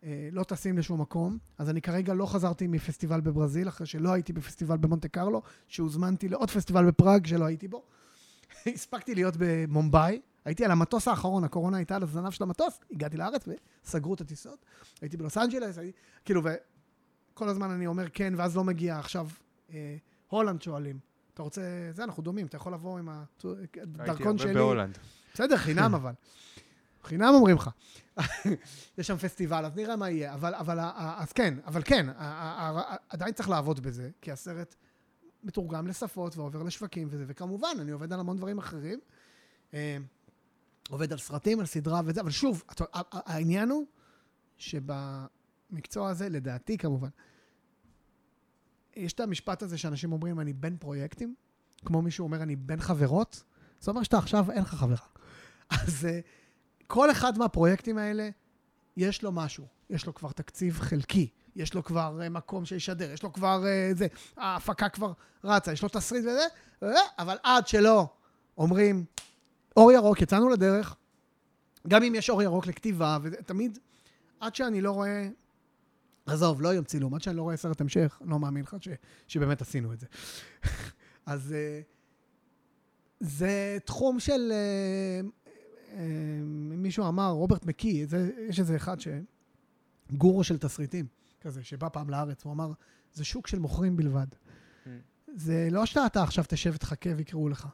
אה, 0.03 0.29
לא 0.31 0.43
טסים 0.43 0.77
לשום 0.77 1.01
מקום. 1.01 1.37
אז 1.57 1.69
אני 1.69 1.81
כרגע 1.81 2.13
לא 2.13 2.25
חזרתי 2.25 2.67
מפסטיבל 2.67 3.21
בברזיל, 3.21 3.67
אחרי 3.67 3.87
שלא 3.87 4.11
הייתי 4.11 4.33
בפסטיבל 4.33 4.77
במונטה 4.77 5.07
קרלו, 5.07 5.41
שהוזמנתי 5.67 6.29
לעוד 6.29 6.51
פסטיבל 6.51 6.85
בפראג 6.85 7.25
שלא 7.25 7.45
הייתי 7.45 7.67
בו. 7.67 7.83
הספקתי 8.65 9.15
להיות 9.15 9.33
במומבאי, 9.37 10.21
הייתי 10.45 10.65
על 10.65 10.71
המטוס 10.71 11.07
האחרון, 11.07 11.43
הקורונה 11.43 11.77
הייתה 11.77 11.95
על 11.95 12.03
הזנב 12.03 12.31
של 12.31 12.43
המטוס, 12.43 12.79
הגעתי 12.91 13.17
לארץ 13.17 13.45
וסגרו 13.85 14.13
את 14.13 14.21
הטיסות. 14.21 14.65
הייתי 15.01 15.17
בלוס 15.17 15.37
אנג'לס, 15.37 15.77
הייתי, 15.77 15.97
כאילו, 16.25 16.41
וכל 17.33 17.49
הזמן 17.49 17.71
אני 17.71 17.87
אומר 17.87 18.05
כן, 18.13 18.33
ואז 18.37 18.57
לא 18.57 18.63
מגיע. 18.63 18.99
עכשיו, 18.99 19.27
אה, 19.73 19.97
הולנד 20.27 20.61
שואלים, 20.61 20.99
אתה 21.33 21.43
רוצה, 21.43 21.61
זה, 21.91 22.03
אנחנו 22.03 22.23
דומים, 22.23 22.45
אתה 22.45 22.57
יכול 22.57 22.73
לבוא 22.73 22.99
עם 22.99 23.09
הדרכון 23.09 24.37
שלי. 24.37 24.47
הייתי 24.47 24.59
הרבה 24.59 24.73
בהולנד. 24.73 24.97
בסדר, 25.33 25.57
חינם 25.57 25.95
אבל. 25.95 26.13
חינם 27.07 27.31
אומרים 27.33 27.55
לך. 27.55 27.69
יש 28.97 29.07
שם 29.07 29.17
פסטיבל, 29.17 29.65
אז 29.65 29.75
נראה 29.75 29.95
מה 29.95 30.09
יהיה. 30.09 30.33
אבל, 30.33 30.55
אבל, 30.55 30.79
אז 30.95 31.31
כן, 31.31 31.53
אבל 31.65 31.81
כן, 31.85 32.07
עדיין 33.09 33.33
צריך 33.33 33.49
לעבוד 33.49 33.79
בזה, 33.79 34.09
כי 34.21 34.31
הסרט 34.31 34.75
מתורגם 35.43 35.87
לשפות 35.87 36.37
ועובר 36.37 36.63
לשווקים 36.63 37.07
וזה, 37.11 37.25
וכמובן, 37.27 37.77
אני 37.81 37.91
עובד 37.91 38.13
על 38.13 38.19
המון 38.19 38.37
דברים 38.37 38.57
אחרים. 38.57 38.99
אה, 39.73 39.97
עובד 40.89 41.11
על 41.11 41.17
סרטים, 41.17 41.59
על 41.59 41.65
סדרה 41.65 42.01
וזה, 42.05 42.21
אבל 42.21 42.31
שוב, 42.31 42.63
העניין 43.11 43.69
הוא 43.69 43.85
שבמקצוע 44.57 46.09
הזה, 46.09 46.29
לדעתי 46.29 46.77
כמובן, 46.77 47.09
יש 48.95 49.13
את 49.13 49.19
המשפט 49.19 49.63
הזה 49.63 49.77
שאנשים 49.77 50.11
אומרים, 50.11 50.39
אני 50.39 50.53
בין 50.53 50.77
פרויקטים, 50.77 51.35
כמו 51.85 52.01
מישהו 52.01 52.23
אומר, 52.23 52.43
אני 52.43 52.55
בין 52.55 52.79
חברות, 52.79 53.43
זאת 53.79 53.87
אומרת 53.87 54.05
שאתה 54.05 54.17
עכשיו, 54.17 54.51
אין 54.51 54.61
לך 54.61 54.75
חברה. 54.75 55.05
אז 55.69 56.05
אה, 56.05 56.19
כל 56.87 57.11
אחד 57.11 57.37
מהפרויקטים 57.37 57.97
האלה, 57.97 58.29
יש 58.97 59.23
לו 59.23 59.31
משהו. 59.31 59.77
יש 59.89 60.05
לו 60.05 60.13
כבר 60.13 60.31
תקציב 60.31 60.79
חלקי, 60.79 61.29
יש 61.55 61.73
לו 61.73 61.83
כבר 61.83 62.19
uh, 62.25 62.29
מקום 62.29 62.65
שישדר, 62.65 63.11
יש 63.11 63.23
לו 63.23 63.33
כבר 63.33 63.63
uh, 63.63 63.97
זה, 63.97 64.07
ההפקה 64.37 64.89
כבר 64.89 65.13
רצה, 65.43 65.71
יש 65.71 65.83
לו 65.83 65.89
תסריט 65.89 66.23
וזה, 66.23 66.45
uh, 66.83 66.87
אבל 67.19 67.37
עד 67.43 67.67
שלא 67.67 68.07
אומרים, 68.57 69.05
אור 69.77 69.91
ירוק, 69.91 70.21
יצאנו 70.21 70.49
לדרך, 70.49 70.95
גם 71.87 72.03
אם 72.03 72.15
יש 72.15 72.29
אור 72.29 72.43
ירוק 72.43 72.67
לכתיבה, 72.67 73.17
ותמיד, 73.23 73.79
עד 74.39 74.55
שאני 74.55 74.81
לא 74.81 74.91
רואה, 74.91 75.27
עזוב, 76.25 76.61
לא 76.61 76.69
יום 76.69 76.85
צילום, 76.85 77.13
עד 77.13 77.21
שאני 77.21 77.37
לא 77.37 77.41
רואה 77.41 77.57
סרט 77.57 77.81
המשך, 77.81 78.17
אני 78.21 78.29
לא 78.29 78.39
מאמין 78.39 78.63
לך 78.63 78.75
ש, 78.79 78.87
שבאמת 79.27 79.61
עשינו 79.61 79.93
את 79.93 79.99
זה. 79.99 80.07
אז 81.25 81.53
uh, 81.53 81.83
זה 83.19 83.77
תחום 83.85 84.19
של 84.19 84.51
מישהו 86.77 87.07
אמר, 87.07 87.29
רוברט 87.29 87.65
מקי, 87.65 88.05
זה, 88.05 88.31
יש 88.49 88.59
איזה 88.59 88.75
אחד 88.75 88.99
ש... 88.99 89.07
גורו 90.11 90.43
של 90.43 90.57
תסריטים, 90.57 91.05
כזה, 91.41 91.63
שבא 91.63 91.89
פעם 91.89 92.09
לארץ, 92.09 92.43
הוא 92.43 92.53
אמר, 92.53 92.71
זה 93.13 93.23
שוק 93.23 93.47
של 93.47 93.59
מוכרים 93.59 93.97
בלבד. 93.97 94.27
Mm. 94.31 94.89
זה 95.35 95.67
לא 95.71 95.85
שאתה 95.85 96.23
עכשיו 96.23 96.45
תשב 96.47 96.71
ותחכה 96.75 97.09
ויקראו 97.15 97.49
לך. 97.49 97.67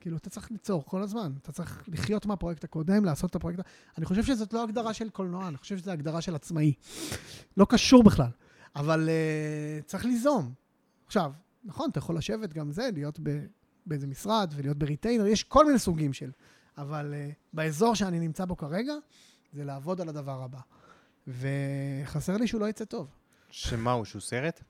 כאילו, 0.00 0.16
אתה 0.16 0.30
צריך 0.30 0.50
ליצור 0.50 0.84
כל 0.84 1.02
הזמן. 1.02 1.32
אתה 1.42 1.52
צריך 1.52 1.84
לחיות 1.88 2.26
מהפרויקט 2.26 2.64
הקודם, 2.64 3.04
לעשות 3.04 3.30
את 3.30 3.36
הפרויקט... 3.36 3.60
אני 3.98 4.06
חושב 4.06 4.24
שזאת 4.24 4.52
לא 4.52 4.62
הגדרה 4.62 4.94
של 4.94 5.10
קולנוע, 5.10 5.48
אני 5.48 5.56
חושב 5.56 5.78
שזו 5.78 5.90
הגדרה 5.90 6.20
של 6.20 6.34
עצמאי. 6.34 6.72
לא 7.56 7.66
קשור 7.68 8.02
בכלל. 8.02 8.30
אבל 8.76 9.08
uh, 9.08 9.84
צריך 9.84 10.04
ליזום. 10.04 10.52
עכשיו, 11.06 11.32
נכון, 11.64 11.90
אתה 11.90 11.98
יכול 11.98 12.16
לשבת 12.16 12.52
גם 12.52 12.72
זה, 12.72 12.88
להיות 12.92 13.20
ב, 13.22 13.46
באיזה 13.86 14.06
משרד 14.06 14.52
ולהיות 14.56 14.76
בריטיינר, 14.76 15.26
יש 15.26 15.44
כל 15.44 15.66
מיני 15.66 15.78
סוגים 15.78 16.12
של... 16.12 16.30
אבל 16.78 17.14
uh, 17.14 17.34
באזור 17.52 17.94
שאני 17.94 18.18
נמצא 18.18 18.44
בו 18.44 18.56
כרגע, 18.56 18.94
זה 19.52 19.64
לעבוד 19.64 20.00
על 20.00 20.08
הדבר 20.08 20.42
הבא. 20.42 20.58
וחסר 21.28 22.36
לי 22.36 22.46
שהוא 22.46 22.60
לא 22.60 22.68
יצא 22.68 22.84
טוב. 22.84 23.08
שמה 23.50 23.92
הוא, 23.92 24.04
שהוא 24.04 24.22
סרט? 24.22 24.62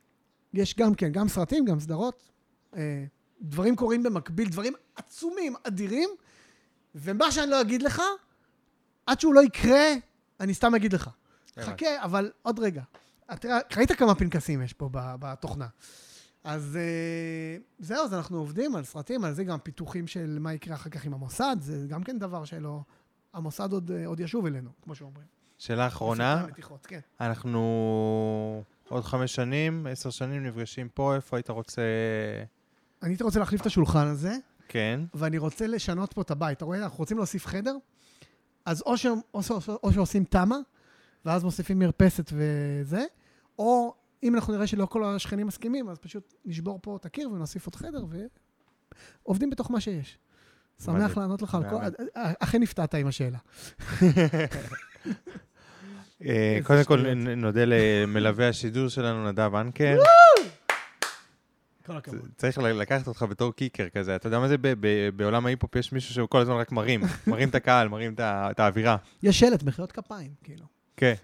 יש 0.54 0.76
גם 0.76 0.94
כן, 0.94 1.12
גם 1.12 1.28
סרטים, 1.28 1.64
גם 1.64 1.80
סדרות. 1.80 2.30
Uh, 2.72 2.76
דברים 3.40 3.76
קורים 3.76 4.02
במקביל, 4.02 4.48
דברים 4.48 4.72
עצומים, 4.96 5.54
אדירים, 5.62 6.08
ומה 6.94 7.32
שאני 7.32 7.50
לא 7.50 7.60
אגיד 7.60 7.82
לך, 7.82 8.02
עד 9.06 9.20
שהוא 9.20 9.34
לא 9.34 9.44
יקרה, 9.44 9.94
אני 10.40 10.54
סתם 10.54 10.74
אגיד 10.74 10.92
לך. 10.92 11.10
חכה, 11.60 12.04
אבל 12.04 12.30
עוד 12.42 12.58
רגע. 12.58 12.82
אתה 13.32 13.58
ראית 13.76 13.92
כמה 13.92 14.14
פנקסים 14.14 14.62
יש 14.62 14.72
פה 14.72 14.88
בתוכנה. 14.92 15.66
אז 16.46 16.78
uh, 16.78 17.62
זהו, 17.78 18.04
אז 18.04 18.14
אנחנו 18.14 18.38
עובדים 18.38 18.76
על 18.76 18.84
סרטים, 18.84 19.24
על 19.24 19.34
זה 19.34 19.44
גם 19.44 19.58
פיתוחים 19.58 20.06
של 20.06 20.38
מה 20.40 20.54
יקרה 20.54 20.74
אחר 20.74 20.90
כך 20.90 21.04
עם 21.04 21.14
המוסד, 21.14 21.56
זה 21.60 21.86
גם 21.88 22.02
כן 22.02 22.18
דבר 22.18 22.44
שלא... 22.44 22.80
המוסד 23.34 23.72
עוד, 23.72 23.90
uh, 23.90 24.06
עוד 24.06 24.20
ישוב 24.20 24.46
אלינו, 24.46 24.70
כמו 24.82 24.94
שאומרים. 24.94 25.26
שאלה 25.58 25.86
אחרונה, 25.86 26.46
כן. 26.82 27.00
אנחנו 27.20 28.62
עוד 28.88 29.04
חמש 29.04 29.34
שנים, 29.34 29.86
עשר 29.90 30.10
שנים 30.10 30.46
נפגשים 30.46 30.88
פה, 30.88 31.14
איפה 31.14 31.36
היית 31.36 31.50
רוצה... 31.50 31.82
אני 33.02 33.10
הייתי 33.10 33.24
רוצה 33.24 33.38
להחליף 33.38 33.60
את 33.60 33.66
השולחן 33.66 34.06
הזה. 34.06 34.36
כן. 34.68 35.00
ואני 35.14 35.38
רוצה 35.38 35.66
לשנות 35.66 36.12
פה 36.12 36.22
את 36.22 36.30
הבית. 36.30 36.56
אתה 36.56 36.64
רואה, 36.64 36.78
אנחנו 36.78 36.98
רוצים 36.98 37.16
להוסיף 37.16 37.46
חדר, 37.46 37.76
אז 38.64 38.82
או, 38.86 38.96
ש... 38.96 39.06
או, 39.34 39.42
ש... 39.42 39.50
או 39.82 39.92
שעושים 39.92 40.24
תמה, 40.24 40.58
ואז 41.24 41.44
מוסיפים 41.44 41.78
מרפסת 41.78 42.32
וזה, 42.32 43.04
או 43.58 43.94
אם 44.22 44.34
אנחנו 44.34 44.52
נראה 44.52 44.66
שלא 44.66 44.86
כל 44.86 45.04
השכנים 45.04 45.46
מסכימים, 45.46 45.88
אז 45.88 45.98
פשוט 45.98 46.34
נשבור 46.44 46.78
פה 46.82 46.96
את 46.96 47.06
הקיר 47.06 47.30
ונוסיף 47.30 47.66
עוד 47.66 47.74
חדר, 47.74 48.04
ועובדים 49.24 49.50
בתוך 49.50 49.70
מה 49.70 49.80
שיש. 49.80 50.18
שמח 50.84 51.16
לענות 51.18 51.42
לך 51.42 51.54
על 51.54 51.62
כל... 51.70 51.76
אכן 52.14 52.62
הפתעת 52.62 52.94
עם 52.94 53.06
השאלה. 53.06 53.38
אה, 56.24 56.58
קודם 56.64 56.84
כל, 56.84 57.14
נודה 57.14 57.60
למלווה 57.66 58.48
השידור 58.48 58.88
שלנו, 58.88 59.28
נדב 59.28 59.54
אנקר. 59.54 59.98
כל 61.86 61.96
הכבוד. 61.96 62.30
צריך 62.36 62.58
לקחת 62.58 63.06
אותך 63.06 63.22
בתור 63.30 63.54
קיקר 63.54 63.88
כזה. 63.88 64.16
אתה 64.16 64.26
יודע 64.26 64.38
מה 64.38 64.48
זה? 64.48 64.56
בעולם 65.16 65.46
ההיפ-הופ 65.46 65.76
יש 65.76 65.92
מישהו 65.92 66.14
שהוא 66.14 66.28
כל 66.28 66.40
הזמן 66.40 66.54
רק 66.54 66.72
מרים. 66.72 67.00
מרים 67.26 67.48
את 67.48 67.54
הקהל, 67.54 67.88
מרים 67.88 68.14
את 68.20 68.60
האווירה. 68.60 68.96
יש 69.22 69.40
שלט, 69.40 69.62
מחיאות 69.62 69.92
כפיים, 69.92 70.30
כאילו. 70.44 70.75
כן. 70.96 71.14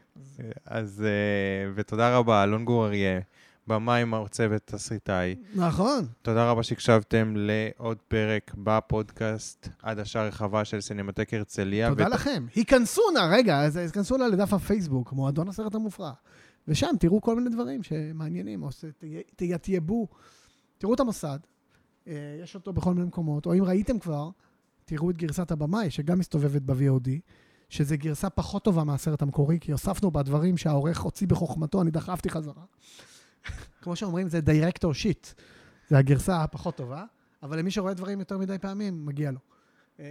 אז, 0.64 1.04
אה, 1.06 1.72
ותודה 1.74 2.16
רבה, 2.18 2.44
אלון 2.44 2.64
גור 2.64 2.86
אריה, 2.86 3.20
במאי, 3.66 4.04
מרצה 4.04 4.46
ותסריטאי. 4.50 5.36
נכון. 5.54 6.06
תודה 6.22 6.50
רבה 6.50 6.62
שהקשבתם 6.62 7.34
לעוד 7.36 7.98
פרק 8.08 8.54
בפודקאסט 8.58 9.68
עד 9.82 9.98
השעה 9.98 10.26
רחבה 10.26 10.64
של 10.64 10.80
סינמטק 10.80 11.34
הרצליה. 11.34 11.88
תודה 11.88 12.06
ות... 12.06 12.12
לכם. 12.12 12.46
היכנסו 12.54 13.02
נא, 13.14 13.28
רגע, 13.30 13.60
אז 13.60 13.76
היכנסו 13.76 14.16
נא 14.16 14.24
לדף 14.24 14.52
הפייסבוק, 14.52 15.12
מועדון 15.12 15.48
הסרט 15.48 15.74
המופרע. 15.74 16.12
ושם 16.68 16.90
תראו 17.00 17.20
כל 17.20 17.36
מיני 17.36 17.50
דברים 17.50 17.82
שמעניינים, 17.82 18.62
או 18.62 18.68
שתייתייבו. 18.72 20.08
תראו 20.78 20.94
את 20.94 21.00
המוסד, 21.00 21.38
אה, 22.06 22.12
יש 22.42 22.54
אותו 22.54 22.72
בכל 22.72 22.94
מיני 22.94 23.06
מקומות, 23.06 23.46
או 23.46 23.54
אם 23.54 23.64
ראיתם 23.64 23.98
כבר, 23.98 24.30
תראו 24.84 25.10
את 25.10 25.16
גרסת 25.16 25.50
הבמאי, 25.50 25.90
שגם 25.90 26.18
מסתובבת 26.18 26.62
ב-VOD, 26.62 27.08
שזו 27.72 27.94
גרסה 27.98 28.30
פחות 28.30 28.64
טובה 28.64 28.84
מהסרט 28.84 29.22
המקורי, 29.22 29.58
כי 29.60 29.72
הוספנו 29.72 30.10
בה 30.10 30.22
דברים 30.22 30.56
שהעורך 30.56 31.00
הוציא 31.00 31.26
בחוכמתו, 31.26 31.82
אני 31.82 31.90
דחפתי 31.90 32.30
חזרה. 32.30 32.62
כמו 33.82 33.96
שאומרים, 33.96 34.28
זה 34.28 34.40
דירקטור 34.40 34.94
שיט. 34.94 35.26
זה 35.88 35.98
הגרסה 35.98 36.42
הפחות 36.42 36.76
טובה, 36.76 37.04
אבל 37.42 37.58
למי 37.58 37.70
שרואה 37.70 37.94
דברים 37.94 38.18
יותר 38.18 38.38
מדי 38.38 38.58
פעמים, 38.58 39.06
מגיע 39.06 39.30
לו. 39.30 39.38
אה, 40.00 40.04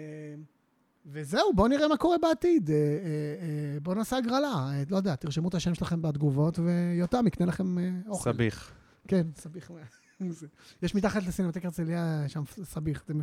וזהו, 1.05 1.53
בואו 1.55 1.67
נראה 1.67 1.87
מה 1.87 1.97
קורה 1.97 2.17
בעתיד. 2.21 2.69
אה, 2.69 2.75
אה, 2.75 3.79
בואו 3.81 3.95
נעשה 3.95 4.17
הגרלה. 4.17 4.69
לא 4.89 4.97
יודע, 4.97 5.15
תרשמו 5.15 5.49
את 5.49 5.55
השם 5.55 5.75
שלכם 5.75 6.01
בתגובות, 6.01 6.59
ויותם 6.59 7.27
יקנה 7.27 7.45
לכם 7.47 7.75
אוכל. 8.07 8.33
סביח. 8.33 8.71
כן, 9.07 9.27
סביח. 9.35 9.71
זה. 10.29 10.47
יש 10.81 10.95
מתחת 10.95 11.23
לסינמטק 11.23 11.65
הרצליה 11.65 12.23
שם 12.27 12.43
סביח. 12.63 13.03
זה- 13.07 13.13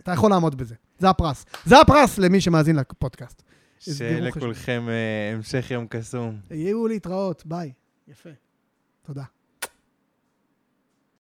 אתה 0.00 0.12
יכול 0.12 0.30
לעמוד 0.30 0.54
בזה. 0.54 0.74
זה 0.98 1.10
הפרס. 1.10 1.44
זה 1.64 1.80
הפרס 1.80 2.18
למי 2.18 2.40
שמאזין 2.40 2.76
לפודקאסט. 2.76 3.42
שיהיה. 3.82 4.20
לכולכם 4.20 4.82
אה, 4.88 5.36
המשך 5.36 5.70
יום 5.70 5.86
קסום. 5.86 6.40
יהיו 6.50 6.86
להתראות, 6.86 7.46
ביי. 7.46 7.72
יפה. 8.08 8.30
תודה. 9.02 9.24